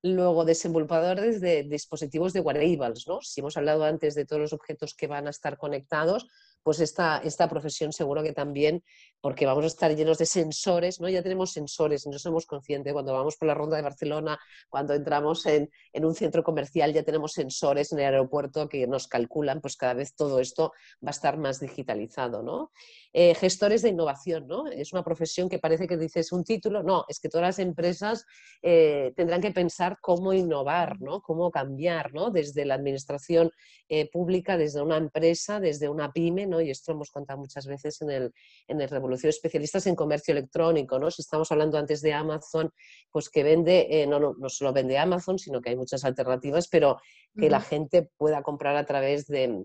Luego, 0.02 0.44
desenvolvedores 0.44 1.40
de 1.40 1.64
dispositivos 1.64 2.32
de 2.32 2.40
wearables, 2.40 3.06
¿no? 3.06 3.20
Si 3.22 3.40
hemos 3.40 3.56
hablado 3.56 3.84
antes 3.84 4.14
de 4.14 4.24
todos 4.26 4.40
los 4.40 4.52
objetos 4.52 4.94
que 4.94 5.06
van 5.06 5.26
a 5.26 5.30
estar 5.30 5.56
conectados, 5.58 6.26
pues 6.62 6.80
esta, 6.80 7.18
esta 7.18 7.48
profesión 7.48 7.92
seguro 7.92 8.22
que 8.22 8.32
también, 8.32 8.82
porque 9.20 9.46
vamos 9.46 9.64
a 9.64 9.68
estar 9.68 9.94
llenos 9.94 10.18
de 10.18 10.26
sensores, 10.26 11.00
¿no? 11.00 11.08
Ya 11.08 11.22
tenemos 11.22 11.52
sensores, 11.52 12.06
no 12.06 12.18
somos 12.18 12.46
conscientes. 12.46 12.92
Cuando 12.92 13.12
vamos 13.12 13.36
por 13.36 13.48
la 13.48 13.54
ronda 13.54 13.76
de 13.76 13.82
Barcelona, 13.82 14.38
cuando 14.68 14.94
entramos 14.94 15.44
en, 15.46 15.70
en 15.92 16.04
un 16.04 16.14
centro 16.14 16.44
comercial, 16.44 16.92
ya 16.92 17.02
tenemos 17.02 17.32
sensores 17.32 17.92
en 17.92 17.98
el 17.98 18.06
aeropuerto 18.06 18.68
que 18.68 18.86
nos 18.86 19.08
calculan, 19.08 19.60
pues 19.60 19.76
cada 19.76 19.94
vez 19.94 20.14
todo 20.14 20.40
esto 20.40 20.72
va 21.04 21.08
a 21.08 21.10
estar 21.10 21.38
más 21.38 21.60
digitalizado, 21.60 22.42
¿no? 22.42 22.70
Eh, 23.12 23.34
gestores 23.34 23.82
de 23.82 23.88
innovación, 23.88 24.46
¿no? 24.46 24.68
Es 24.68 24.92
una 24.92 25.02
profesión 25.02 25.48
que 25.48 25.58
parece 25.58 25.88
que 25.88 25.96
dices 25.96 26.30
un 26.32 26.44
título, 26.44 26.82
no, 26.82 27.04
es 27.08 27.18
que 27.20 27.28
todas 27.28 27.46
las 27.46 27.58
empresas 27.58 28.24
eh, 28.62 29.12
tendrán 29.16 29.40
que 29.40 29.50
pensar 29.50 29.98
cómo 30.00 30.32
innovar, 30.32 31.00
¿no? 31.00 31.20
cómo 31.20 31.50
cambiar, 31.50 32.12
¿no? 32.12 32.30
desde 32.30 32.64
la 32.64 32.74
administración 32.74 33.50
eh, 33.88 34.10
pública, 34.10 34.56
desde 34.56 34.82
una 34.82 34.96
empresa, 34.96 35.60
desde 35.60 35.88
una 35.88 36.12
pyme, 36.12 36.46
¿no? 36.48 36.60
y 36.60 36.70
esto 36.70 36.92
lo 36.92 36.96
hemos 36.96 37.10
contado 37.10 37.38
muchas 37.38 37.66
veces 37.66 38.00
en 38.02 38.10
el, 38.10 38.32
en 38.66 38.80
el 38.80 38.88
Revolución, 38.88 39.30
especialistas 39.30 39.86
en 39.86 39.94
comercio 39.94 40.32
electrónico, 40.32 40.98
¿no? 40.98 41.10
si 41.10 41.22
estamos 41.22 41.50
hablando 41.52 41.78
antes 41.78 42.00
de 42.00 42.12
Amazon, 42.12 42.70
pues 43.10 43.28
que 43.28 43.42
vende, 43.42 43.86
eh, 43.90 44.06
no, 44.06 44.18
no, 44.18 44.34
no 44.38 44.48
solo 44.48 44.72
vende 44.72 44.98
Amazon, 44.98 45.38
sino 45.38 45.60
que 45.60 45.70
hay 45.70 45.76
muchas 45.76 46.04
alternativas, 46.04 46.68
pero 46.68 46.98
que 47.36 47.50
la 47.50 47.60
gente 47.60 48.10
pueda 48.16 48.42
comprar 48.42 48.76
a 48.76 48.84
través 48.84 49.26
de, 49.26 49.64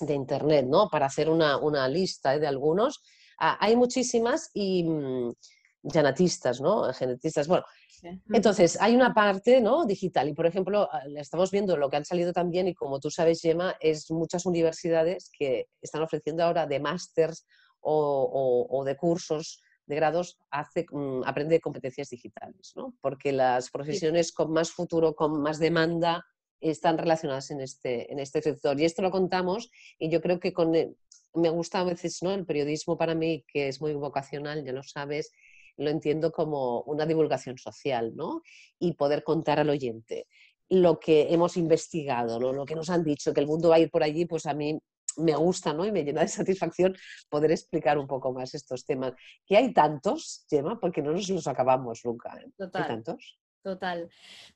de 0.00 0.14
Internet, 0.14 0.66
¿no? 0.68 0.88
Para 0.90 1.06
hacer 1.06 1.30
una, 1.30 1.56
una 1.58 1.88
lista 1.88 2.34
¿eh? 2.34 2.40
de 2.40 2.46
algunos. 2.46 3.02
Ah, 3.38 3.56
hay 3.60 3.76
muchísimas 3.76 4.50
y 4.54 4.84
mm, 4.84 5.32
genetistas, 5.92 6.60
¿no? 6.60 6.92
Genetistas. 6.92 7.48
Bueno, 7.48 7.64
Sí. 7.88 8.08
entonces 8.34 8.76
hay 8.80 8.94
una 8.94 9.14
parte 9.14 9.60
¿no? 9.62 9.86
digital 9.86 10.28
y, 10.28 10.34
por 10.34 10.44
ejemplo, 10.44 10.86
estamos 11.16 11.50
viendo 11.50 11.78
lo 11.78 11.88
que 11.88 11.96
han 11.96 12.04
salido 12.04 12.32
también 12.32 12.68
y 12.68 12.74
como 12.74 13.00
tú 13.00 13.10
sabes, 13.10 13.40
Gemma, 13.40 13.74
es 13.80 14.10
muchas 14.10 14.44
universidades 14.44 15.30
que 15.36 15.68
están 15.80 16.02
ofreciendo 16.02 16.44
ahora 16.44 16.66
de 16.66 16.78
másters 16.78 17.46
o, 17.80 17.96
o- 18.70 18.78
o 18.80 18.84
de 18.84 18.96
cursos 18.96 19.62
de 19.86 19.94
grados 19.96 20.38
hace, 20.50 20.84
mm, 20.90 21.22
aprende 21.24 21.60
competencias 21.60 22.10
digitales, 22.10 22.72
¿no? 22.76 22.94
porque 23.00 23.32
las 23.32 23.70
profesiones 23.70 24.32
con 24.32 24.52
más 24.52 24.70
futuro, 24.72 25.14
con 25.14 25.40
más 25.40 25.58
demanda, 25.58 26.22
están 26.60 26.98
relacionadas 26.98 27.50
en 27.50 27.60
este, 27.60 28.12
en 28.12 28.18
este 28.18 28.42
sector. 28.42 28.78
Y 28.80 28.84
esto 28.84 29.00
lo 29.02 29.10
contamos 29.10 29.70
y 29.98 30.10
yo 30.10 30.20
creo 30.20 30.38
que 30.40 30.52
con 30.52 30.72
me 31.34 31.50
gusta 31.50 31.80
a 31.80 31.84
veces 31.84 32.22
¿no? 32.22 32.32
el 32.32 32.44
periodismo 32.46 32.96
para 32.98 33.14
mí, 33.14 33.44
que 33.46 33.68
es 33.68 33.80
muy 33.80 33.94
vocacional, 33.94 34.64
ya 34.64 34.72
lo 34.72 34.82
sabes, 34.82 35.30
lo 35.76 35.90
entiendo 35.90 36.32
como 36.32 36.82
una 36.82 37.06
divulgación 37.06 37.58
social, 37.58 38.14
¿no? 38.14 38.42
Y 38.78 38.94
poder 38.94 39.22
contar 39.22 39.58
al 39.60 39.70
oyente 39.70 40.26
lo 40.68 40.98
que 40.98 41.32
hemos 41.32 41.56
investigado, 41.56 42.40
¿no? 42.40 42.52
Lo 42.52 42.64
que 42.64 42.74
nos 42.74 42.90
han 42.90 43.04
dicho, 43.04 43.32
que 43.32 43.40
el 43.40 43.46
mundo 43.46 43.68
va 43.68 43.76
a 43.76 43.80
ir 43.80 43.90
por 43.90 44.02
allí, 44.02 44.24
pues 44.26 44.46
a 44.46 44.54
mí 44.54 44.80
me 45.16 45.34
gusta, 45.34 45.72
¿no? 45.72 45.84
Y 45.84 45.92
me 45.92 46.04
llena 46.04 46.22
de 46.22 46.28
satisfacción 46.28 46.96
poder 47.28 47.50
explicar 47.52 47.98
un 47.98 48.06
poco 48.06 48.32
más 48.32 48.54
estos 48.54 48.84
temas. 48.84 49.12
Que 49.46 49.56
hay 49.56 49.72
tantos, 49.72 50.44
Gemma, 50.48 50.78
porque 50.80 51.02
no 51.02 51.12
nos 51.12 51.28
los 51.28 51.46
acabamos 51.46 52.00
nunca. 52.04 52.36
¿eh? 52.36 52.44
Hay 52.44 52.52
Total. 52.58 52.86
tantos. 52.86 53.38
Total. 53.62 54.08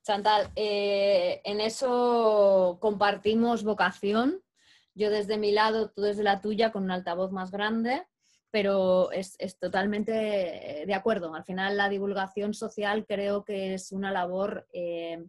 Chantal, 0.03 0.51
eh, 0.55 1.41
en 1.45 1.61
eso 1.61 2.79
compartimos 2.81 3.65
vocación. 3.65 4.41
Yo 4.95 5.11
desde 5.11 5.39
mi 5.39 5.51
lado, 5.53 5.91
tú 5.91 6.03
desde 6.03 6.23
la 6.23 6.41
tuya, 6.41 6.71
con 6.71 6.85
un 6.85 6.91
altavoz 6.93 7.33
más 7.33 7.51
grande, 7.51 8.05
pero 8.51 9.13
es, 9.13 9.37
es 9.39 9.59
totalmente 9.59 10.13
de 10.87 10.95
acuerdo. 10.95 11.35
Al 11.35 11.45
final, 11.45 11.77
la 11.77 11.89
divulgación 11.89 12.55
social 12.55 13.07
creo 13.07 13.45
que 13.45 13.75
es 13.75 13.93
una 13.93 14.11
labor, 14.11 14.67
eh, 14.73 15.25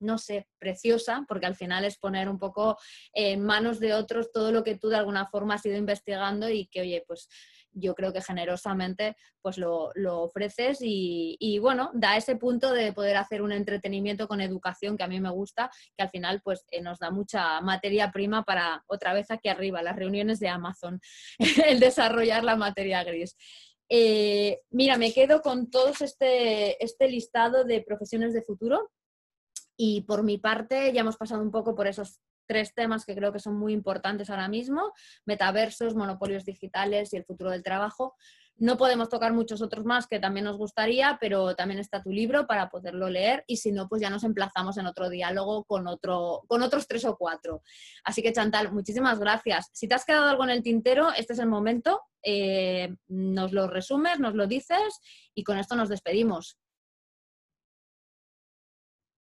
no 0.00 0.18
sé, 0.18 0.48
preciosa, 0.58 1.24
porque 1.28 1.46
al 1.46 1.56
final 1.56 1.84
es 1.84 1.98
poner 1.98 2.28
un 2.28 2.38
poco 2.38 2.78
en 3.12 3.44
manos 3.44 3.80
de 3.80 3.94
otros 3.94 4.32
todo 4.32 4.52
lo 4.52 4.64
que 4.64 4.76
tú 4.76 4.88
de 4.88 4.96
alguna 4.96 5.26
forma 5.26 5.54
has 5.54 5.66
ido 5.66 5.76
investigando 5.76 6.48
y 6.48 6.66
que, 6.68 6.80
oye, 6.80 7.04
pues 7.06 7.28
yo 7.72 7.94
creo 7.94 8.12
que 8.12 8.22
generosamente 8.22 9.16
pues 9.42 9.58
lo, 9.58 9.90
lo 9.94 10.22
ofreces 10.22 10.78
y, 10.80 11.36
y, 11.38 11.58
bueno, 11.58 11.90
da 11.94 12.16
ese 12.16 12.36
punto 12.36 12.72
de 12.72 12.92
poder 12.92 13.16
hacer 13.16 13.42
un 13.42 13.52
entretenimiento 13.52 14.28
con 14.28 14.40
educación 14.40 14.96
que 14.96 15.04
a 15.04 15.08
mí 15.08 15.20
me 15.20 15.30
gusta, 15.30 15.70
que 15.96 16.02
al 16.02 16.10
final 16.10 16.40
pues 16.42 16.64
eh, 16.70 16.82
nos 16.82 16.98
da 16.98 17.10
mucha 17.10 17.60
materia 17.60 18.10
prima 18.12 18.44
para 18.44 18.82
otra 18.86 19.12
vez 19.12 19.30
aquí 19.30 19.48
arriba, 19.48 19.82
las 19.82 19.96
reuniones 19.96 20.40
de 20.40 20.48
Amazon, 20.48 21.00
el 21.66 21.80
desarrollar 21.80 22.44
la 22.44 22.56
materia 22.56 23.04
gris. 23.04 23.36
Eh, 23.88 24.60
mira, 24.70 24.96
me 24.96 25.12
quedo 25.12 25.42
con 25.42 25.68
todos 25.68 26.00
este, 26.00 26.82
este 26.82 27.08
listado 27.08 27.64
de 27.64 27.82
profesiones 27.82 28.32
de 28.32 28.42
futuro 28.42 28.90
y 29.76 30.02
por 30.02 30.22
mi 30.22 30.38
parte 30.38 30.92
ya 30.92 31.00
hemos 31.00 31.16
pasado 31.16 31.42
un 31.42 31.50
poco 31.50 31.74
por 31.74 31.88
esos 31.88 32.20
tres 32.50 32.74
temas 32.74 33.04
que 33.04 33.14
creo 33.14 33.32
que 33.32 33.38
son 33.38 33.54
muy 33.54 33.72
importantes 33.72 34.28
ahora 34.28 34.48
mismo, 34.48 34.92
metaversos, 35.24 35.94
monopolios 35.94 36.44
digitales 36.44 37.12
y 37.12 37.16
el 37.16 37.24
futuro 37.24 37.50
del 37.52 37.62
trabajo. 37.62 38.16
No 38.56 38.76
podemos 38.76 39.08
tocar 39.08 39.32
muchos 39.32 39.62
otros 39.62 39.84
más 39.84 40.08
que 40.08 40.18
también 40.18 40.46
nos 40.46 40.56
gustaría, 40.56 41.16
pero 41.20 41.54
también 41.54 41.78
está 41.78 42.02
tu 42.02 42.10
libro 42.10 42.48
para 42.48 42.68
poderlo 42.68 43.08
leer 43.08 43.44
y 43.46 43.58
si 43.58 43.70
no, 43.70 43.88
pues 43.88 44.02
ya 44.02 44.10
nos 44.10 44.24
emplazamos 44.24 44.78
en 44.78 44.86
otro 44.86 45.08
diálogo 45.08 45.62
con, 45.62 45.86
otro, 45.86 46.42
con 46.48 46.60
otros 46.62 46.88
tres 46.88 47.04
o 47.04 47.16
cuatro. 47.16 47.62
Así 48.02 48.20
que 48.20 48.32
Chantal, 48.32 48.72
muchísimas 48.72 49.20
gracias. 49.20 49.70
Si 49.72 49.86
te 49.86 49.94
has 49.94 50.04
quedado 50.04 50.28
algo 50.28 50.42
en 50.42 50.50
el 50.50 50.64
tintero, 50.64 51.12
este 51.16 51.34
es 51.34 51.38
el 51.38 51.46
momento. 51.46 52.02
Eh, 52.24 52.96
nos 53.06 53.52
lo 53.52 53.68
resumes, 53.68 54.18
nos 54.18 54.34
lo 54.34 54.48
dices 54.48 55.00
y 55.36 55.44
con 55.44 55.56
esto 55.56 55.76
nos 55.76 55.88
despedimos. 55.88 56.58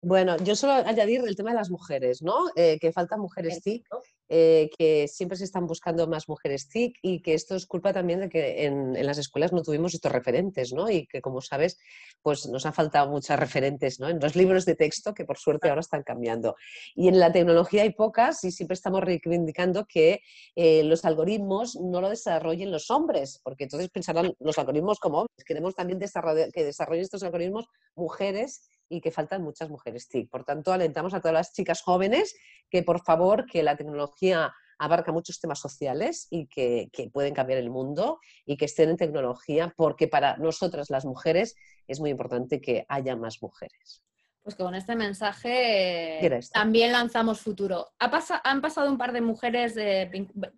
Bueno, 0.08 0.38
yo 0.38 0.56
solo 0.56 0.74
añadir 0.74 1.24
el 1.26 1.36
tema 1.36 1.50
de 1.50 1.56
las 1.56 1.72
mujeres, 1.72 2.22
¿no? 2.22 2.52
Eh, 2.56 2.78
que 2.80 2.92
faltan 2.92 3.20
mujeres 3.20 3.60
TIC, 3.64 3.88
eh, 4.30 4.70
que 4.78 5.08
siempre 5.08 5.36
se 5.36 5.46
están 5.46 5.66
buscando 5.66 6.06
más 6.06 6.30
mujeres 6.30 6.70
TIC 6.70 7.00
y 7.02 7.24
que 7.24 7.34
esto 7.34 7.56
es 7.56 7.66
culpa 7.66 7.92
también 7.92 8.20
de 8.20 8.30
que 8.30 8.66
en, 8.66 9.04
las 9.04 9.18
escuelas 9.18 9.52
no 9.52 9.64
tuvimos 9.64 9.96
estos 9.96 10.12
referentes, 10.12 10.74
¿no? 10.74 10.92
Y 10.92 11.08
que, 11.08 11.22
como 11.22 11.42
sabes, 11.42 11.80
pues 12.22 12.46
nos 12.46 12.68
han 12.68 12.76
faltado 12.76 13.10
muchas 13.10 13.40
referentes, 13.40 14.00
¿no? 14.00 14.08
En 14.08 14.20
los 14.20 14.36
libros 14.36 14.66
de 14.66 14.76
texto, 14.76 15.16
que 15.16 15.26
por 15.26 15.40
suerte 15.40 15.70
ahora 15.70 15.82
están 15.82 16.04
cambiando. 16.04 16.56
Y 16.94 17.08
en 17.08 17.18
la 17.18 17.32
tecnología 17.32 17.82
hay 17.82 17.94
pocas 17.94 18.44
y 18.44 18.52
siempre 18.52 18.76
estamos 18.76 19.02
reivindicando 19.02 19.88
que 19.88 20.22
eh, 20.56 20.84
los 20.84 21.04
algoritmos 21.04 21.78
no 21.78 22.00
lo 22.00 22.10
desarrollen 22.10 22.72
los 22.72 22.92
hombres, 22.92 23.40
porque 23.42 23.64
entonces 23.64 23.90
pensarán 23.90 24.36
los 24.38 24.60
algoritmos 24.60 25.00
como 25.00 25.22
hombres. 25.22 25.44
Queremos 25.44 25.74
también 25.74 25.98
que 25.98 26.64
desarrollen 26.64 27.02
estos 27.02 27.24
algoritmos 27.24 27.66
mujeres 27.96 28.70
y 28.90 29.02
que 29.02 29.12
faltan 29.12 29.42
muchas 29.42 29.70
mujeres 29.70 30.08
TIC. 30.08 30.30
Por 30.30 30.44
tanto, 30.44 30.72
alentamos 30.74 31.14
a 31.14 31.20
todas 31.20 31.34
las 31.34 31.54
chicas 31.54 31.82
jóvenes 31.82 32.36
que 32.70 32.84
por 32.84 33.02
favor, 33.04 33.46
que 33.46 33.64
la 33.64 33.76
tecnología 33.76 34.54
abarca 34.78 35.12
muchos 35.12 35.40
temas 35.40 35.60
sociales 35.60 36.28
y 36.30 36.48
que, 36.48 36.90
pueden 37.14 37.34
cambiar 37.34 37.60
el 37.60 37.70
mundo 37.70 38.20
y 38.46 38.58
que 38.58 38.66
estén 38.66 38.90
en 38.90 38.98
tecnología, 38.98 39.74
porque 39.76 40.08
para 40.08 40.38
nosotras 40.38 40.90
las 40.90 41.06
mujeres 41.06 41.56
es 41.88 42.00
muy 42.00 42.10
importante 42.10 42.62
que 42.62 42.86
haya 42.90 43.16
más 43.16 43.42
mujeres. 43.42 44.02
Pues 44.44 44.56
con 44.56 44.76
este 44.76 44.96
mensaje 44.96 46.30
también 46.54 46.92
lanzamos 46.92 47.40
futuro. 47.40 47.94
han 47.98 48.62
pasado 48.62 48.92
un 48.92 48.98
par 48.98 49.12
de 49.12 49.22
mujeres, 49.22 49.76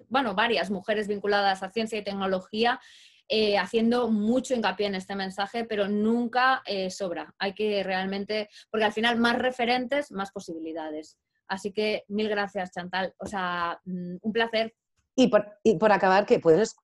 bueno, 0.09 0.35
varias 0.35 0.69
mujeres 0.69 1.07
vinculadas 1.07 1.63
a 1.63 1.69
ciencia 1.69 1.97
y 1.97 2.03
tecnología 2.03 2.81
eh, 3.29 3.57
haciendo 3.57 4.09
mucho 4.09 4.53
hincapié 4.53 4.87
en 4.87 4.95
este 4.95 5.15
mensaje, 5.15 5.65
pero 5.65 5.87
nunca 5.87 6.61
eh, 6.65 6.89
sobra. 6.89 7.33
Hay 7.39 7.53
que 7.53 7.83
realmente, 7.83 8.49
porque 8.69 8.85
al 8.85 8.93
final 8.93 9.17
más 9.17 9.37
referentes, 9.37 10.11
más 10.11 10.31
posibilidades. 10.31 11.17
Así 11.47 11.71
que 11.71 12.03
mil 12.07 12.29
gracias, 12.29 12.71
Chantal. 12.71 13.13
O 13.17 13.25
sea, 13.25 13.79
mm, 13.85 14.17
un 14.21 14.31
placer. 14.31 14.73
Y 15.15 15.27
por, 15.27 15.45
y 15.63 15.77
por 15.77 15.91
acabar, 15.91 16.25
que 16.25 16.39
puedes 16.39 16.75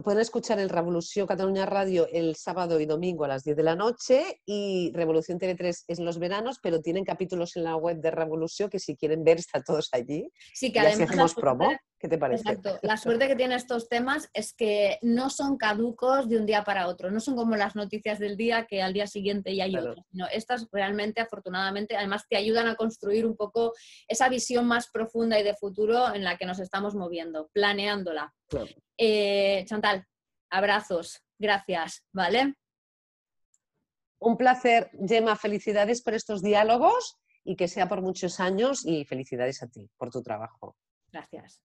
pueden 0.00 0.20
escuchar 0.20 0.58
el 0.58 0.68
Revolución 0.68 1.26
Cataluña 1.26 1.66
Radio 1.66 2.06
el 2.10 2.36
sábado 2.36 2.80
y 2.80 2.86
domingo 2.86 3.24
a 3.24 3.28
las 3.28 3.44
10 3.44 3.56
de 3.56 3.62
la 3.62 3.76
noche 3.76 4.40
y 4.46 4.92
Revolución 4.94 5.38
TV3 5.38 5.84
es 5.86 5.98
en 5.98 6.04
los 6.04 6.18
veranos, 6.18 6.58
pero 6.62 6.80
tienen 6.80 7.04
capítulos 7.04 7.56
en 7.56 7.64
la 7.64 7.76
web 7.76 7.98
de 7.98 8.10
Revolución 8.10 8.70
que 8.70 8.78
si 8.78 8.96
quieren 8.96 9.24
ver 9.24 9.38
están 9.38 9.62
todos 9.64 9.88
allí. 9.92 10.30
Sí, 10.54 10.72
que 10.72 10.80
además 10.80 11.10
hacemos 11.10 11.34
promo. 11.34 11.70
¿Qué 12.02 12.08
te 12.08 12.18
parece? 12.18 12.42
Exacto. 12.42 12.80
La 12.82 12.96
suerte 12.96 13.28
que 13.28 13.36
tienen 13.36 13.56
estos 13.56 13.88
temas 13.88 14.28
es 14.34 14.52
que 14.52 14.98
no 15.02 15.30
son 15.30 15.56
caducos 15.56 16.28
de 16.28 16.36
un 16.36 16.46
día 16.46 16.64
para 16.64 16.88
otro, 16.88 17.12
no 17.12 17.20
son 17.20 17.36
como 17.36 17.54
las 17.54 17.76
noticias 17.76 18.18
del 18.18 18.36
día 18.36 18.66
que 18.66 18.82
al 18.82 18.92
día 18.92 19.06
siguiente 19.06 19.54
ya 19.54 19.66
hay 19.66 19.76
otras, 19.76 20.04
sino 20.10 20.26
estas 20.26 20.66
realmente, 20.72 21.20
afortunadamente, 21.20 21.96
además 21.96 22.26
te 22.28 22.36
ayudan 22.36 22.66
a 22.66 22.74
construir 22.74 23.24
un 23.24 23.36
poco 23.36 23.72
esa 24.08 24.28
visión 24.28 24.66
más 24.66 24.90
profunda 24.90 25.38
y 25.38 25.44
de 25.44 25.54
futuro 25.54 26.12
en 26.12 26.24
la 26.24 26.36
que 26.36 26.44
nos 26.44 26.58
estamos 26.58 26.96
moviendo, 26.96 27.50
planeándola. 27.52 28.34
Eh, 28.98 29.64
Chantal, 29.68 30.04
abrazos, 30.50 31.22
gracias, 31.38 32.04
¿vale? 32.10 32.56
Un 34.18 34.36
placer, 34.36 34.90
Gemma, 35.06 35.36
felicidades 35.36 36.02
por 36.02 36.14
estos 36.14 36.42
diálogos 36.42 37.16
y 37.44 37.54
que 37.54 37.68
sea 37.68 37.88
por 37.88 38.02
muchos 38.02 38.40
años 38.40 38.84
y 38.84 39.04
felicidades 39.04 39.62
a 39.62 39.68
ti 39.68 39.88
por 39.96 40.10
tu 40.10 40.20
trabajo. 40.20 40.74
Gracias. 41.12 41.62